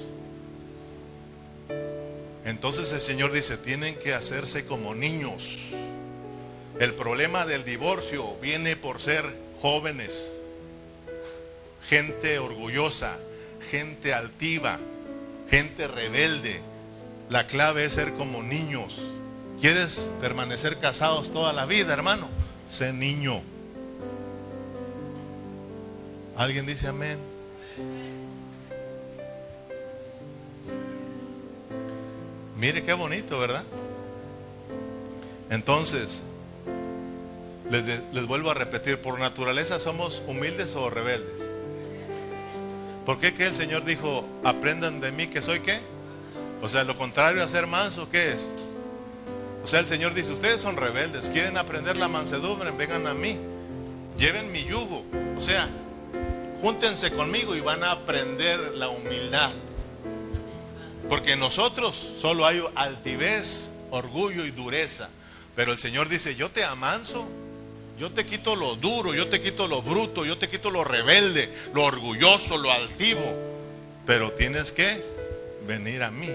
Entonces 2.46 2.94
el 2.94 3.02
Señor 3.02 3.30
dice, 3.30 3.58
tienen 3.58 3.94
que 3.94 4.14
hacerse 4.14 4.64
como 4.64 4.94
niños. 4.94 5.58
El 6.80 6.94
problema 6.94 7.44
del 7.44 7.66
divorcio 7.66 8.36
viene 8.40 8.74
por 8.74 9.02
ser 9.02 9.36
jóvenes, 9.60 10.32
gente 11.88 12.38
orgullosa, 12.38 13.18
gente 13.70 14.12
altiva, 14.14 14.78
gente 15.50 15.86
rebelde. 15.86 16.60
La 17.30 17.46
clave 17.46 17.84
es 17.84 17.92
ser 17.92 18.12
como 18.14 18.42
niños. 18.42 19.02
¿Quieres 19.60 20.10
permanecer 20.20 20.78
casados 20.78 21.32
toda 21.32 21.52
la 21.52 21.66
vida, 21.66 21.92
hermano? 21.92 22.28
Sé 22.68 22.92
niño. 22.92 23.42
¿Alguien 26.36 26.66
dice 26.66 26.88
amén? 26.88 27.18
Mire 32.58 32.82
qué 32.82 32.92
bonito, 32.92 33.38
¿verdad? 33.38 33.64
Entonces, 35.50 36.22
les, 37.70 38.26
vuelvo 38.26 38.50
a 38.50 38.54
repetir, 38.54 39.00
por 39.00 39.18
naturaleza 39.18 39.78
somos 39.78 40.22
humildes 40.26 40.74
o 40.74 40.90
rebeldes. 40.90 41.55
¿Por 43.06 43.20
qué 43.20 43.32
que 43.32 43.46
el 43.46 43.54
Señor 43.54 43.84
dijo, 43.84 44.26
aprendan 44.42 45.00
de 45.00 45.12
mí 45.12 45.28
que 45.28 45.40
soy 45.40 45.60
qué? 45.60 45.78
O 46.60 46.68
sea, 46.68 46.82
lo 46.82 46.98
contrario 46.98 47.44
a 47.44 47.48
ser 47.48 47.68
manso, 47.68 48.10
¿qué 48.10 48.32
es? 48.32 48.50
O 49.62 49.66
sea, 49.68 49.78
el 49.78 49.86
Señor 49.86 50.12
dice, 50.12 50.32
ustedes 50.32 50.60
son 50.60 50.76
rebeldes, 50.76 51.28
quieren 51.28 51.56
aprender 51.56 51.96
la 51.96 52.08
mansedumbre, 52.08 52.72
vengan 52.72 53.06
a 53.06 53.14
mí, 53.14 53.38
lleven 54.18 54.50
mi 54.50 54.64
yugo. 54.64 55.04
O 55.36 55.40
sea, 55.40 55.68
júntense 56.60 57.12
conmigo 57.12 57.54
y 57.54 57.60
van 57.60 57.84
a 57.84 57.92
aprender 57.92 58.58
la 58.74 58.88
humildad. 58.88 59.50
Porque 61.08 61.36
nosotros 61.36 61.94
solo 62.20 62.44
hay 62.44 62.60
altivez, 62.74 63.70
orgullo 63.90 64.44
y 64.44 64.50
dureza. 64.50 65.08
Pero 65.54 65.70
el 65.70 65.78
Señor 65.78 66.08
dice, 66.08 66.34
yo 66.34 66.50
te 66.50 66.64
amanso, 66.64 67.28
yo 67.98 68.12
te 68.12 68.26
quito 68.26 68.54
lo 68.54 68.76
duro, 68.76 69.14
yo 69.14 69.28
te 69.28 69.40
quito 69.40 69.66
lo 69.66 69.82
bruto, 69.82 70.24
yo 70.24 70.36
te 70.36 70.48
quito 70.48 70.70
lo 70.70 70.84
rebelde, 70.84 71.48
lo 71.72 71.84
orgulloso, 71.84 72.58
lo 72.58 72.70
altivo. 72.70 73.24
Pero 74.06 74.32
tienes 74.32 74.72
que 74.72 75.02
venir 75.66 76.02
a 76.02 76.10
mí. 76.10 76.30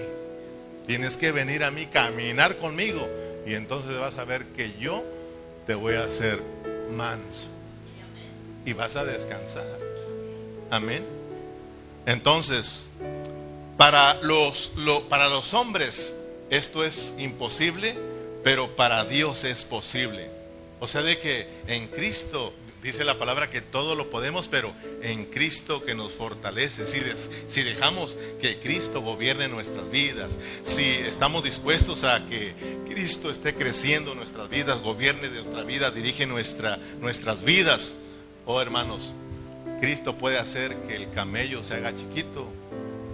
Tienes 0.86 1.16
que 1.16 1.30
venir 1.32 1.64
a 1.64 1.70
mí, 1.70 1.86
caminar 1.86 2.56
conmigo. 2.56 3.08
Y 3.46 3.54
entonces 3.54 3.98
vas 3.98 4.18
a 4.18 4.24
ver 4.24 4.44
que 4.56 4.72
yo 4.78 5.04
te 5.66 5.74
voy 5.74 5.94
a 5.94 6.04
hacer 6.04 6.40
manso. 6.94 7.46
Y 8.66 8.72
vas 8.72 8.96
a 8.96 9.04
descansar. 9.04 9.66
Amén. 10.70 11.04
Entonces, 12.06 12.88
para 13.76 14.14
los, 14.22 14.72
para 15.08 15.28
los 15.28 15.54
hombres 15.54 16.14
esto 16.50 16.84
es 16.84 17.14
imposible, 17.18 17.94
pero 18.44 18.76
para 18.76 19.04
Dios 19.04 19.44
es 19.44 19.64
posible. 19.64 20.41
O 20.82 20.88
sea, 20.88 21.02
de 21.02 21.16
que 21.16 21.46
en 21.68 21.86
Cristo, 21.86 22.52
dice 22.82 23.04
la 23.04 23.16
palabra 23.16 23.48
que 23.48 23.60
todo 23.60 23.94
lo 23.94 24.10
podemos, 24.10 24.48
pero 24.48 24.74
en 25.00 25.26
Cristo 25.26 25.84
que 25.84 25.94
nos 25.94 26.10
fortalece. 26.10 26.86
Si, 26.86 27.62
dejamos 27.62 28.18
que 28.40 28.58
Cristo 28.58 29.00
gobierne 29.00 29.46
nuestras 29.46 29.88
vidas, 29.92 30.40
si 30.64 30.82
estamos 30.82 31.44
dispuestos 31.44 32.02
a 32.02 32.26
que 32.26 32.52
Cristo 32.90 33.30
esté 33.30 33.54
creciendo 33.54 34.16
nuestras 34.16 34.48
vidas, 34.48 34.82
gobierne 34.82 35.28
nuestra 35.28 35.62
vida, 35.62 35.92
dirige 35.92 36.26
nuestra, 36.26 36.80
nuestras 36.98 37.44
vidas. 37.44 37.94
Oh 38.44 38.60
hermanos, 38.60 39.12
Cristo 39.80 40.18
puede 40.18 40.40
hacer 40.40 40.74
que 40.88 40.96
el 40.96 41.08
camello 41.12 41.62
se 41.62 41.74
haga 41.74 41.94
chiquito 41.94 42.48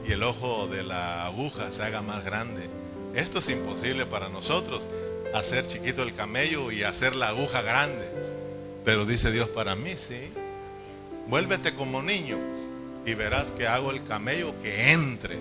y 0.09 0.13
el 0.13 0.23
ojo 0.23 0.69
de 0.69 0.85
la 0.85 1.27
aguja 1.27 1.71
se 1.71 1.83
haga 1.83 2.01
más 2.01 2.25
grande. 2.25 2.71
Esto 3.15 3.41
es 3.41 3.51
imposible 3.51 4.07
para 4.07 4.31
nosotros, 4.31 4.89
hacer 5.35 5.67
chiquito 5.67 6.03
el 6.03 6.15
camello 6.15 6.71
y 6.71 6.83
hacer 6.83 7.17
la 7.17 7.29
aguja 7.29 7.63
grande. 7.63 8.09
Pero 8.85 9.05
dice 9.05 9.31
Dios 9.31 9.49
para 9.49 9.75
mí, 9.75 9.97
sí. 9.97 10.31
Vuélvete 11.29 11.75
como 11.75 12.03
niño 12.03 12.39
y 13.05 13.15
verás 13.15 13.51
que 13.51 13.67
hago 13.67 13.91
el 13.91 14.03
camello 14.05 14.55
que 14.63 14.93
entre 14.93 15.39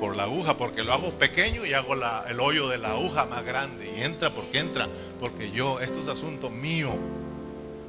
por 0.00 0.16
la 0.16 0.24
aguja, 0.24 0.56
porque 0.56 0.82
lo 0.82 0.92
hago 0.92 1.12
pequeño 1.12 1.64
y 1.64 1.74
hago 1.74 1.94
el 1.94 2.40
hoyo 2.40 2.68
de 2.68 2.78
la 2.78 2.90
aguja 2.90 3.24
más 3.26 3.44
grande. 3.44 3.92
Y 3.96 4.02
entra 4.02 4.30
porque 4.30 4.58
entra, 4.58 4.88
porque 5.20 5.52
yo, 5.52 5.78
esto 5.78 6.00
es 6.00 6.08
asunto 6.08 6.50
mío. 6.50 6.90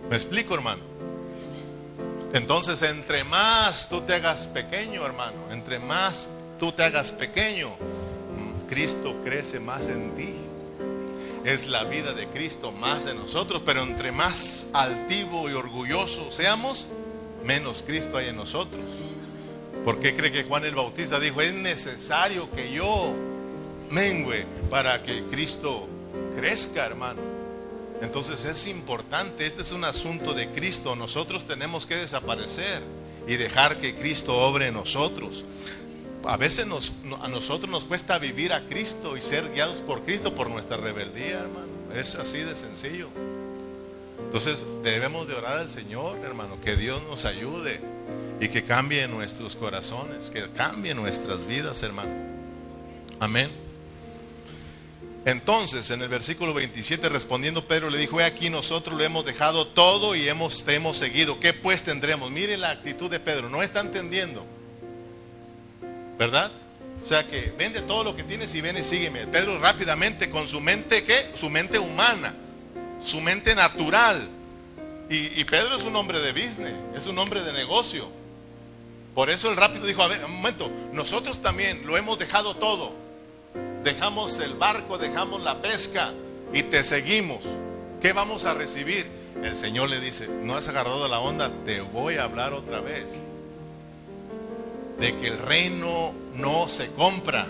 ¿Me 0.10 0.16
explico, 0.16 0.54
hermano? 0.54 0.84
Entonces, 2.34 2.84
entre 2.84 3.24
más 3.24 3.90
tú 3.90 4.02
te 4.02 4.14
hagas 4.14 4.46
pequeño, 4.46 5.04
hermano, 5.06 5.38
entre 5.52 5.80
más 5.80 6.28
tú 6.60 6.72
te 6.72 6.84
hagas 6.84 7.12
pequeño, 7.12 7.72
Cristo 8.70 9.16
crece 9.24 9.60
más 9.60 9.88
en 9.88 10.12
ti. 10.16 10.34
Es 11.44 11.68
la 11.68 11.84
vida 11.84 12.14
de 12.14 12.28
Cristo 12.28 12.72
más 12.72 13.04
de 13.04 13.14
nosotros, 13.14 13.62
pero 13.66 13.84
entre 13.84 14.14
más 14.14 14.68
altivo 14.72 15.50
y 15.50 15.54
orgulloso 15.54 16.32
seamos, 16.32 16.88
menos 17.44 17.84
Cristo 17.86 18.18
hay 18.18 18.30
en 18.30 18.38
nosotros. 18.38 18.82
¿Por 19.84 20.00
qué 20.00 20.16
cree 20.16 20.32
que 20.32 20.46
Juan 20.46 20.64
el 20.64 20.76
Bautista 20.76 21.20
dijo, 21.20 21.42
es 21.42 21.54
necesario 21.54 22.50
que 22.52 22.72
yo 22.72 23.14
mengüe 23.90 24.46
para 24.70 25.04
que 25.04 25.24
Cristo 25.24 25.90
crezca, 26.38 26.86
hermano? 26.86 27.20
Entonces 28.02 28.46
es 28.46 28.68
importante, 28.68 29.46
este 29.46 29.64
es 29.64 29.74
un 29.74 29.84
asunto 29.84 30.34
de 30.34 30.48
Cristo. 30.50 30.96
Nosotros 30.96 31.46
tenemos 31.46 31.86
que 31.86 31.98
desaparecer 31.98 32.82
y 33.28 33.36
dejar 33.36 33.78
que 33.78 33.96
Cristo 33.96 34.34
obre 34.34 34.68
en 34.68 34.76
nosotros. 34.76 35.44
A 36.26 36.38
veces 36.38 36.66
a 37.22 37.28
nosotros 37.28 37.70
nos 37.70 37.84
cuesta 37.84 38.18
vivir 38.18 38.54
a 38.54 38.66
Cristo 38.66 39.18
y 39.18 39.22
ser 39.22 39.52
guiados 39.52 39.80
por 39.80 40.04
Cristo 40.04 40.34
por 40.34 40.50
nuestra 40.50 40.78
rebeldía, 40.78 41.40
hermano. 41.40 41.68
Es 41.94 42.16
así 42.16 42.40
de 42.40 42.56
sencillo. 42.56 43.10
Entonces 44.26 44.66
debemos 44.84 45.28
de 45.28 45.36
orar 45.36 45.60
al 45.60 45.70
Señor, 45.70 46.18
hermano, 46.24 46.60
que 46.62 46.76
Dios 46.76 47.04
nos 47.04 47.26
ayude 47.26 47.80
y 48.40 48.48
que 48.48 48.64
cambie 48.64 49.08
nuestros 49.08 49.56
corazones, 49.56 50.30
que 50.30 50.50
cambie 50.52 50.96
nuestras 50.96 51.46
vidas, 51.46 51.84
hermano. 51.84 52.12
Amén. 53.20 53.52
Entonces, 55.26 55.90
en 55.92 56.02
el 56.02 56.10
versículo 56.10 56.54
27, 56.54 57.08
respondiendo 57.10 57.66
Pedro, 57.66 57.90
le 57.90 57.98
dijo, 57.98 58.20
he 58.20 58.24
aquí 58.24 58.50
nosotros 58.50 58.98
lo 58.98 59.04
hemos 59.04 59.26
dejado 59.26 59.68
todo 59.68 60.16
y 60.16 60.28
hemos, 60.28 60.68
hemos 60.68 60.98
seguido. 60.98 61.40
¿Qué 61.40 61.54
pues 61.54 61.84
tendremos? 61.84 62.32
Mire 62.32 62.58
la 62.58 62.72
actitud 62.72 63.10
de 63.10 63.20
Pedro, 63.20 63.50
no 63.50 63.62
está 63.62 63.82
entendiendo. 63.82 64.46
¿Verdad? 66.18 66.52
O 67.04 67.08
sea 67.08 67.28
que 67.28 67.54
vende 67.58 67.82
todo 67.82 68.04
lo 68.04 68.16
que 68.16 68.24
tienes 68.24 68.54
y 68.56 68.62
ven 68.62 68.78
y 68.78 68.84
sígueme. 68.84 69.28
Pedro 69.28 69.60
rápidamente 69.60 70.30
con 70.30 70.48
su 70.48 70.62
mente, 70.62 71.04
¿qué? 71.04 71.32
Su 71.36 71.50
mente 71.50 71.80
humana, 71.80 72.34
su 73.04 73.20
mente 73.20 73.56
natural. 73.56 74.28
Y, 75.10 75.40
y 75.40 75.44
Pedro 75.44 75.76
es 75.76 75.84
un 75.84 75.96
hombre 75.96 76.20
de 76.20 76.32
business, 76.32 76.74
es 76.96 77.08
un 77.08 77.18
hombre 77.18 77.42
de 77.42 77.52
negocio. 77.54 78.10
Por 79.14 79.30
eso 79.30 79.50
el 79.50 79.58
rápido 79.58 79.86
dijo, 79.86 80.02
a 80.02 80.08
ver, 80.08 80.24
un 80.26 80.32
momento, 80.32 80.72
nosotros 80.94 81.42
también 81.42 81.86
lo 81.86 81.98
hemos 81.98 82.18
dejado 82.18 82.56
todo 82.56 83.04
dejamos 83.84 84.40
el 84.40 84.54
barco, 84.54 84.98
dejamos 84.98 85.44
la 85.44 85.62
pesca 85.62 86.12
y 86.54 86.64
te 86.64 86.84
seguimos. 86.84 87.40
¿Qué 88.02 88.14
vamos 88.14 88.46
a 88.46 88.54
recibir? 88.54 89.06
El 89.44 89.56
Señor 89.56 89.90
le 89.90 90.00
dice, 90.00 90.28
no 90.28 90.56
has 90.56 90.68
agarrado 90.68 91.08
la 91.08 91.20
onda, 91.20 91.52
te 91.66 91.82
voy 91.82 92.16
a 92.16 92.24
hablar 92.24 92.54
otra 92.54 92.80
vez. 92.80 93.06
De 95.00 95.18
que 95.18 95.28
el 95.28 95.38
reino 95.40 96.14
no 96.36 96.70
se 96.70 96.88
compra, 96.92 97.48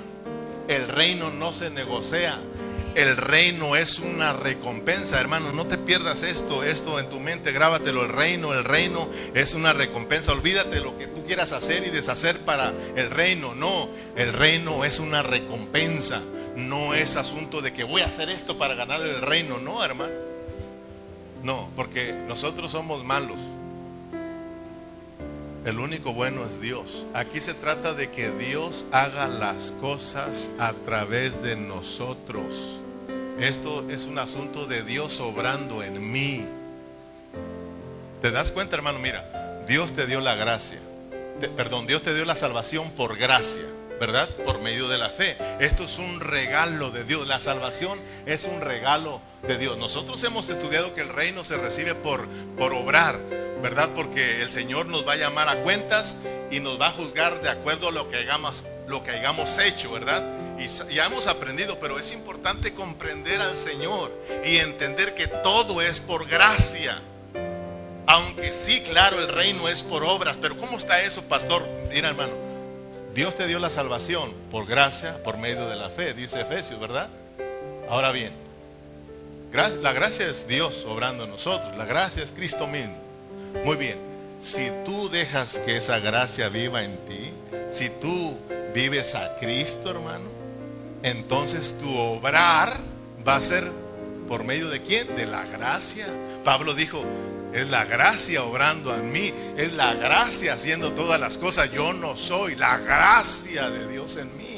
el 0.67 0.87
reino 0.87 1.29
no 1.29 1.53
se 1.53 1.69
negocia, 1.69 2.39
el 2.95 3.17
reino 3.17 3.75
es 3.75 3.97
una 3.97 4.33
recompensa, 4.33 5.19
hermano. 5.19 5.51
No 5.51 5.65
te 5.65 5.79
pierdas 5.79 6.21
esto, 6.21 6.63
esto 6.63 6.99
en 6.99 7.09
tu 7.09 7.19
mente, 7.19 7.51
grábatelo. 7.51 8.03
El 8.03 8.09
reino, 8.09 8.53
el 8.53 8.63
reino 8.63 9.09
es 9.33 9.55
una 9.55 9.73
recompensa. 9.73 10.31
Olvídate 10.31 10.79
lo 10.79 10.95
que 10.99 11.07
tú 11.07 11.23
quieras 11.25 11.53
hacer 11.53 11.83
y 11.87 11.89
deshacer 11.89 12.37
para 12.39 12.71
el 12.95 13.09
reino. 13.09 13.55
No, 13.55 13.89
el 14.15 14.31
reino 14.31 14.85
es 14.85 14.99
una 14.99 15.23
recompensa. 15.23 16.21
No 16.55 16.93
es 16.93 17.15
asunto 17.15 17.61
de 17.61 17.73
que 17.73 17.83
voy 17.83 18.03
a 18.03 18.07
hacer 18.07 18.29
esto 18.29 18.59
para 18.59 18.75
ganar 18.75 19.01
el 19.01 19.21
reino. 19.21 19.57
No, 19.57 19.83
hermano. 19.83 20.13
No, 21.41 21.69
porque 21.75 22.13
nosotros 22.27 22.69
somos 22.69 23.03
malos. 23.03 23.39
El 25.65 25.79
único 25.79 26.11
bueno 26.11 26.43
es 26.45 26.59
Dios. 26.59 27.07
Aquí 27.13 27.39
se 27.39 27.53
trata 27.53 27.93
de 27.93 28.11
que 28.11 28.29
Dios 28.31 28.85
haga 28.91 29.29
las 29.29 29.71
cosas 29.71 30.49
a 30.59 30.73
través 30.73 31.41
de 31.41 31.55
nosotros. 31.55 32.79
Esto 33.39 33.89
es 33.89 34.03
un 34.05 34.19
asunto 34.19 34.65
de 34.65 34.83
Dios 34.83 35.21
obrando 35.21 35.81
en 35.81 36.11
mí. 36.11 36.45
¿Te 38.21 38.31
das 38.31 38.51
cuenta, 38.51 38.75
hermano? 38.75 38.99
Mira, 38.99 39.63
Dios 39.65 39.93
te 39.93 40.05
dio 40.05 40.19
la 40.19 40.35
gracia. 40.35 40.79
perdón, 41.55 41.87
Dios 41.87 42.01
te 42.03 42.13
dio 42.13 42.25
la 42.25 42.35
salvación 42.35 42.91
por 42.91 43.17
gracia, 43.17 43.63
¿verdad? 43.99 44.29
Por 44.45 44.59
medio 44.59 44.87
de 44.87 44.97
la 44.97 45.09
fe. 45.09 45.37
Esto 45.59 45.83
es 45.83 45.97
un 45.97 46.19
regalo 46.19 46.91
de 46.91 47.03
Dios. 47.03 47.27
La 47.27 47.39
salvación 47.39 47.99
es 48.25 48.45
un 48.45 48.61
regalo 48.61 49.21
de 49.47 49.57
Dios. 49.57 49.77
Nosotros 49.77 50.23
hemos 50.23 50.49
estudiado 50.49 50.93
que 50.93 51.01
el 51.01 51.09
reino 51.09 51.43
se 51.43 51.57
recibe 51.57 51.95
por, 51.95 52.27
por 52.57 52.73
obrar, 52.73 53.17
¿verdad? 53.61 53.89
Porque 53.95 54.41
el 54.41 54.51
Señor 54.51 54.87
nos 54.87 55.07
va 55.07 55.13
a 55.13 55.17
llamar 55.17 55.49
a 55.49 55.61
cuentas 55.63 56.17
y 56.51 56.59
nos 56.59 56.79
va 56.79 56.87
a 56.87 56.91
juzgar 56.91 57.41
de 57.41 57.49
acuerdo 57.49 57.89
a 57.89 57.91
lo 57.91 58.09
que 58.09 58.17
hayamos, 58.17 58.65
lo 58.87 59.03
que 59.03 59.11
hayamos 59.11 59.57
hecho, 59.59 59.91
¿verdad? 59.91 60.23
y 60.59 60.93
ya 60.93 61.07
hemos 61.07 61.27
aprendido, 61.27 61.77
pero 61.79 61.99
es 61.99 62.11
importante 62.11 62.73
comprender 62.73 63.41
al 63.41 63.57
Señor 63.57 64.11
y 64.45 64.57
entender 64.57 65.15
que 65.15 65.27
todo 65.27 65.81
es 65.81 65.99
por 65.99 66.27
gracia. 66.27 67.01
Aunque 68.05 68.53
sí, 68.53 68.81
claro, 68.81 69.19
el 69.19 69.29
reino 69.29 69.67
es 69.69 69.81
por 69.81 70.03
obras, 70.03 70.37
pero 70.41 70.57
¿cómo 70.57 70.77
está 70.77 71.01
eso, 71.01 71.23
pastor? 71.23 71.65
Mira, 71.89 72.09
hermano, 72.09 72.33
Dios 73.13 73.35
te 73.35 73.45
dio 73.47 73.59
la 73.59 73.69
salvación 73.69 74.33
por 74.51 74.65
gracia, 74.65 75.21
por 75.23 75.37
medio 75.37 75.67
de 75.67 75.75
la 75.75 75.89
fe, 75.89 76.13
dice 76.13 76.41
Efesios, 76.41 76.79
¿verdad? 76.79 77.09
Ahora 77.87 78.11
bien, 78.11 78.33
la 79.81 79.93
gracia 79.93 80.27
es 80.27 80.47
Dios 80.47 80.83
obrando 80.87 81.25
en 81.25 81.29
nosotros, 81.29 81.77
la 81.77 81.85
gracia 81.85 82.23
es 82.23 82.31
Cristo 82.31 82.65
mismo. 82.65 82.97
Muy 83.65 83.77
bien, 83.77 83.99
si 84.41 84.71
tú 84.83 85.09
dejas 85.09 85.59
que 85.59 85.77
esa 85.77 85.99
gracia 85.99 86.49
viva 86.49 86.83
en 86.83 86.97
ti, 87.05 87.31
si 87.69 87.89
tú 87.89 88.35
vives 88.73 89.13
a 89.13 89.37
Cristo, 89.37 89.91
hermano, 89.91 90.29
entonces 91.03 91.77
tu 91.79 91.95
obrar 91.95 92.73
va 93.27 93.35
a 93.35 93.41
ser 93.41 93.71
por 94.27 94.43
medio 94.43 94.69
de 94.69 94.81
quién? 94.81 95.15
De 95.15 95.27
la 95.27 95.45
gracia. 95.45 96.07
Pablo 96.43 96.73
dijo, 96.73 97.03
es 97.53 97.69
la 97.69 97.85
gracia 97.85 98.43
obrando 98.43 98.95
en 98.95 99.11
mí, 99.11 99.31
es 99.57 99.73
la 99.73 99.93
gracia 99.93 100.53
haciendo 100.53 100.93
todas 100.93 101.19
las 101.19 101.37
cosas. 101.37 101.71
Yo 101.71 101.93
no 101.93 102.17
soy, 102.17 102.55
la 102.55 102.77
gracia 102.79 103.69
de 103.69 103.87
Dios 103.87 104.17
en 104.17 104.35
mí. 104.37 104.57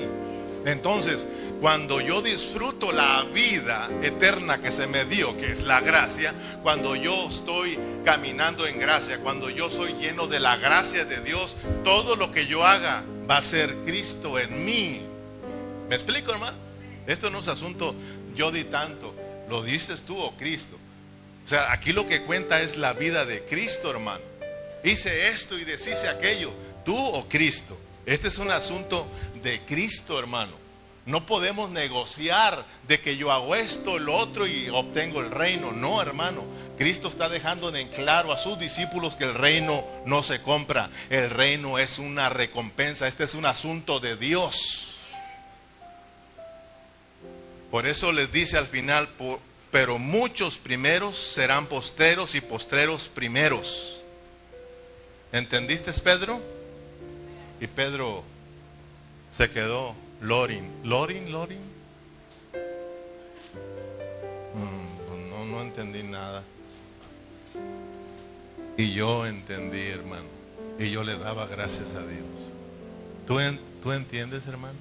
Entonces, 0.66 1.28
cuando 1.62 2.02
yo 2.02 2.22
disfruto 2.22 2.92
la 2.92 3.24
vida 3.34 3.90
eterna 4.02 4.62
que 4.62 4.72
se 4.72 4.88
me 4.88 5.06
dio, 5.06 5.36
que 5.38 5.52
es 5.52 5.64
la 5.64 5.82
gracia, 5.82 6.34
cuando 6.64 6.96
yo 6.96 7.30
estoy 7.30 7.78
caminando 8.04 8.66
en 8.66 8.80
gracia, 8.80 9.20
cuando 9.20 9.50
yo 9.50 9.70
soy 9.70 9.94
lleno 9.94 10.28
de 10.28 10.40
la 10.40 10.58
gracia 10.58 11.06
de 11.06 11.22
Dios, 11.22 11.58
todo 11.84 12.16
lo 12.16 12.32
que 12.32 12.48
yo 12.48 12.66
haga 12.66 13.04
va 13.30 13.38
a 13.38 13.44
ser 13.44 13.76
Cristo 13.86 14.40
en 14.40 14.66
mí. 14.66 15.02
¿Me 15.90 15.96
explico, 15.96 16.32
hermano? 16.32 16.58
Esto 17.08 17.30
no 17.30 17.40
es 17.40 17.48
asunto 17.48 17.94
yo 18.36 18.52
di 18.52 18.64
tanto, 18.66 19.14
lo 19.50 19.64
dices 19.64 20.02
tú 20.02 20.18
o 20.18 20.32
Cristo. 20.36 20.78
O 21.46 21.48
sea, 21.48 21.72
aquí 21.72 21.94
lo 21.94 22.08
que 22.08 22.24
cuenta 22.24 22.62
es 22.62 22.76
la 22.76 22.94
vida 22.94 23.24
de 23.26 23.44
Cristo, 23.46 23.92
hermano. 23.92 24.24
Hice 24.84 25.30
esto 25.30 25.58
y 25.58 25.64
deshice 25.64 26.08
aquello, 26.08 26.52
tú 26.84 26.98
o 26.98 27.28
Cristo. 27.30 27.78
Este 28.06 28.30
es 28.30 28.40
un 28.40 28.50
asunto 28.50 29.08
de 29.44 29.60
Cristo, 29.62 30.18
hermano. 30.18 30.54
No 31.06 31.28
podemos 31.28 31.70
negociar 31.70 32.66
de 32.88 33.00
que 33.00 33.16
yo 33.16 33.32
hago 33.32 33.56
esto, 33.56 34.00
lo 34.00 34.16
otro 34.16 34.48
y 34.48 34.70
obtengo 34.70 35.20
el 35.20 35.30
reino. 35.30 35.72
No, 35.72 36.02
hermano. 36.02 36.44
Cristo 36.80 37.10
está 37.10 37.30
dejando 37.30 37.76
en 37.76 37.90
claro 37.90 38.32
a 38.32 38.40
sus 38.40 38.58
discípulos 38.58 39.16
que 39.16 39.26
el 39.26 39.36
reino 39.36 39.86
no 40.08 40.24
se 40.24 40.42
compra. 40.42 40.90
El 41.12 41.30
reino 41.30 41.78
es 41.78 42.00
una 42.00 42.30
recompensa. 42.30 43.08
Este 43.08 43.24
es 43.24 43.36
un 43.36 43.46
asunto 43.46 44.00
de 44.00 44.18
Dios. 44.18 44.96
Por 47.70 47.86
eso 47.86 48.12
les 48.12 48.32
dice 48.32 48.58
al 48.58 48.66
final, 48.66 49.08
pero 49.76 50.00
muchos 50.00 50.58
primeros 50.58 51.18
serán 51.18 51.66
posteros 51.66 52.34
y 52.34 52.40
postreros 52.40 53.10
primeros. 53.10 54.02
¿Entendiste, 55.34 55.92
Pedro? 56.02 56.40
Y 57.60 57.68
Pedro 57.68 58.24
se 59.38 59.50
quedó 59.50 59.94
Lorin. 60.22 60.66
¿Lorin? 60.86 61.30
¿Lorin? 61.30 61.60
Mm, 64.54 65.10
pues 65.10 65.20
no, 65.30 65.44
no 65.44 65.62
entendí 65.62 66.04
nada. 66.04 66.42
Y 68.78 68.94
yo 68.94 69.26
entendí, 69.26 69.88
hermano. 69.88 70.30
Y 70.80 70.90
yo 70.90 71.04
le 71.04 71.18
daba 71.18 71.48
gracias 71.48 71.96
a 71.96 72.00
Dios. 72.00 72.24
¿Tú, 73.28 73.40
¿Tú 73.84 73.92
entiendes, 73.92 74.48
hermano? 74.48 74.78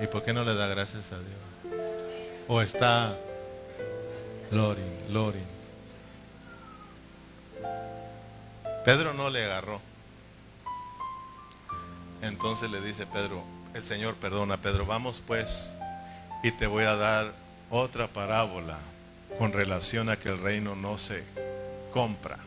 ¿Y 0.00 0.06
por 0.06 0.24
qué 0.24 0.32
no 0.32 0.42
le 0.42 0.54
da 0.54 0.68
gracias 0.68 1.12
a 1.12 1.18
Dios? 1.18 1.82
¿O 2.48 2.62
está 2.62 3.14
Lorin, 4.50 5.12
Lorin? 5.12 5.46
Pedro 8.84 9.12
no 9.12 9.30
le 9.30 9.44
agarró. 9.44 9.80
Entonces 12.22 12.70
le 12.70 12.80
dice 12.80 13.06
Pedro, 13.06 13.42
el 13.74 13.86
Señor 13.86 14.14
perdona, 14.16 14.56
Pedro, 14.56 14.86
vamos 14.86 15.22
pues 15.26 15.72
y 16.42 16.50
te 16.52 16.66
voy 16.66 16.84
a 16.84 16.96
dar 16.96 17.32
otra 17.70 18.08
parábola 18.08 18.78
con 19.38 19.52
relación 19.52 20.08
a 20.08 20.18
que 20.18 20.28
el 20.28 20.38
reino 20.38 20.74
no 20.74 20.98
se 20.98 21.24
compra, 21.92 22.38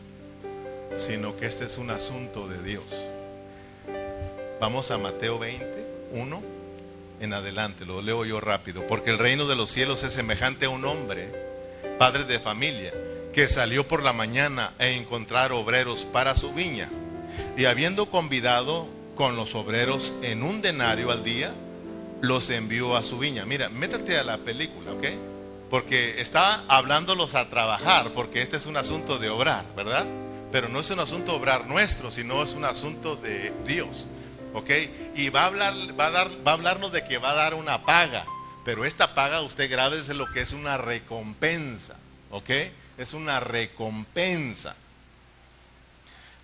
sino 0.96 1.36
que 1.36 1.46
este 1.46 1.64
es 1.64 1.78
un 1.78 1.90
asunto 1.90 2.46
de 2.46 2.62
Dios. 2.62 2.84
Vamos 4.60 4.90
a 4.90 4.98
Mateo 4.98 5.38
20, 5.38 5.86
1 6.12 6.42
en 7.20 7.32
adelante, 7.32 7.84
lo 7.84 8.02
leo 8.02 8.24
yo 8.24 8.40
rápido, 8.40 8.86
porque 8.86 9.10
el 9.10 9.18
reino 9.18 9.46
de 9.46 9.56
los 9.56 9.70
cielos 9.70 10.02
es 10.04 10.12
semejante 10.12 10.66
a 10.66 10.70
un 10.70 10.84
hombre, 10.84 11.43
padre 11.98 12.24
de 12.24 12.40
familia, 12.40 12.92
que 13.32 13.48
salió 13.48 13.86
por 13.86 14.02
la 14.02 14.12
mañana 14.12 14.72
a 14.78 14.86
encontrar 14.86 15.52
obreros 15.52 16.04
para 16.04 16.36
su 16.36 16.52
viña, 16.52 16.88
y 17.56 17.64
habiendo 17.64 18.06
convidado 18.06 18.86
con 19.16 19.36
los 19.36 19.54
obreros 19.54 20.14
en 20.22 20.42
un 20.42 20.62
denario 20.62 21.10
al 21.10 21.24
día, 21.24 21.52
los 22.20 22.50
envió 22.50 22.96
a 22.96 23.02
su 23.02 23.18
viña. 23.18 23.44
Mira, 23.44 23.68
métete 23.68 24.18
a 24.18 24.24
la 24.24 24.38
película, 24.38 24.92
¿ok? 24.92 25.04
Porque 25.70 26.20
está 26.20 26.64
hablándolos 26.68 27.34
a 27.34 27.48
trabajar, 27.48 28.10
porque 28.12 28.42
este 28.42 28.56
es 28.56 28.66
un 28.66 28.76
asunto 28.76 29.18
de 29.18 29.28
obrar, 29.28 29.64
¿verdad? 29.76 30.06
Pero 30.52 30.68
no 30.68 30.80
es 30.80 30.90
un 30.90 31.00
asunto 31.00 31.32
de 31.32 31.38
obrar 31.38 31.66
nuestro, 31.66 32.10
sino 32.10 32.42
es 32.42 32.54
un 32.54 32.64
asunto 32.64 33.16
de 33.16 33.52
Dios, 33.66 34.06
¿ok? 34.52 34.70
Y 35.16 35.28
va 35.28 35.42
a, 35.42 35.46
hablar, 35.46 35.74
va 35.98 36.06
a, 36.06 36.10
dar, 36.10 36.30
va 36.46 36.52
a 36.52 36.54
hablarnos 36.54 36.92
de 36.92 37.04
que 37.04 37.18
va 37.18 37.32
a 37.32 37.34
dar 37.34 37.54
una 37.54 37.84
paga, 37.84 38.26
pero 38.64 38.84
esta 38.84 39.14
paga 39.14 39.42
usted 39.42 39.70
grave 39.70 39.98
es 39.98 40.08
lo 40.08 40.30
que 40.30 40.40
es 40.40 40.52
una 40.52 40.76
recompensa, 40.78 41.96
¿ok? 42.30 42.50
Es 42.98 43.12
una 43.12 43.40
recompensa. 43.40 44.76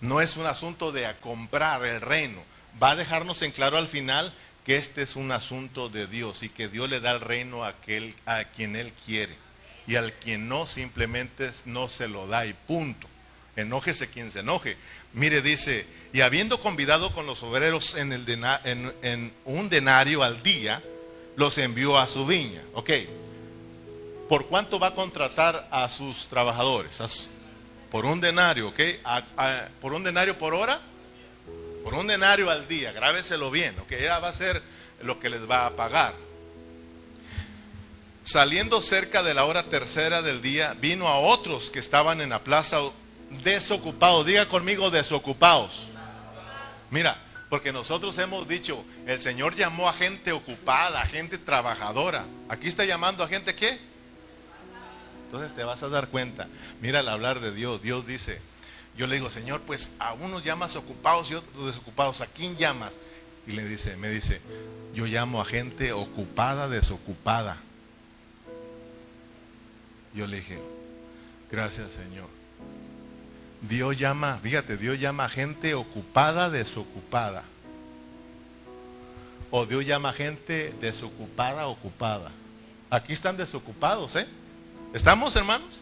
No 0.01 0.21
es 0.21 0.37
un 0.37 0.47
asunto 0.47 0.93
de 0.93 1.13
comprar 1.21 1.85
el 1.85 2.01
reino 2.01 2.43
va 2.83 2.93
a 2.93 2.97
dejarnos 2.97 3.43
en 3.43 3.53
claro 3.53 3.79
al 3.79 3.87
final 3.87 4.33
que 4.65 4.77
este 4.77 5.03
es 5.03 5.17
un 5.17 5.33
asunto 5.33 5.89
de 5.89 6.07
Dios 6.07 6.43
y 6.43 6.49
que 6.49 6.69
Dios 6.69 6.89
le 6.89 7.01
da 7.01 7.13
el 7.13 7.21
reino 7.21 7.65
a, 7.65 7.69
aquel, 7.69 8.15
a 8.27 8.45
quien 8.45 8.77
Él 8.77 8.93
quiere. 9.07 9.35
Y 9.87 9.97
al 9.97 10.13
quien 10.13 10.49
no, 10.49 10.67
simplemente 10.67 11.51
no 11.65 11.89
se 11.89 12.07
lo 12.07 12.27
da 12.27 12.47
y 12.47 12.53
punto. 12.53 13.09
Enójese 13.57 14.11
quien 14.11 14.31
se 14.31 14.41
enoje. 14.41 14.77
Mire, 15.15 15.43
dice, 15.43 15.87
y 16.13 16.21
habiendo 16.21 16.61
convidado 16.61 17.13
con 17.13 17.27
los 17.27 17.43
obreros 17.43 17.97
en, 17.97 19.33
un 19.45 19.69
denario 19.69 20.23
al 20.23 20.43
día, 20.43 20.83
los 21.41 21.59
envió 21.59 21.99
a 21.99 22.07
su 22.07 22.27
viña. 22.27 22.63
Ok. 22.75 22.91
¿Por 24.29 24.47
cuánto 24.47 24.79
va 24.79 24.89
a 24.89 24.95
contratar 24.95 25.67
a 25.73 25.89
sus 25.89 26.27
trabajadores? 26.29 27.01
por 27.91 28.07
un 28.07 28.21
denario, 28.21 28.69
¿ok? 28.69 28.81
¿Por 29.81 29.93
un 29.93 30.05
denario 30.05 30.39
por 30.39 30.55
hora? 30.55 30.81
por 31.83 31.95
un 31.95 32.07
denario 32.07 32.51
al 32.51 32.69
día, 32.69 32.93
grábeselo 32.93 33.51
bien, 33.51 33.75
que 33.89 34.01
ella 34.01 34.19
va 34.19 34.29
a 34.29 34.33
ser 34.35 34.63
lo 35.03 35.19
que 35.19 35.31
les 35.31 35.51
va 35.51 35.65
a 35.65 35.71
pagar. 35.71 36.13
Saliendo 38.23 38.83
cerca 38.83 39.23
de 39.23 39.33
la 39.33 39.47
hora 39.47 39.63
tercera 39.63 40.21
del 40.21 40.43
día, 40.43 40.77
vino 40.79 41.09
a 41.09 41.19
otros 41.19 41.71
que 41.71 41.79
estaban 41.79 42.21
en 42.21 42.29
la 42.29 42.45
plaza 42.45 42.79
desocupados. 43.43 44.27
Diga 44.27 44.47
conmigo, 44.47 44.91
desocupados. 44.91 45.87
Mira, 46.91 47.17
porque 47.51 47.73
nosotros 47.73 48.17
hemos 48.19 48.47
dicho, 48.47 48.85
el 49.07 49.21
Señor 49.21 49.57
llamó 49.57 49.89
a 49.89 49.93
gente 49.93 50.31
ocupada, 50.31 51.03
a 51.03 51.07
gente 51.07 51.37
trabajadora. 51.37 52.25
Aquí 52.49 52.69
está 52.69 52.85
llamando 52.85 53.25
a 53.25 53.29
gente 53.29 53.57
qué? 53.57 53.77
Entonces 55.27 55.53
te 55.53 55.65
vas 55.65 55.83
a 55.83 55.89
dar 55.89 56.09
cuenta. 56.09 56.47
Mira 56.81 57.01
al 57.01 57.09
hablar 57.09 57.41
de 57.41 57.51
Dios, 57.53 57.83
Dios 57.83 58.07
dice, 58.07 58.41
yo 58.97 59.09
le 59.09 59.17
digo, 59.17 59.29
Señor, 59.29 59.63
pues 59.63 59.97
a 59.99 60.13
unos 60.13 60.45
llamas 60.45 60.77
ocupados 60.77 61.29
y 61.33 61.35
otros 61.35 61.67
desocupados. 61.67 62.21
¿A 62.21 62.29
quién 62.29 62.57
llamas? 62.57 62.97
Y 63.49 63.53
le 63.53 63.65
dice, 63.65 63.97
me 63.97 64.11
dice, 64.11 64.41
yo 64.95 65.07
llamo 65.07 65.41
a 65.41 65.45
gente 65.45 65.93
ocupada, 65.93 66.69
desocupada. 66.69 67.59
Yo 70.15 70.29
le 70.29 70.37
dije, 70.37 70.61
gracias 71.51 71.93
Señor. 71.93 72.40
Dios 73.63 73.99
llama, 73.99 74.39
fíjate, 74.43 74.77
Dios 74.77 74.99
llama 74.99 75.25
a 75.25 75.29
gente 75.29 75.75
ocupada, 75.75 76.51
desocupada. 76.51 77.45
O 79.51 79.67
Dios 79.67 79.85
llama 79.85 80.11
a 80.11 80.13
gente 80.13 80.73
desocupada, 80.81 81.67
ocupada. 81.67 82.31
Aquí 82.89 83.13
están 83.13 83.37
desocupados, 83.37 84.17
¿eh? 84.17 84.27
¿Estamos, 84.95 85.37
hermanos? 85.37 85.81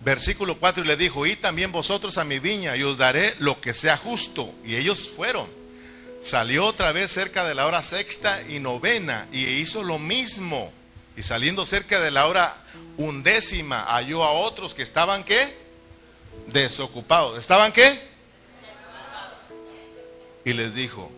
Versículo 0.00 0.58
4 0.58 0.84
y 0.84 0.86
le 0.86 0.96
dijo, 0.96 1.26
y 1.26 1.36
también 1.36 1.72
vosotros 1.72 2.18
a 2.18 2.24
mi 2.24 2.38
viña 2.38 2.76
y 2.76 2.82
os 2.82 2.98
daré 2.98 3.34
lo 3.38 3.60
que 3.60 3.74
sea 3.74 3.96
justo. 3.96 4.54
Y 4.64 4.76
ellos 4.76 5.08
fueron. 5.08 5.46
Salió 6.22 6.66
otra 6.66 6.92
vez 6.92 7.10
cerca 7.10 7.46
de 7.46 7.54
la 7.54 7.66
hora 7.66 7.82
sexta 7.82 8.42
y 8.42 8.58
novena 8.58 9.26
y 9.32 9.44
hizo 9.44 9.82
lo 9.82 9.98
mismo. 9.98 10.72
Y 11.16 11.22
saliendo 11.22 11.64
cerca 11.64 12.00
de 12.00 12.10
la 12.10 12.26
hora 12.26 12.54
undécima 12.98 13.84
halló 13.84 14.22
a 14.22 14.32
otros 14.32 14.74
que 14.74 14.82
estaban 14.82 15.24
qué? 15.24 15.56
Desocupados. 16.48 17.38
¿Estaban 17.38 17.72
qué? 17.72 17.98
Y 20.44 20.52
les 20.52 20.74
dijo, 20.74 21.10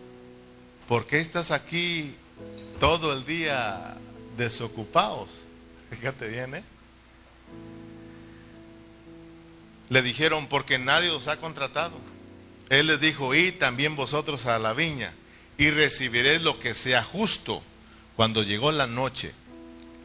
¿por 0.87 1.05
qué 1.05 1.19
estás 1.19 1.51
aquí 1.51 2.15
todo 2.79 3.13
el 3.13 3.25
día 3.25 3.97
desocupados? 4.37 5.29
Fíjate 5.89 6.27
bien, 6.27 6.55
¿eh? 6.55 6.63
Le 9.89 10.01
dijeron, 10.01 10.47
porque 10.47 10.79
nadie 10.79 11.09
os 11.09 11.27
ha 11.27 11.37
contratado. 11.37 11.93
Él 12.69 12.87
les 12.87 13.01
dijo, 13.01 13.33
y 13.35 13.51
también 13.51 13.95
vosotros 13.95 14.45
a 14.45 14.59
la 14.59 14.73
viña 14.73 15.13
y 15.57 15.71
recibiréis 15.71 16.41
lo 16.41 16.59
que 16.59 16.73
sea 16.73 17.03
justo. 17.03 17.61
Cuando 18.15 18.43
llegó 18.43 18.71
la 18.71 18.87
noche, 18.87 19.33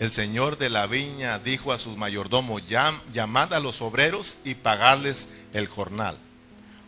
el 0.00 0.10
señor 0.10 0.58
de 0.58 0.70
la 0.70 0.86
viña 0.86 1.38
dijo 1.38 1.72
a 1.72 1.78
su 1.78 1.96
mayordomo, 1.96 2.58
llamad 2.58 3.52
a 3.54 3.60
los 3.60 3.80
obreros 3.80 4.38
y 4.44 4.54
pagadles 4.54 5.30
el 5.52 5.68
jornal, 5.68 6.18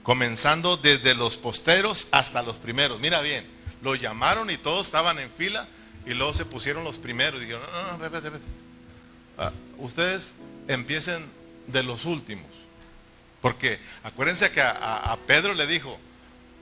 comenzando 0.03 0.77
desde 0.77 1.15
los 1.15 1.37
posteros 1.37 2.09
hasta 2.11 2.43
los 2.43 2.57
primeros. 2.57 3.01
Mira 3.01 3.21
bien, 3.21 3.47
lo 3.83 3.95
llamaron 3.95 4.51
y 4.51 4.57
todos 4.57 4.87
estaban 4.87 5.19
en 5.19 5.31
fila 5.31 5.69
y 6.05 6.15
luego 6.15 6.35
se 6.35 6.45
pusieron 6.45 6.85
los 6.85 6.99
primeros. 6.99 7.41
Y 7.41 7.45
dijeron, 7.45 7.63
no, 7.73 7.99
no, 7.99 8.21
no, 8.21 8.39
ah, 9.39 9.53
ustedes 9.79 10.35
empiecen 10.69 11.25
de 11.67 11.83
los 11.83 12.05
últimos. 12.05 12.47
Porque 13.41 13.79
acuérdense 14.03 14.51
que 14.51 14.61
a, 14.61 15.17
Pedro 15.27 15.55
le 15.55 15.67
dijo, 15.67 15.99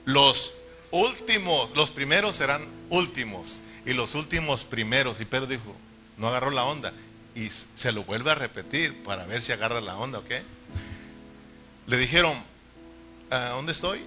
los 0.05 0.53
últimos, 0.91 1.75
los 1.75 1.89
primeros 1.89 2.35
serán 2.35 2.67
últimos 2.89 3.61
y 3.85 3.93
los 3.93 4.13
últimos 4.13 4.63
primeros. 4.63 5.21
Y 5.21 5.25
Pedro 5.25 5.47
dijo, 5.47 5.75
no 6.17 6.27
agarró 6.27 6.51
la 6.51 6.65
onda. 6.65 6.93
Y 7.35 7.49
se 7.75 7.91
lo 7.91 8.03
vuelve 8.03 8.31
a 8.31 8.35
repetir 8.35 9.03
para 9.03 9.25
ver 9.25 9.41
si 9.41 9.51
agarra 9.51 9.81
la 9.81 9.97
onda, 9.97 10.19
¿ok? 10.19 10.31
Le 11.87 11.97
dijeron, 11.97 12.41
¿a 13.29 13.49
¿dónde 13.49 13.73
estoy? 13.73 14.01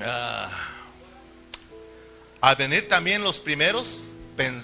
Ah, 0.00 0.50
a 2.40 2.54
venir 2.54 2.88
también 2.88 3.22
los 3.22 3.38
primeros, 3.38 4.06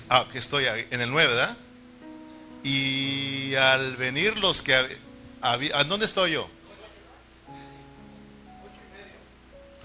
ah, 0.09 0.27
que 0.33 0.39
estoy 0.39 0.64
en 0.91 1.01
el 1.01 1.11
9, 1.11 1.35
¿verdad? 1.35 1.57
Y 2.64 3.55
al 3.55 3.97
venir 3.97 4.37
los 4.39 4.62
que 4.62 4.99
había, 5.41 5.85
¿dónde 5.85 6.07
estoy 6.07 6.33
yo? 6.33 6.51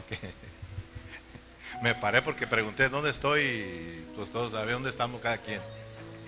Me 1.81 1.95
paré 1.95 2.21
porque 2.21 2.47
pregunté 2.47 2.89
dónde 2.89 3.09
estoy 3.09 3.41
y 3.41 4.05
pues 4.15 4.31
todos 4.31 4.51
saben 4.51 4.73
dónde 4.73 4.89
estamos 4.89 5.21
cada 5.21 5.37
quien. 5.37 5.61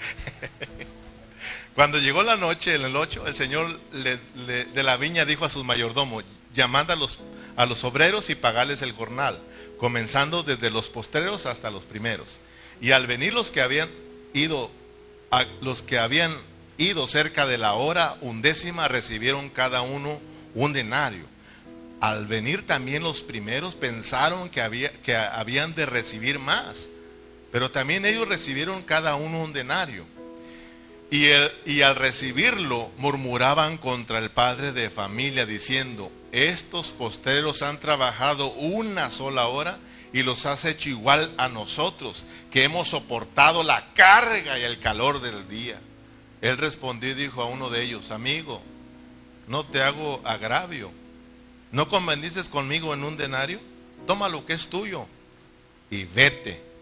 Cuando 1.76 1.98
llegó 1.98 2.22
la 2.24 2.38
noche, 2.38 2.76
en 2.76 2.84
el 2.84 2.96
8, 2.96 3.28
el 3.28 3.36
Señor 3.36 3.80
de 3.92 4.84
la 4.84 4.98
viña 4.98 5.26
dijo 5.26 5.46
a 5.46 5.50
sus 5.50 5.66
mayordomos, 5.66 6.24
llamad 6.54 6.92
a 6.92 6.96
los, 6.96 7.20
a 7.56 7.66
los 7.66 7.84
obreros 7.84 8.30
y 8.30 8.36
pagarles 8.36 8.82
el 8.84 8.92
jornal, 8.92 9.40
comenzando 9.80 10.44
desde 10.44 10.70
los 10.70 10.90
postreros 10.90 11.46
hasta 11.46 11.72
los 11.72 11.84
primeros. 11.84 12.40
Y 12.80 12.92
al 12.92 13.08
venir 13.08 13.34
los 13.34 13.50
que 13.50 13.62
habían 13.62 13.90
ido, 14.34 14.70
a, 15.32 15.46
los 15.62 15.82
que 15.82 15.98
habían 15.98 16.36
ido 16.78 17.08
cerca 17.08 17.46
de 17.46 17.58
la 17.58 17.74
hora 17.74 18.18
undécima, 18.22 18.88
recibieron 18.88 19.50
cada 19.50 19.82
uno 19.82 20.20
un 20.54 20.74
denario. 20.74 21.26
Al 22.02 22.28
venir 22.28 22.68
también 22.68 23.02
los 23.02 23.22
primeros 23.22 23.76
pensaron 23.76 24.50
que, 24.50 24.62
había, 24.62 24.92
que 25.02 25.16
habían 25.16 25.74
de 25.74 25.86
recibir 25.86 26.38
más 26.38 26.90
pero 27.54 27.70
también 27.70 28.04
ellos 28.04 28.28
recibieron 28.28 28.82
cada 28.82 29.16
uno 29.16 29.44
un 29.44 29.54
denario. 29.54 30.06
Y, 31.12 31.28
y 31.68 31.84
al 31.84 31.96
recibirlo 31.96 32.90
murmuraban 32.98 33.78
contra 33.78 34.18
el 34.18 34.32
padre 34.32 34.72
de 34.72 34.90
familia 34.90 35.46
diciendo, 35.46 36.12
estos 36.32 36.90
posteros 36.90 37.62
han 37.62 37.80
trabajado 37.80 38.52
una 38.54 39.12
sola 39.12 39.46
hora 39.50 39.78
y 40.12 40.24
los 40.24 40.48
has 40.48 40.66
hecho 40.66 40.90
igual 40.90 41.32
a 41.38 41.48
nosotros, 41.48 42.26
que 42.50 42.64
hemos 42.64 42.88
soportado 42.88 43.62
la 43.62 43.94
carga 43.94 44.58
y 44.58 44.64
el 44.64 44.80
calor 44.80 45.22
del 45.22 45.48
día. 45.48 45.80
Él 46.42 46.58
respondió 46.58 47.12
y 47.12 47.14
dijo 47.14 47.44
a 47.44 47.46
uno 47.46 47.70
de 47.70 47.84
ellos, 47.84 48.10
amigo, 48.10 48.64
no 49.48 49.64
te 49.64 49.84
hago 49.84 50.22
agravio. 50.24 50.90
¿No 51.72 51.88
convendices 51.88 52.50
conmigo 52.50 52.96
en 52.96 53.04
un 53.04 53.16
denario? 53.16 53.60
Toma 54.08 54.28
lo 54.28 54.44
que 54.44 54.54
es 54.54 54.70
tuyo 54.70 55.06
y 55.92 56.06
vete 56.06 56.73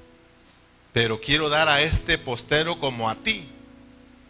pero 0.93 1.21
quiero 1.21 1.49
dar 1.49 1.69
a 1.69 1.81
este 1.81 2.17
postero 2.17 2.79
como 2.79 3.09
a 3.09 3.15
ti. 3.15 3.45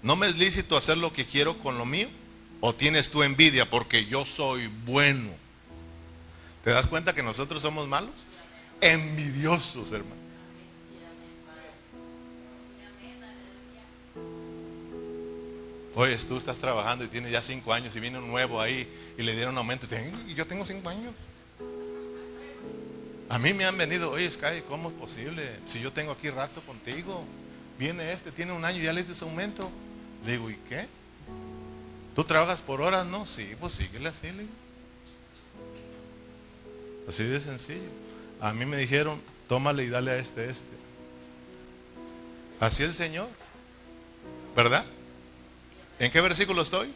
¿No 0.03 0.15
me 0.15 0.27
es 0.27 0.37
lícito 0.37 0.77
hacer 0.77 0.97
lo 0.97 1.13
que 1.13 1.25
quiero 1.25 1.57
con 1.59 1.77
lo 1.77 1.85
mío? 1.85 2.07
¿O 2.59 2.73
tienes 2.73 3.09
tu 3.09 3.23
envidia 3.23 3.69
porque 3.69 4.05
yo 4.05 4.25
soy 4.25 4.67
bueno? 4.85 5.29
¿Te 6.63 6.71
das 6.71 6.87
cuenta 6.87 7.13
que 7.13 7.23
nosotros 7.23 7.61
somos 7.61 7.87
malos? 7.87 8.13
Envidiosos, 8.81 9.91
hermano. 9.91 10.21
Oye, 15.93 16.15
tú 16.17 16.37
estás 16.37 16.57
trabajando 16.57 17.03
y 17.03 17.07
tienes 17.07 17.31
ya 17.31 17.41
cinco 17.41 17.73
años 17.73 17.95
y 17.95 17.99
viene 17.99 18.17
un 18.17 18.27
nuevo 18.27 18.61
ahí 18.61 18.87
y 19.17 19.23
le 19.23 19.35
dieron 19.35 19.57
aumento. 19.57 19.87
Y 20.27 20.33
yo 20.33 20.47
tengo 20.47 20.65
cinco 20.65 20.89
años. 20.89 21.13
A 23.31 23.39
mí 23.39 23.53
me 23.53 23.63
han 23.63 23.77
venido, 23.77 24.11
oye 24.11 24.29
Sky, 24.29 24.61
¿cómo 24.67 24.89
es 24.89 24.95
posible? 24.95 25.49
Si 25.65 25.79
yo 25.79 25.93
tengo 25.93 26.11
aquí 26.11 26.29
rato 26.29 26.59
contigo, 26.63 27.23
viene 27.79 28.11
este, 28.11 28.29
tiene 28.29 28.51
un 28.51 28.65
año, 28.65 28.83
ya 28.83 28.91
le 28.91 28.99
ese 28.99 29.23
aumento. 29.23 29.71
Le 30.25 30.33
digo, 30.33 30.49
¿y 30.49 30.55
qué? 30.67 30.85
¿Tú 32.13 32.25
trabajas 32.25 32.61
por 32.61 32.81
horas? 32.81 33.05
No, 33.05 33.25
sí, 33.25 33.55
pues 33.57 33.71
síguele 33.71 34.09
así, 34.09 34.27
le 34.33 34.39
digo. 34.39 34.53
Así 37.07 37.23
de 37.23 37.39
sencillo. 37.39 37.89
A 38.41 38.51
mí 38.51 38.65
me 38.65 38.75
dijeron, 38.75 39.21
tómale 39.47 39.85
y 39.85 39.89
dale 39.89 40.11
a 40.11 40.17
este, 40.17 40.49
este. 40.49 40.65
Así 42.59 42.83
el 42.83 42.93
Señor. 42.93 43.29
¿Verdad? 44.57 44.83
¿En 45.99 46.11
qué 46.11 46.19
versículo 46.19 46.61
estoy? 46.61 46.93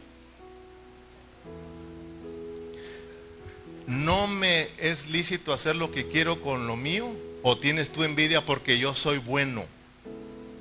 ¿No 3.86 4.26
me 4.26 4.68
es 4.78 5.08
lícito 5.08 5.52
hacer 5.52 5.76
lo 5.76 5.90
que 5.90 6.08
quiero 6.08 6.40
con 6.42 6.66
lo 6.66 6.76
mío? 6.76 7.08
¿O 7.42 7.58
tienes 7.58 7.90
tú 7.90 8.02
envidia 8.02 8.44
porque 8.44 8.78
yo 8.78 8.94
soy 8.94 9.18
bueno? 9.18 9.64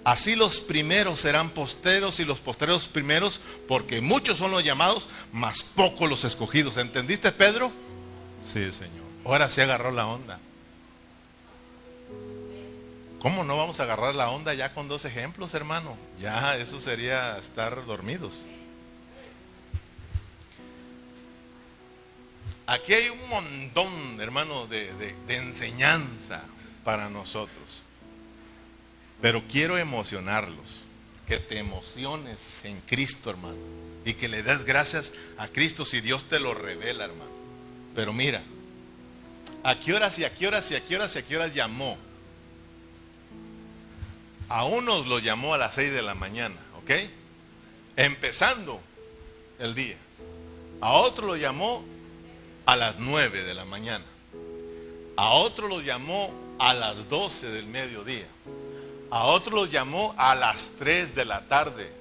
Así 0.04 0.36
los 0.36 0.60
primeros 0.60 1.22
serán 1.22 1.50
posteros 1.50 2.20
y 2.20 2.26
los 2.26 2.40
posteros 2.40 2.88
primeros, 2.88 3.42
porque 3.68 4.02
muchos 4.02 4.38
son 4.38 4.52
los 4.52 4.64
llamados, 4.64 5.10
más 5.32 5.64
pocos 5.64 6.08
los 6.08 6.24
escogidos. 6.24 6.78
¿Entendiste, 6.78 7.32
Pedro? 7.32 7.72
Sí, 8.46 8.72
Señor. 8.72 9.04
Ahora 9.26 9.50
sí 9.50 9.62
agarró 9.62 9.90
la 9.90 10.06
onda. 10.06 10.40
¿Cómo 13.20 13.44
no 13.44 13.58
vamos 13.58 13.80
a 13.80 13.84
agarrar 13.84 14.14
la 14.14 14.30
onda 14.30 14.54
ya 14.54 14.76
con 14.76 14.88
dos 14.88 15.04
ejemplos, 15.06 15.56
hermano? 15.56 15.98
Ya, 16.22 16.56
eso 16.58 16.80
sería 16.80 17.40
estar 17.40 17.84
dormidos. 17.88 18.36
Aquí 22.68 22.94
hay 22.94 23.10
un 23.10 23.30
montón, 23.30 24.20
hermano, 24.20 24.66
de, 24.66 25.16
enseñanza 25.28 26.42
para 26.84 27.10
nosotros. 27.10 27.84
Pero 29.22 29.44
quiero 29.48 29.78
emocionarlos, 29.78 30.86
que 31.28 31.38
te 31.38 31.60
emociones 31.60 32.38
en 32.64 32.82
Cristo, 32.82 33.30
hermano. 33.30 33.58
Y 34.04 34.14
que 34.14 34.28
le 34.28 34.44
des 34.44 34.64
gracias 34.64 35.14
a 35.38 35.48
Cristo 35.48 35.86
si 35.86 36.02
Dios 36.02 36.28
te 36.28 36.40
lo 36.40 36.54
revela, 36.54 37.06
hermano. 37.06 37.32
Pero 37.94 38.14
mira, 38.14 38.42
¿a 39.64 39.80
qué 39.80 39.94
horas 39.94 40.18
y 40.20 40.24
a 40.24 40.34
qué 40.34 40.48
horas 40.48 40.70
y 40.72 40.76
a 40.76 40.84
qué 40.84 40.96
horas 40.96 41.16
y 41.16 41.20
a 41.20 41.22
qué 41.24 41.36
horas 41.38 41.54
llamó? 41.54 41.98
A 44.50 44.66
unos 44.66 45.08
lo 45.08 45.20
llamó 45.20 45.54
a 45.54 45.58
las 45.58 45.76
6 45.76 45.92
de 45.92 46.02
la 46.02 46.14
mañana, 46.14 46.58
¿ok? 46.78 46.92
Empezando 47.96 48.80
el 49.60 49.74
día. 49.74 49.98
A 50.82 50.92
otro 50.92 51.26
lo 51.26 51.36
llamó 51.36 51.84
a 52.66 52.76
las 52.76 53.00
9 53.00 53.44
de 53.44 53.54
la 53.54 53.66
mañana. 53.66 54.06
A 55.18 55.30
otro 55.30 55.68
los 55.68 55.86
llamó 55.86 56.32
a 56.60 56.74
las 56.74 57.10
12 57.10 57.50
del 57.50 57.68
mediodía. 57.68 58.28
A 59.12 59.26
otro 59.26 59.56
los 59.56 59.72
llamó 59.72 60.14
a 60.18 60.36
las 60.36 60.72
3 60.80 61.16
de 61.16 61.26
la 61.26 61.42
tarde. 61.42 61.92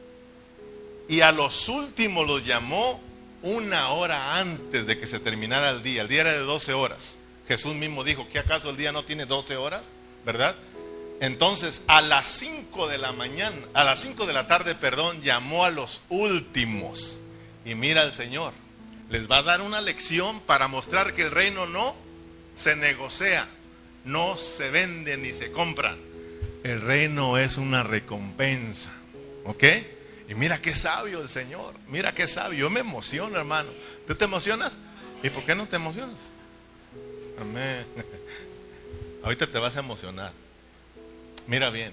Y 1.09 1.21
a 1.21 1.33
los 1.33 1.69
últimos 1.69 2.27
los 2.27 2.45
llamó 2.45 3.01
una 3.43 3.91
hora 3.91 4.39
antes 4.39 4.87
de 4.87 4.99
que 4.99 5.07
se 5.07 5.21
terminara 5.21 5.71
el 5.71 5.83
día. 5.83 6.03
El 6.03 6.09
día 6.09 6.23
era 6.23 6.33
de 6.33 6.39
12 6.39 6.73
horas. 6.73 7.19
Jesús 7.47 7.75
mismo 7.75 8.03
dijo, 8.03 8.27
¿qué 8.33 8.39
acaso 8.39 8.71
el 8.71 8.77
día 8.77 8.91
no 8.91 9.05
tiene 9.05 9.27
12 9.27 9.57
horas? 9.57 9.85
¿Verdad? 10.25 10.57
Entonces, 11.21 11.83
a 11.87 12.01
las 12.01 12.27
5 12.27 12.89
de 12.89 12.99
la 12.99 13.12
mañana, 13.12 13.57
a 13.75 13.85
las 13.85 14.01
5 14.01 14.27
de 14.27 14.33
la 14.33 14.49
tarde, 14.49 14.75
perdón, 14.75 15.23
llamó 15.23 15.65
a 15.65 15.71
los 15.71 16.01
últimos. 16.09 17.21
Y 17.67 17.75
mira 17.75 18.01
al 18.01 18.15
Señor 18.15 18.64
les 19.11 19.31
va 19.31 19.39
a 19.39 19.43
dar 19.43 19.63
una 19.63 19.81
lección 19.81 20.41
para 20.41 20.69
mostrar 20.69 21.15
que 21.15 21.23
el 21.23 21.31
reino 21.31 21.67
no 21.67 21.95
se 22.57 22.77
negocia, 22.77 23.47
no 24.05 24.37
se 24.37 24.71
vende 24.71 25.17
ni 25.17 25.33
se 25.33 25.51
compra. 25.53 25.97
El 26.63 26.81
reino 26.81 27.37
es 27.39 27.59
una 27.59 27.83
recompensa. 27.83 28.91
¿Ok? 29.45 29.65
Y 30.29 30.35
mira 30.35 30.61
qué 30.61 30.75
sabio 30.75 31.21
el 31.21 31.29
Señor. 31.29 31.75
Mira 31.89 32.13
qué 32.13 32.27
sabio. 32.27 32.61
Yo 32.61 32.71
me 32.71 32.81
emociono, 32.81 33.37
hermano. 33.37 33.71
¿Tú 34.07 34.15
te 34.15 34.25
emocionas? 34.25 34.79
¿Y 35.23 35.31
por 35.31 35.45
qué 35.45 35.55
no 35.55 35.67
te 35.67 35.77
emocionas? 35.77 36.19
Amén. 37.39 37.85
Ahorita 39.23 39.47
te 39.47 39.59
vas 39.59 39.77
a 39.77 39.81
emocionar. 39.81 40.33
Mira 41.47 41.69
bien. 41.71 41.93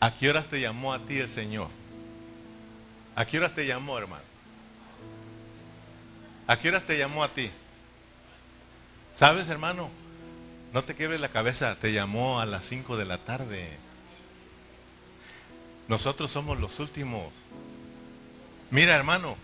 ¿A 0.00 0.16
qué 0.16 0.30
horas 0.30 0.48
te 0.48 0.60
llamó 0.60 0.92
a 0.94 0.98
ti 1.06 1.18
el 1.18 1.28
Señor? 1.28 1.68
¿A 3.14 3.26
qué 3.26 3.38
horas 3.38 3.54
te 3.54 3.66
llamó, 3.66 3.98
hermano? 3.98 4.31
¿A 6.46 6.58
qué 6.58 6.68
horas 6.68 6.84
te 6.84 6.98
llamó 6.98 7.22
a 7.22 7.28
ti? 7.28 7.50
¿Sabes, 9.16 9.48
hermano? 9.48 9.90
No 10.72 10.82
te 10.82 10.94
quiebres 10.94 11.20
la 11.20 11.28
cabeza, 11.28 11.76
te 11.76 11.92
llamó 11.92 12.40
a 12.40 12.46
las 12.46 12.64
5 12.64 12.96
de 12.96 13.04
la 13.04 13.18
tarde. 13.18 13.78
Nosotros 15.88 16.30
somos 16.30 16.58
los 16.58 16.80
últimos. 16.80 17.26
Mira, 18.70 18.94
hermano, 18.94 19.36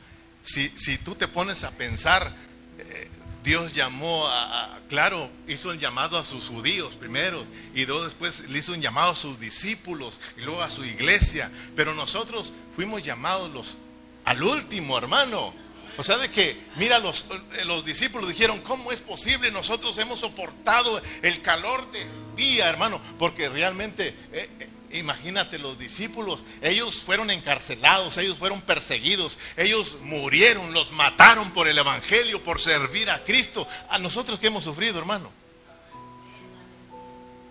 si, 0.42 0.70
si 0.70 0.96
tú 0.99 1.14
te 1.14 1.28
pones 1.28 1.64
a 1.64 1.70
pensar, 1.72 2.32
eh, 2.78 3.09
Dios 3.44 3.74
llamó 3.74 4.26
a, 4.26 4.78
claro, 4.88 5.30
hizo 5.46 5.68
un 5.68 5.78
llamado 5.78 6.18
a 6.18 6.24
sus 6.24 6.49
judíos 6.49 6.94
primero, 6.94 7.44
y 7.74 7.86
luego 7.86 8.05
después 8.05 8.40
le 8.49 8.59
hizo 8.59 8.72
un 8.72 8.80
llamado 8.80 9.12
a 9.12 9.16
sus 9.16 9.38
discípulos, 9.38 10.18
y 10.36 10.42
luego 10.42 10.62
a 10.62 10.70
su 10.70 10.84
iglesia. 10.84 11.51
Pero 11.76 11.94
nosotros 11.94 12.53
fuimos 12.74 13.05
llamados 13.05 13.53
los, 13.53 13.76
al 14.24 14.42
último, 14.42 14.96
hermano. 14.96 15.55
O 15.99 16.05
sea, 16.05 16.16
de 16.16 16.30
que, 16.30 16.57
mira, 16.76 17.01
los, 17.01 17.26
los 17.64 17.84
discípulos 17.84 18.28
dijeron, 18.28 18.61
¿cómo 18.61 18.92
es 18.92 19.01
posible? 19.01 19.51
Nosotros 19.51 19.99
hemos 19.99 20.20
soportado 20.20 21.03
el 21.22 21.42
calor 21.42 21.90
del 21.90 22.07
día, 22.36 22.68
hermano, 22.68 23.01
porque 23.18 23.49
realmente, 23.49 24.14
eh, 24.32 24.49
eh, 24.61 24.68
imagínate, 24.92 25.59
los 25.59 25.76
discípulos, 25.76 26.44
ellos 26.62 27.03
fueron 27.03 27.32
encarcelados, 27.32 28.16
ellos 28.16 28.38
fueron 28.38 28.61
perseguidos, 28.61 29.40
ellos 29.57 29.96
murieron, 30.03 30.72
los 30.72 30.92
mataron 30.92 31.51
por 31.53 31.66
el 31.66 31.76
Evangelio, 31.76 32.44
por 32.44 32.61
servir 32.61 33.11
a 33.11 33.24
Cristo. 33.24 33.66
A 33.88 33.99
nosotros 33.99 34.38
que 34.38 34.46
hemos 34.46 34.62
sufrido, 34.62 35.01
hermano. 35.01 35.32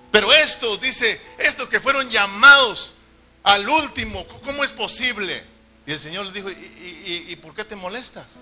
Pero 0.10 0.34
estos, 0.34 0.80
dice, 0.80 1.20
estos 1.38 1.68
que 1.68 1.82
fueron 1.82 2.10
llamados 2.10 2.94
al 3.44 3.68
último, 3.68 4.26
¿cómo 4.46 4.64
es 4.64 4.72
posible? 4.72 5.57
Y 5.88 5.94
el 5.94 6.00
Señor 6.02 6.26
le 6.26 6.34
dijo, 6.34 6.50
¿y, 6.52 7.34
por 7.38 7.56
qué 7.56 7.64
te 7.64 7.78
molestas? 7.78 8.42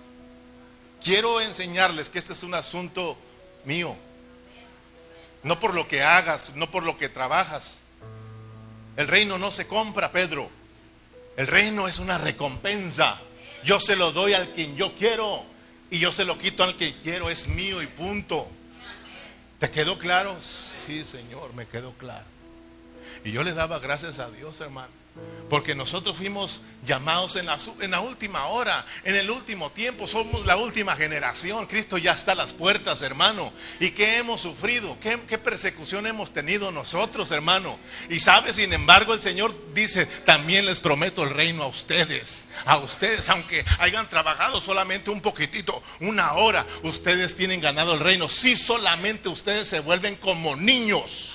Quiero 1.01 1.39
enseñarles 1.39 2.09
que 2.09 2.17
este 2.17 2.33
es 2.33 2.41
un 2.41 2.55
asunto 2.55 3.15
mío. 3.65 3.95
No 5.43 5.59
por 5.59 5.75
lo 5.75 5.87
que 5.87 6.01
hagas, 6.01 6.53
no 6.55 6.71
por 6.71 6.81
lo 6.81 6.97
que 6.97 7.07
trabajas. 7.07 7.81
El 8.97 9.07
reino 9.07 9.37
no 9.37 9.51
se 9.51 9.67
compra, 9.67 10.11
Pedro. 10.11 10.49
El 11.37 11.45
reino 11.45 11.87
es 11.87 11.99
una 11.99 12.17
recompensa. 12.17 13.21
Yo 13.63 13.79
se 13.79 13.95
lo 13.95 14.11
doy 14.11 14.33
al 14.33 14.49
quien 14.49 14.75
yo 14.75 14.95
quiero 14.97 15.45
y 15.91 15.99
yo 15.99 16.11
se 16.11 16.25
lo 16.25 16.39
quito 16.39 16.63
al 16.63 16.75
que 16.75 16.95
quiero. 16.95 17.29
Es 17.29 17.47
mío 17.47 17.79
y 17.83 17.87
punto. 17.87 18.47
¿Te 19.59 19.69
quedó 19.69 19.99
claro? 19.99 20.35
Sí, 20.41 21.05
Señor, 21.05 21.53
me 21.53 21.67
quedó 21.67 21.93
claro. 21.93 22.25
Y 23.23 23.31
yo 23.31 23.43
le 23.43 23.53
daba 23.53 23.79
gracias 23.79 24.19
a 24.19 24.29
Dios, 24.29 24.59
hermano. 24.61 25.05
Porque 25.49 25.75
nosotros 25.75 26.17
fuimos 26.17 26.61
llamados 26.87 27.35
en 27.35 27.45
la, 27.45 27.57
en 27.79 27.91
la, 27.91 27.99
última 27.99 28.47
hora, 28.47 28.83
en 29.03 29.15
el 29.15 29.29
último 29.29 29.71
tiempo, 29.71 30.07
somos 30.07 30.43
la 30.45 30.57
última 30.57 30.95
generación. 30.95 31.67
Cristo 31.67 31.99
ya 31.99 32.13
está 32.13 32.31
a 32.31 32.35
las 32.35 32.51
puertas, 32.51 33.03
hermano. 33.03 33.53
¿Y 33.79 33.91
qué 33.91 34.17
hemos 34.17 34.41
sufrido? 34.41 34.97
¿Qué, 34.99 35.19
¿Qué, 35.27 35.37
persecución 35.37 36.07
hemos 36.07 36.33
tenido 36.33 36.71
nosotros, 36.71 37.29
hermano? 37.29 37.77
Y 38.09 38.19
sabe, 38.19 38.53
sin 38.53 38.73
embargo, 38.73 39.13
el 39.13 39.21
Señor 39.21 39.55
dice, 39.75 40.07
también 40.07 40.65
les 40.65 40.79
prometo 40.79 41.23
el 41.23 41.29
reino 41.29 41.63
a 41.63 41.67
ustedes. 41.67 42.45
A 42.65 42.77
ustedes, 42.79 43.29
aunque 43.29 43.63
hayan 43.77 44.09
trabajado 44.09 44.59
solamente 44.59 45.11
un 45.11 45.21
poquitito, 45.21 45.81
una 45.99 46.33
hora, 46.33 46.65
ustedes 46.81 47.35
tienen 47.35 47.61
ganado 47.61 47.93
el 47.93 47.99
reino. 47.99 48.27
Si 48.27 48.55
solamente 48.55 49.29
ustedes 49.29 49.69
se 49.69 49.79
vuelven 49.79 50.15
como 50.15 50.55
niños. 50.55 51.34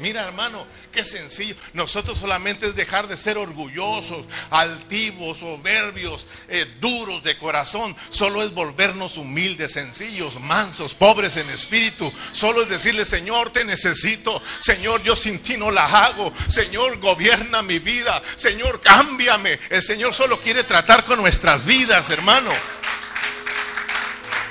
Mira, 0.00 0.22
hermano, 0.22 0.66
qué 0.92 1.04
sencillo. 1.04 1.54
Nosotros 1.74 2.18
solamente 2.18 2.66
es 2.66 2.74
dejar 2.74 3.06
de 3.06 3.18
ser 3.18 3.36
orgullosos, 3.36 4.26
altivos, 4.50 5.38
soberbios, 5.38 6.26
eh, 6.48 6.66
duros 6.80 7.22
de 7.22 7.36
corazón. 7.36 7.94
Solo 8.08 8.42
es 8.42 8.54
volvernos 8.54 9.18
humildes, 9.18 9.72
sencillos, 9.72 10.40
mansos, 10.40 10.94
pobres 10.94 11.36
en 11.36 11.50
espíritu. 11.50 12.10
Solo 12.32 12.62
es 12.62 12.70
decirle, 12.70 13.04
Señor, 13.04 13.50
te 13.50 13.64
necesito. 13.66 14.42
Señor, 14.60 15.02
yo 15.02 15.14
sin 15.16 15.38
ti 15.40 15.58
no 15.58 15.70
la 15.70 15.84
hago. 15.84 16.32
Señor, 16.48 16.98
gobierna 16.98 17.60
mi 17.60 17.78
vida. 17.78 18.22
Señor, 18.36 18.80
cámbiame. 18.80 19.58
El 19.68 19.82
Señor 19.82 20.14
solo 20.14 20.40
quiere 20.40 20.64
tratar 20.64 21.04
con 21.04 21.20
nuestras 21.20 21.66
vidas, 21.66 22.08
hermano. 22.08 22.50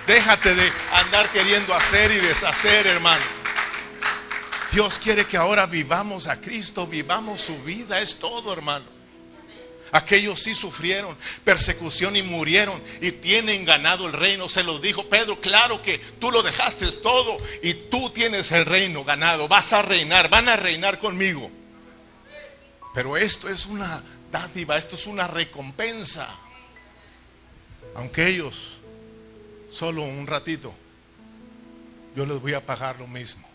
Déjate 0.06 0.54
de 0.54 0.72
andar 0.94 1.28
queriendo 1.32 1.74
hacer 1.74 2.12
y 2.12 2.18
deshacer, 2.18 2.86
hermano. 2.86 3.39
Dios 4.72 5.00
quiere 5.00 5.26
que 5.26 5.38
ahora 5.38 5.66
vivamos 5.66 6.28
a 6.28 6.40
Cristo, 6.40 6.86
vivamos 6.86 7.42
su 7.42 7.64
vida, 7.64 8.00
es 8.00 8.20
todo, 8.20 8.54
hermano. 8.54 8.86
Aquellos 9.92 10.44
sí 10.44 10.54
sufrieron 10.54 11.18
persecución 11.44 12.16
y 12.16 12.22
murieron 12.22 12.80
y 13.02 13.12
tienen 13.12 13.66
ganado 13.66 14.06
el 14.06 14.14
reino. 14.14 14.48
Se 14.48 14.64
lo 14.64 14.78
dijo 14.78 15.10
Pedro, 15.10 15.42
claro 15.42 15.82
que 15.82 15.98
tú 15.98 16.30
lo 16.30 16.44
dejaste 16.44 16.86
todo 17.02 17.38
y 17.64 17.74
tú 17.74 18.12
tienes 18.12 18.52
el 18.52 18.66
reino 18.66 19.04
ganado. 19.04 19.48
Vas 19.48 19.74
a 19.74 19.82
reinar, 19.82 20.30
van 20.30 20.48
a 20.48 20.56
reinar 20.56 21.00
conmigo. 21.00 21.50
Pero 22.94 23.18
esto 23.18 23.50
es 23.50 23.66
una 23.66 24.04
dádiva, 24.32 24.78
esto 24.78 24.94
es 24.94 25.08
una 25.08 25.26
recompensa. 25.26 26.30
Aunque 27.96 28.28
ellos, 28.28 28.80
solo 29.72 30.04
un 30.04 30.28
ratito, 30.28 30.72
yo 32.16 32.28
les 32.28 32.40
voy 32.40 32.54
a 32.54 32.64
pagar 32.64 33.00
lo 33.00 33.08
mismo 33.08 33.49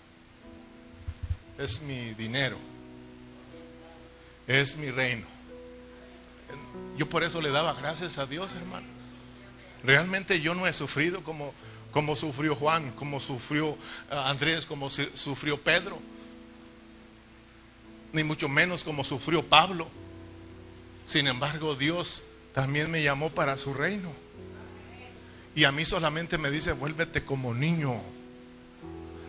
es 1.58 1.82
mi 1.82 2.14
dinero, 2.14 2.56
es 4.46 4.76
mi 4.76 4.90
reino. 4.90 5.26
Yo 6.96 7.08
por 7.08 7.22
eso 7.24 7.40
le 7.40 7.50
daba 7.50 7.74
gracias 7.74 8.18
a 8.18 8.26
Dios, 8.26 8.54
hermano. 8.54 8.86
Realmente 9.82 10.40
yo 10.40 10.54
no 10.54 10.66
he 10.66 10.72
sufrido 10.72 11.22
como, 11.22 11.52
como 11.92 12.16
sufrió 12.16 12.54
Juan, 12.54 12.90
como 12.92 13.20
sufrió 13.20 13.70
eh, 13.70 13.76
Andrés, 14.10 14.66
como 14.66 14.88
sufrió 14.90 15.60
Pedro, 15.60 16.00
ni 18.12 18.24
mucho 18.24 18.48
menos 18.48 18.84
como 18.84 19.04
sufrió 19.04 19.44
Pablo. 19.44 19.88
Sin 21.06 21.26
embargo, 21.26 21.74
Dios 21.74 22.22
también 22.54 22.90
me 22.90 23.02
llamó 23.02 23.30
para 23.30 23.56
su 23.56 23.74
reino. 23.74 24.10
Y 25.54 25.64
a 25.64 25.72
mí 25.72 25.84
solamente 25.84 26.38
me 26.38 26.50
dice, 26.50 26.72
vuélvete 26.72 27.24
como 27.24 27.54
niño. 27.54 28.00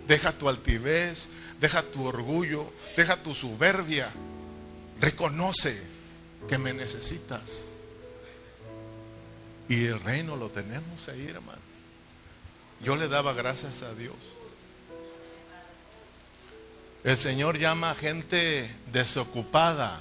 Deja 0.07 0.31
tu 0.31 0.47
altivez, 0.47 1.29
deja 1.59 1.81
tu 1.81 2.05
orgullo, 2.05 2.71
deja 2.95 3.17
tu 3.17 3.33
soberbia. 3.33 4.09
Reconoce 4.99 5.81
que 6.47 6.57
me 6.57 6.73
necesitas. 6.73 7.69
Y 9.67 9.85
el 9.85 9.99
reino 9.99 10.35
lo 10.35 10.49
tenemos 10.49 11.09
ahí, 11.09 11.27
hermano. 11.27 11.61
Yo 12.81 12.95
le 12.95 13.07
daba 13.07 13.33
gracias 13.33 13.81
a 13.81 13.93
Dios. 13.95 14.15
El 17.03 17.17
Señor 17.17 17.57
llama 17.57 17.91
a 17.91 17.95
gente 17.95 18.69
desocupada, 18.91 19.99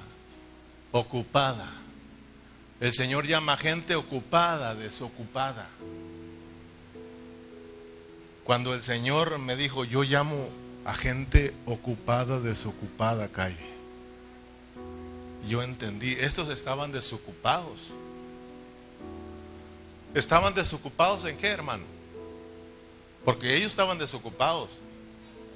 ocupada. 0.92 1.70
El 2.80 2.92
Señor 2.92 3.26
llama 3.26 3.54
a 3.54 3.56
gente 3.56 3.94
ocupada, 3.94 4.74
desocupada. 4.74 5.68
Cuando 8.44 8.74
el 8.74 8.82
Señor 8.82 9.38
me 9.38 9.56
dijo, 9.56 9.84
yo 9.84 10.02
llamo 10.02 10.48
a 10.84 10.92
gente 10.92 11.54
ocupada, 11.64 12.40
desocupada 12.40 13.28
calle. 13.28 13.74
Yo 15.48 15.62
entendí, 15.62 16.12
estos 16.12 16.48
estaban 16.50 16.92
desocupados. 16.92 17.90
¿Estaban 20.14 20.54
desocupados 20.54 21.24
en 21.24 21.38
qué, 21.38 21.48
hermano? 21.48 21.84
Porque 23.24 23.56
ellos 23.56 23.72
estaban 23.72 23.98
desocupados, 23.98 24.68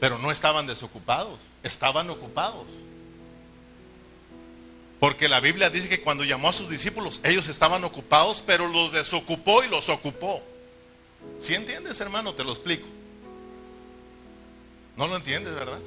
pero 0.01 0.19
no 0.19 0.31
estaban 0.31 0.67
desocupados, 0.67 1.39
estaban 1.63 2.09
ocupados. 2.09 2.67
Porque 4.99 5.29
la 5.29 5.41
Biblia 5.41 5.69
dice 5.69 5.89
que 5.91 6.01
cuando 6.01 6.25
llamó 6.25 6.49
a 6.49 6.53
sus 6.55 6.71
discípulos, 6.71 7.21
ellos 7.23 7.49
estaban 7.49 7.85
ocupados, 7.85 8.43
pero 8.45 8.67
los 8.67 8.93
desocupó 8.93 9.63
y 9.63 9.69
los 9.69 9.91
ocupó. 9.91 10.43
Si 11.41 11.55
entiendes, 11.55 12.01
hermano? 12.01 12.35
Te 12.35 12.45
lo 12.45 12.53
explico. 12.53 12.87
No 14.97 15.07
lo 15.07 15.17
entiendes, 15.17 15.55
¿verdad? 15.55 15.79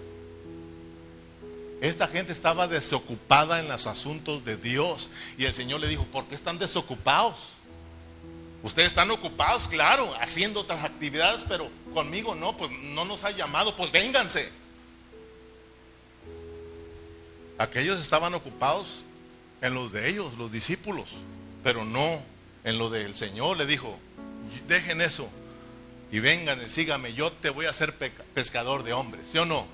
Esta 1.81 2.07
gente 2.07 2.31
estaba 2.31 2.67
desocupada 2.67 3.59
en 3.59 3.67
los 3.67 3.87
asuntos 3.87 4.45
de 4.45 4.55
Dios. 4.55 5.09
Y 5.37 5.45
el 5.45 5.53
Señor 5.53 5.81
le 5.81 5.87
dijo, 5.87 6.05
¿por 6.05 6.25
qué 6.25 6.35
están 6.35 6.59
desocupados? 6.59 7.49
Ustedes 8.63 8.89
están 8.89 9.09
ocupados, 9.09 9.67
claro, 9.67 10.13
haciendo 10.21 10.59
otras 10.59 10.83
actividades, 10.83 11.43
pero 11.49 11.67
conmigo 11.93 12.35
no, 12.35 12.55
pues 12.55 12.69
no 12.71 13.05
nos 13.05 13.23
ha 13.23 13.31
llamado, 13.31 13.75
pues 13.75 13.91
vénganse. 13.91 14.49
Aquellos 17.57 17.99
estaban 17.99 18.35
ocupados 18.35 19.03
en 19.61 19.73
los 19.73 19.91
de 19.91 20.09
ellos, 20.09 20.37
los 20.37 20.51
discípulos, 20.51 21.09
pero 21.63 21.83
no 21.83 22.21
en 22.63 22.77
lo 22.77 22.91
del 22.91 23.15
Señor. 23.15 23.57
Le 23.57 23.65
dijo, 23.65 23.97
dejen 24.67 25.01
eso, 25.01 25.29
y 26.11 26.19
vengan 26.19 26.59
y 26.63 26.69
síganme, 26.69 27.13
yo 27.13 27.31
te 27.31 27.49
voy 27.49 27.65
a 27.65 27.69
hacer 27.69 27.95
pescador 28.33 28.83
de 28.83 28.93
hombres, 28.93 29.29
¿sí 29.31 29.37
o 29.37 29.45
no? 29.45 29.65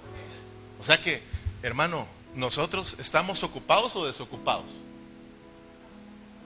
O 0.79 0.83
sea 0.83 1.01
que, 1.01 1.23
hermano, 1.63 2.05
nosotros 2.35 2.95
estamos 2.99 3.43
ocupados 3.43 3.95
o 3.95 4.05
desocupados. 4.05 4.65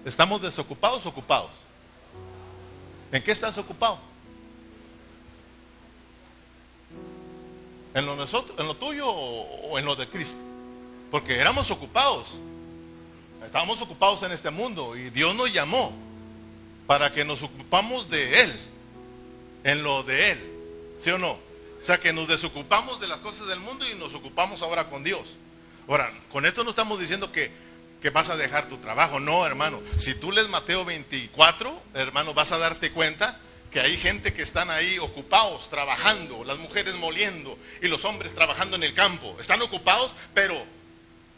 ¿Estamos 0.05 0.41
desocupados 0.41 1.05
o 1.05 1.09
ocupados? 1.09 1.51
¿En 3.11 3.21
qué 3.21 3.31
estás 3.31 3.57
ocupado? 3.57 3.99
¿En 7.93 8.05
lo, 8.05 8.15
nosotros, 8.15 8.57
en 8.57 8.67
lo 8.67 8.77
tuyo 8.77 9.09
o 9.09 9.77
en 9.77 9.83
lo 9.83 9.97
de 9.97 10.07
Cristo? 10.07 10.39
Porque 11.11 11.37
éramos 11.37 11.69
ocupados. 11.69 12.37
Estábamos 13.45 13.81
ocupados 13.81 14.23
en 14.23 14.31
este 14.31 14.49
mundo 14.49 14.95
y 14.95 15.09
Dios 15.09 15.35
nos 15.35 15.51
llamó 15.51 15.91
para 16.87 17.13
que 17.13 17.25
nos 17.25 17.43
ocupamos 17.43 18.09
de 18.09 18.41
Él, 18.41 18.59
en 19.63 19.83
lo 19.83 20.03
de 20.03 20.31
Él, 20.31 20.39
¿sí 21.01 21.09
o 21.11 21.17
no? 21.17 21.31
O 21.81 21.83
sea, 21.83 21.99
que 21.99 22.13
nos 22.13 22.27
desocupamos 22.27 22.99
de 22.99 23.07
las 23.07 23.19
cosas 23.21 23.47
del 23.47 23.59
mundo 23.59 23.85
y 23.89 23.95
nos 23.95 24.13
ocupamos 24.13 24.61
ahora 24.61 24.89
con 24.89 25.03
Dios. 25.03 25.21
Ahora, 25.87 26.11
con 26.31 26.45
esto 26.45 26.63
no 26.63 26.69
estamos 26.69 26.99
diciendo 26.99 27.31
que, 27.31 27.51
que 28.01 28.11
vas 28.11 28.29
a 28.29 28.37
dejar 28.37 28.69
tu 28.69 28.77
trabajo, 28.77 29.19
no, 29.19 29.45
hermano. 29.45 29.81
Si 29.97 30.13
tú 30.13 30.31
lees 30.31 30.47
Mateo 30.49 30.85
24, 30.85 31.81
hermano, 31.95 32.33
vas 32.33 32.51
a 32.51 32.59
darte 32.59 32.91
cuenta 32.91 33.39
que 33.71 33.79
hay 33.79 33.97
gente 33.97 34.33
que 34.33 34.43
están 34.43 34.69
ahí 34.69 34.99
ocupados, 34.99 35.69
trabajando, 35.69 36.43
las 36.43 36.59
mujeres 36.59 36.95
moliendo 36.95 37.57
y 37.81 37.87
los 37.87 38.05
hombres 38.05 38.35
trabajando 38.35 38.75
en 38.75 38.83
el 38.83 38.93
campo. 38.93 39.35
Están 39.39 39.61
ocupados, 39.61 40.13
pero 40.33 40.61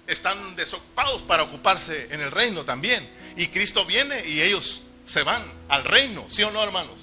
están 0.08 0.56
desocupados 0.56 1.22
para 1.22 1.44
ocuparse 1.44 2.08
en 2.12 2.22
el 2.22 2.32
reino 2.32 2.66
también. 2.66 3.08
Y 3.38 3.48
Cristo 3.48 3.86
viene 3.86 4.28
y 4.28 4.42
ellos 4.42 4.82
se 5.06 5.24
van 5.24 5.42
al 5.70 5.84
reino, 5.84 6.26
¿sí 6.28 6.44
o 6.44 6.52
no, 6.52 6.64
hermanos? 6.64 6.96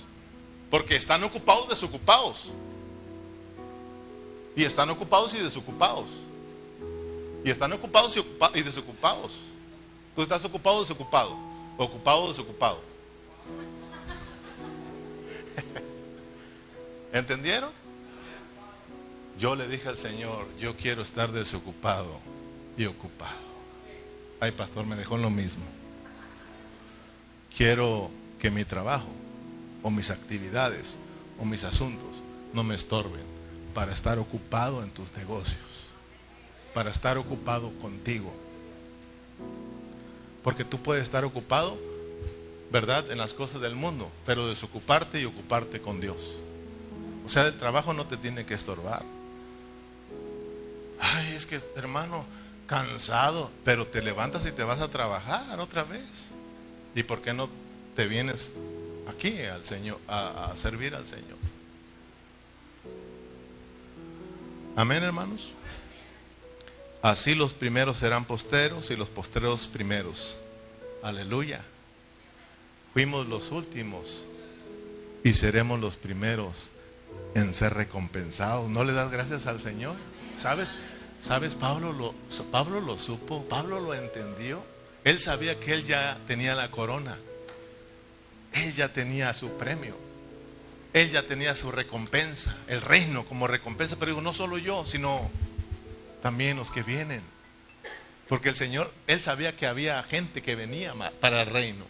Porque 0.70 0.96
están 0.96 1.22
ocupados, 1.24 1.68
desocupados. 1.68 2.50
Y 4.56 4.64
están 4.64 4.90
ocupados 4.90 5.34
y 5.34 5.38
desocupados. 5.38 6.06
Y 7.44 7.50
están 7.50 7.72
ocupados 7.72 8.16
y, 8.16 8.20
y 8.58 8.62
desocupados. 8.62 9.32
Tú 10.14 10.22
estás 10.22 10.44
ocupado 10.44 10.76
o 10.76 10.80
desocupado. 10.80 11.36
Ocupado 11.76 12.22
o 12.22 12.28
desocupado. 12.28 12.80
¿Entendieron? 17.12 17.70
Yo 19.38 19.56
le 19.56 19.66
dije 19.66 19.88
al 19.88 19.96
Señor, 19.96 20.46
yo 20.58 20.76
quiero 20.76 21.02
estar 21.02 21.32
desocupado 21.32 22.18
y 22.76 22.84
ocupado. 22.84 23.50
Ay, 24.38 24.52
pastor, 24.52 24.84
me 24.86 24.96
dejó 24.96 25.16
lo 25.16 25.30
mismo. 25.30 25.64
Quiero 27.56 28.10
que 28.38 28.50
mi 28.50 28.64
trabajo 28.64 29.08
o 29.82 29.90
mis 29.90 30.10
actividades 30.10 30.96
o 31.38 31.44
mis 31.44 31.64
asuntos 31.64 32.16
no 32.52 32.64
me 32.64 32.74
estorben 32.74 33.22
para 33.74 33.92
estar 33.92 34.18
ocupado 34.18 34.82
en 34.82 34.90
tus 34.90 35.12
negocios, 35.12 35.60
para 36.74 36.90
estar 36.90 37.18
ocupado 37.18 37.70
contigo. 37.80 38.32
Porque 40.42 40.64
tú 40.64 40.80
puedes 40.80 41.02
estar 41.02 41.24
ocupado, 41.24 41.78
¿verdad?, 42.70 43.10
en 43.10 43.18
las 43.18 43.34
cosas 43.34 43.60
del 43.60 43.74
mundo, 43.74 44.10
pero 44.24 44.48
desocuparte 44.48 45.20
y 45.20 45.24
ocuparte 45.24 45.80
con 45.80 46.00
Dios. 46.00 46.34
O 47.26 47.28
sea, 47.28 47.46
el 47.46 47.58
trabajo 47.58 47.92
no 47.92 48.06
te 48.06 48.16
tiene 48.16 48.46
que 48.46 48.54
estorbar. 48.54 49.02
Ay, 50.98 51.34
es 51.34 51.46
que, 51.46 51.60
hermano, 51.76 52.24
cansado, 52.66 53.50
pero 53.64 53.86
te 53.86 54.02
levantas 54.02 54.46
y 54.46 54.52
te 54.52 54.64
vas 54.64 54.80
a 54.80 54.88
trabajar 54.88 55.60
otra 55.60 55.84
vez. 55.84 56.29
¿Y 56.94 57.02
por 57.02 57.22
qué 57.22 57.32
no 57.32 57.48
te 57.94 58.06
vienes 58.06 58.52
aquí 59.08 59.40
al 59.42 59.64
Señor, 59.64 59.98
a, 60.08 60.52
servir 60.56 60.94
al 60.94 61.06
Señor? 61.06 61.38
Amén, 64.76 65.02
hermanos. 65.02 65.52
Así 67.02 67.34
los 67.34 67.52
primeros 67.52 67.98
serán 67.98 68.24
posteros 68.24 68.90
y 68.90 68.96
los 68.96 69.08
posteros 69.08 69.66
primeros. 69.66 70.40
Aleluya. 71.02 71.62
Fuimos 72.92 73.26
los 73.26 73.52
últimos 73.52 74.24
y 75.22 75.32
seremos 75.32 75.80
los 75.80 75.96
primeros 75.96 76.70
en 77.34 77.54
ser 77.54 77.74
recompensados. 77.74 78.68
¿No 78.68 78.84
le 78.84 78.92
das 78.92 79.10
gracias 79.10 79.46
al 79.46 79.60
Señor? 79.60 79.96
¿Sabes? 80.36 80.74
¿Sabes? 81.22 81.54
Pablo 81.54 81.92
lo, 81.92 82.14
Pablo 82.50 82.80
lo 82.80 82.96
supo, 82.98 83.44
Pablo 83.44 83.80
lo 83.80 83.94
entendió. 83.94 84.62
Él 85.04 85.20
sabía 85.20 85.58
que 85.58 85.72
él 85.72 85.84
ya 85.84 86.18
tenía 86.26 86.54
la 86.54 86.70
corona. 86.70 87.18
Él 88.52 88.74
ya 88.74 88.92
tenía 88.92 89.32
su 89.32 89.56
premio. 89.56 89.96
Él 90.92 91.10
ya 91.10 91.22
tenía 91.22 91.54
su 91.54 91.70
recompensa, 91.70 92.56
el 92.66 92.80
reino 92.80 93.24
como 93.24 93.46
recompensa. 93.46 93.96
Pero 93.96 94.10
digo, 94.10 94.22
no 94.22 94.32
solo 94.32 94.58
yo, 94.58 94.84
sino 94.86 95.30
también 96.22 96.56
los 96.56 96.70
que 96.70 96.82
vienen. 96.82 97.22
Porque 98.28 98.48
el 98.48 98.56
Señor, 98.56 98.92
Él 99.06 99.22
sabía 99.22 99.56
que 99.56 99.66
había 99.66 100.02
gente 100.02 100.42
que 100.42 100.56
venía 100.56 100.94
para 101.20 101.42
el 101.42 101.48
reino. 101.48 101.84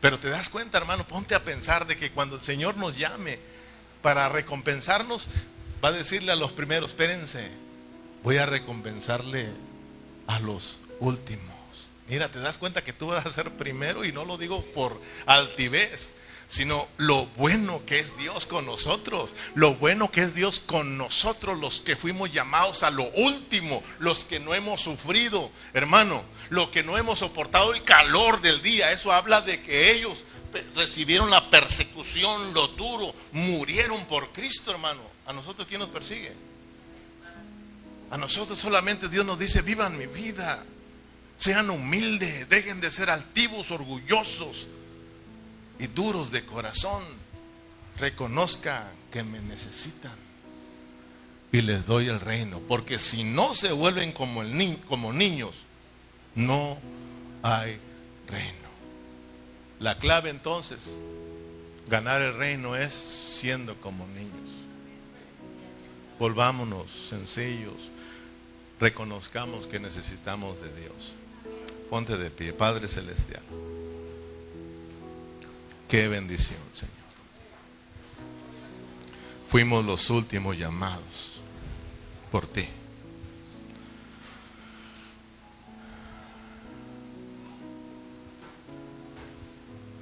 Pero 0.00 0.18
te 0.18 0.28
das 0.28 0.50
cuenta, 0.50 0.78
hermano, 0.78 1.06
ponte 1.06 1.34
a 1.34 1.44
pensar 1.44 1.86
de 1.86 1.96
que 1.96 2.10
cuando 2.10 2.36
el 2.36 2.42
Señor 2.42 2.76
nos 2.76 2.96
llame 2.96 3.38
para 4.02 4.28
recompensarnos, 4.28 5.28
va 5.82 5.88
a 5.88 5.92
decirle 5.92 6.32
a 6.32 6.36
los 6.36 6.52
primeros, 6.52 6.90
espérense, 6.90 7.50
voy 8.22 8.36
a 8.36 8.46
recompensarle 8.46 9.48
a 10.26 10.38
los 10.40 10.80
últimos. 11.00 11.53
Mira, 12.08 12.30
te 12.30 12.38
das 12.38 12.58
cuenta 12.58 12.84
que 12.84 12.92
tú 12.92 13.08
vas 13.08 13.24
a 13.24 13.32
ser 13.32 13.50
primero 13.52 14.04
y 14.04 14.12
no 14.12 14.24
lo 14.24 14.36
digo 14.36 14.64
por 14.74 15.00
altivez, 15.26 16.12
sino 16.48 16.86
lo 16.98 17.26
bueno 17.36 17.82
que 17.86 17.98
es 17.98 18.16
Dios 18.18 18.46
con 18.46 18.66
nosotros, 18.66 19.34
lo 19.54 19.74
bueno 19.76 20.10
que 20.10 20.20
es 20.20 20.34
Dios 20.34 20.60
con 20.60 20.98
nosotros, 20.98 21.58
los 21.58 21.80
que 21.80 21.96
fuimos 21.96 22.32
llamados 22.32 22.82
a 22.82 22.90
lo 22.90 23.10
último, 23.10 23.82
los 23.98 24.24
que 24.26 24.38
no 24.38 24.54
hemos 24.54 24.82
sufrido, 24.82 25.50
hermano, 25.72 26.22
los 26.50 26.68
que 26.68 26.82
no 26.82 26.98
hemos 26.98 27.20
soportado 27.20 27.72
el 27.72 27.82
calor 27.82 28.40
del 28.42 28.60
día, 28.60 28.92
eso 28.92 29.10
habla 29.10 29.40
de 29.40 29.62
que 29.62 29.92
ellos 29.92 30.24
recibieron 30.74 31.30
la 31.30 31.50
persecución, 31.50 32.52
lo 32.52 32.68
duro, 32.68 33.14
murieron 33.32 34.04
por 34.04 34.30
Cristo, 34.32 34.70
hermano. 34.70 35.00
¿A 35.26 35.32
nosotros 35.32 35.66
quién 35.66 35.80
nos 35.80 35.88
persigue? 35.88 36.32
A 38.10 38.18
nosotros 38.18 38.58
solamente 38.58 39.08
Dios 39.08 39.24
nos 39.24 39.38
dice, 39.38 39.62
vivan 39.62 39.98
mi 39.98 40.06
vida, 40.06 40.64
sean 41.38 41.70
humildes, 41.70 42.48
dejen 42.48 42.80
de 42.80 42.90
ser 42.90 43.10
altivos, 43.10 43.70
orgullosos 43.70 44.68
y 45.78 45.86
duros 45.88 46.30
de 46.30 46.44
corazón. 46.44 47.02
Reconozcan 47.98 48.88
que 49.10 49.22
me 49.22 49.40
necesitan 49.40 50.24
y 51.54 51.62
les 51.62 51.86
doy 51.86 52.08
el 52.08 52.18
reino. 52.18 52.58
Porque 52.66 52.98
si 52.98 53.22
no 53.22 53.54
se 53.54 53.70
vuelven 53.70 54.10
como, 54.10 54.42
el 54.42 54.78
como 54.88 55.12
niños, 55.12 55.54
no 56.34 56.78
hay 57.42 57.78
reino. 58.26 58.64
La 59.78 59.98
clave 59.98 60.30
entonces, 60.30 60.96
ganar 61.88 62.22
el 62.22 62.34
reino 62.34 62.74
es 62.74 62.92
siendo 62.92 63.80
como 63.80 64.04
niños. 64.08 64.50
Volvámonos 66.18 66.90
sencillos, 67.08 67.90
reconozcamos 68.80 69.68
que 69.68 69.78
necesitamos 69.78 70.60
de 70.60 70.74
Dios. 70.80 71.12
Ponte 71.94 72.16
de 72.16 72.28
pie, 72.28 72.52
Padre 72.52 72.88
Celestial. 72.88 73.44
Qué 75.88 76.08
bendición, 76.08 76.58
Señor. 76.72 76.92
Fuimos 79.48 79.84
los 79.84 80.10
últimos 80.10 80.58
llamados 80.58 81.40
por 82.32 82.48
ti. 82.48 82.66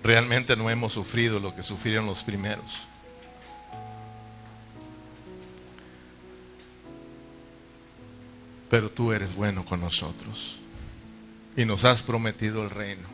Realmente 0.02 0.56
no 0.56 0.70
hemos 0.70 0.94
sufrido 0.94 1.40
lo 1.40 1.54
que 1.54 1.62
sufrieron 1.62 2.06
los 2.06 2.22
primeros. 2.22 2.88
pero 8.70 8.88
tú 8.88 9.12
eres 9.12 9.34
bueno 9.34 9.66
con 9.66 9.82
nosotros 9.82 10.61
y 11.56 11.64
nos 11.64 11.84
has 11.84 12.02
prometido 12.02 12.62
el 12.62 12.70
reino. 12.70 13.08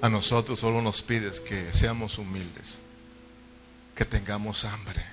A 0.00 0.08
nosotros 0.08 0.60
solo 0.60 0.80
nos 0.80 1.02
pides 1.02 1.40
que 1.40 1.72
seamos 1.72 2.18
humildes, 2.18 2.80
que 3.96 4.04
tengamos 4.04 4.64
hambre, 4.64 5.04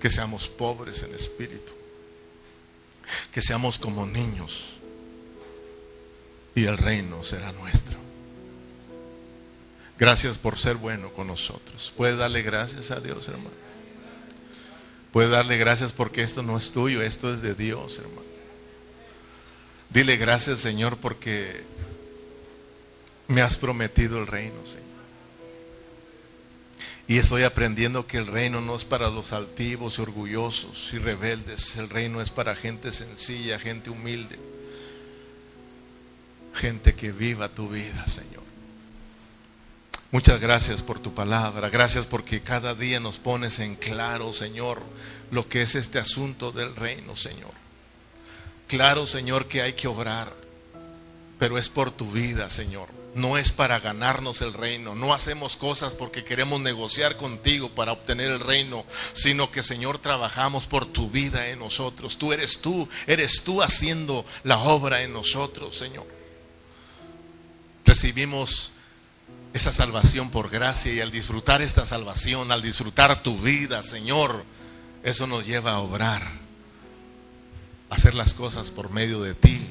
que 0.00 0.10
seamos 0.10 0.48
pobres 0.48 1.02
en 1.02 1.14
espíritu, 1.14 1.72
que 3.32 3.42
seamos 3.42 3.78
como 3.78 4.06
niños 4.06 4.78
y 6.54 6.64
el 6.64 6.78
reino 6.78 7.24
será 7.24 7.52
nuestro. 7.52 7.96
Gracias 9.98 10.36
por 10.38 10.58
ser 10.58 10.76
bueno 10.76 11.10
con 11.12 11.26
nosotros. 11.26 11.92
¿Puede 11.96 12.16
darle 12.16 12.42
gracias 12.42 12.90
a 12.90 13.00
Dios, 13.00 13.28
hermano? 13.28 13.50
Puede 15.10 15.30
darle 15.30 15.56
gracias 15.56 15.92
porque 15.92 16.22
esto 16.22 16.42
no 16.42 16.58
es 16.58 16.70
tuyo, 16.70 17.02
esto 17.02 17.32
es 17.32 17.40
de 17.40 17.54
Dios, 17.54 17.98
hermano. 17.98 18.35
Dile 19.90 20.16
gracias, 20.16 20.60
Señor, 20.60 20.98
porque 20.98 21.64
me 23.28 23.42
has 23.42 23.56
prometido 23.56 24.18
el 24.18 24.26
reino, 24.26 24.64
Señor. 24.64 24.86
Y 27.08 27.18
estoy 27.18 27.44
aprendiendo 27.44 28.06
que 28.06 28.18
el 28.18 28.26
reino 28.26 28.60
no 28.60 28.74
es 28.74 28.84
para 28.84 29.10
los 29.10 29.32
altivos 29.32 29.98
y 29.98 30.02
orgullosos 30.02 30.92
y 30.92 30.98
rebeldes. 30.98 31.76
El 31.76 31.88
reino 31.88 32.20
es 32.20 32.30
para 32.30 32.56
gente 32.56 32.90
sencilla, 32.90 33.60
gente 33.60 33.90
humilde. 33.90 34.38
Gente 36.54 36.94
que 36.94 37.12
viva 37.12 37.48
tu 37.48 37.68
vida, 37.68 38.06
Señor. 38.06 38.42
Muchas 40.10 40.40
gracias 40.40 40.82
por 40.82 40.98
tu 40.98 41.14
palabra. 41.14 41.68
Gracias 41.68 42.06
porque 42.06 42.42
cada 42.42 42.74
día 42.74 42.98
nos 42.98 43.18
pones 43.18 43.60
en 43.60 43.76
claro, 43.76 44.32
Señor, 44.32 44.82
lo 45.30 45.48
que 45.48 45.62
es 45.62 45.76
este 45.76 46.00
asunto 46.00 46.50
del 46.50 46.74
reino, 46.74 47.14
Señor. 47.14 47.65
Claro, 48.66 49.06
Señor, 49.06 49.46
que 49.46 49.62
hay 49.62 49.74
que 49.74 49.88
obrar, 49.88 50.32
pero 51.38 51.58
es 51.58 51.68
por 51.68 51.90
tu 51.90 52.10
vida, 52.10 52.48
Señor. 52.48 52.88
No 53.14 53.38
es 53.38 53.50
para 53.50 53.80
ganarnos 53.80 54.42
el 54.42 54.52
reino. 54.52 54.94
No 54.94 55.14
hacemos 55.14 55.56
cosas 55.56 55.94
porque 55.94 56.24
queremos 56.24 56.60
negociar 56.60 57.16
contigo 57.16 57.70
para 57.70 57.92
obtener 57.92 58.30
el 58.30 58.40
reino, 58.40 58.84
sino 59.14 59.50
que, 59.50 59.62
Señor, 59.62 59.98
trabajamos 59.98 60.66
por 60.66 60.84
tu 60.84 61.08
vida 61.10 61.48
en 61.48 61.60
nosotros. 61.60 62.18
Tú 62.18 62.32
eres 62.32 62.60
tú, 62.60 62.88
eres 63.06 63.42
tú 63.42 63.62
haciendo 63.62 64.26
la 64.42 64.58
obra 64.58 65.02
en 65.02 65.14
nosotros, 65.14 65.78
Señor. 65.78 66.06
Recibimos 67.86 68.72
esa 69.54 69.72
salvación 69.72 70.30
por 70.30 70.50
gracia 70.50 70.92
y 70.92 71.00
al 71.00 71.10
disfrutar 71.10 71.62
esta 71.62 71.86
salvación, 71.86 72.52
al 72.52 72.60
disfrutar 72.60 73.22
tu 73.22 73.38
vida, 73.38 73.82
Señor, 73.82 74.44
eso 75.02 75.26
nos 75.26 75.46
lleva 75.46 75.72
a 75.72 75.78
obrar, 75.78 76.30
hacer 77.90 78.14
las 78.14 78.34
cosas 78.34 78.70
por 78.70 78.90
medio 78.90 79.20
de 79.22 79.34
ti 79.34 79.66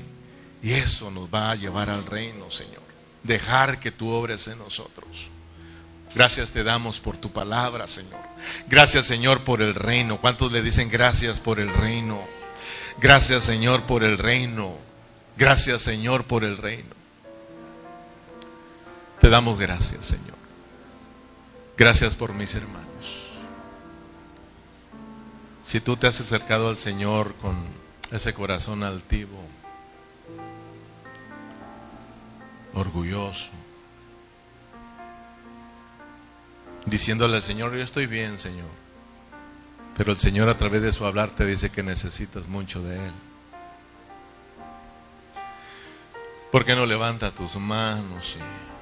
y 0.61 0.73
eso 0.73 1.11
nos 1.11 1.33
va 1.33 1.51
a 1.51 1.55
llevar 1.55 1.89
al 1.89 2.05
reino, 2.05 2.49
Señor. 2.49 2.81
Dejar 3.23 3.79
que 3.79 3.91
tú 3.91 4.09
obres 4.09 4.47
en 4.47 4.57
nosotros. 4.57 5.29
Gracias 6.15 6.51
te 6.51 6.63
damos 6.63 6.99
por 6.99 7.17
tu 7.17 7.31
palabra, 7.31 7.87
Señor. 7.87 8.19
Gracias, 8.67 9.05
Señor, 9.05 9.43
por 9.43 9.61
el 9.61 9.75
reino. 9.75 10.19
¿Cuántos 10.21 10.51
le 10.51 10.61
dicen 10.61 10.89
gracias 10.89 11.39
por 11.39 11.59
el 11.59 11.71
reino? 11.71 12.23
Gracias, 12.99 13.43
Señor, 13.43 13.83
por 13.83 14.03
el 14.03 14.17
reino. 14.17 14.75
Gracias, 15.37 15.81
Señor, 15.81 16.23
por 16.23 16.43
el 16.43 16.57
reino. 16.57 16.95
Te 19.19 19.29
damos 19.29 19.59
gracias, 19.59 20.05
Señor. 20.05 20.35
Gracias 21.77 22.15
por 22.15 22.33
mis 22.33 22.55
hermanos. 22.55 22.85
Si 25.65 25.81
tú 25.81 25.97
te 25.97 26.07
has 26.07 26.21
acercado 26.21 26.69
al 26.69 26.77
Señor 26.77 27.35
con 27.41 27.55
ese 28.11 28.33
corazón 28.33 28.83
altivo, 28.83 29.39
orgulloso, 32.73 33.51
diciéndole 36.85 37.37
al 37.37 37.43
Señor, 37.43 37.75
yo 37.75 37.83
estoy 37.83 38.05
bien, 38.05 38.39
Señor. 38.39 38.69
Pero 39.97 40.11
el 40.11 40.17
Señor 40.17 40.49
a 40.49 40.57
través 40.57 40.81
de 40.81 40.91
su 40.91 41.05
hablar 41.05 41.29
te 41.29 41.45
dice 41.45 41.69
que 41.69 41.81
necesitas 41.81 42.47
mucho 42.47 42.81
de 42.81 43.07
Él. 43.07 43.13
¿Por 46.51 46.65
qué 46.65 46.75
no 46.75 46.85
levanta 46.85 47.31
tus 47.31 47.55
manos 47.57 48.37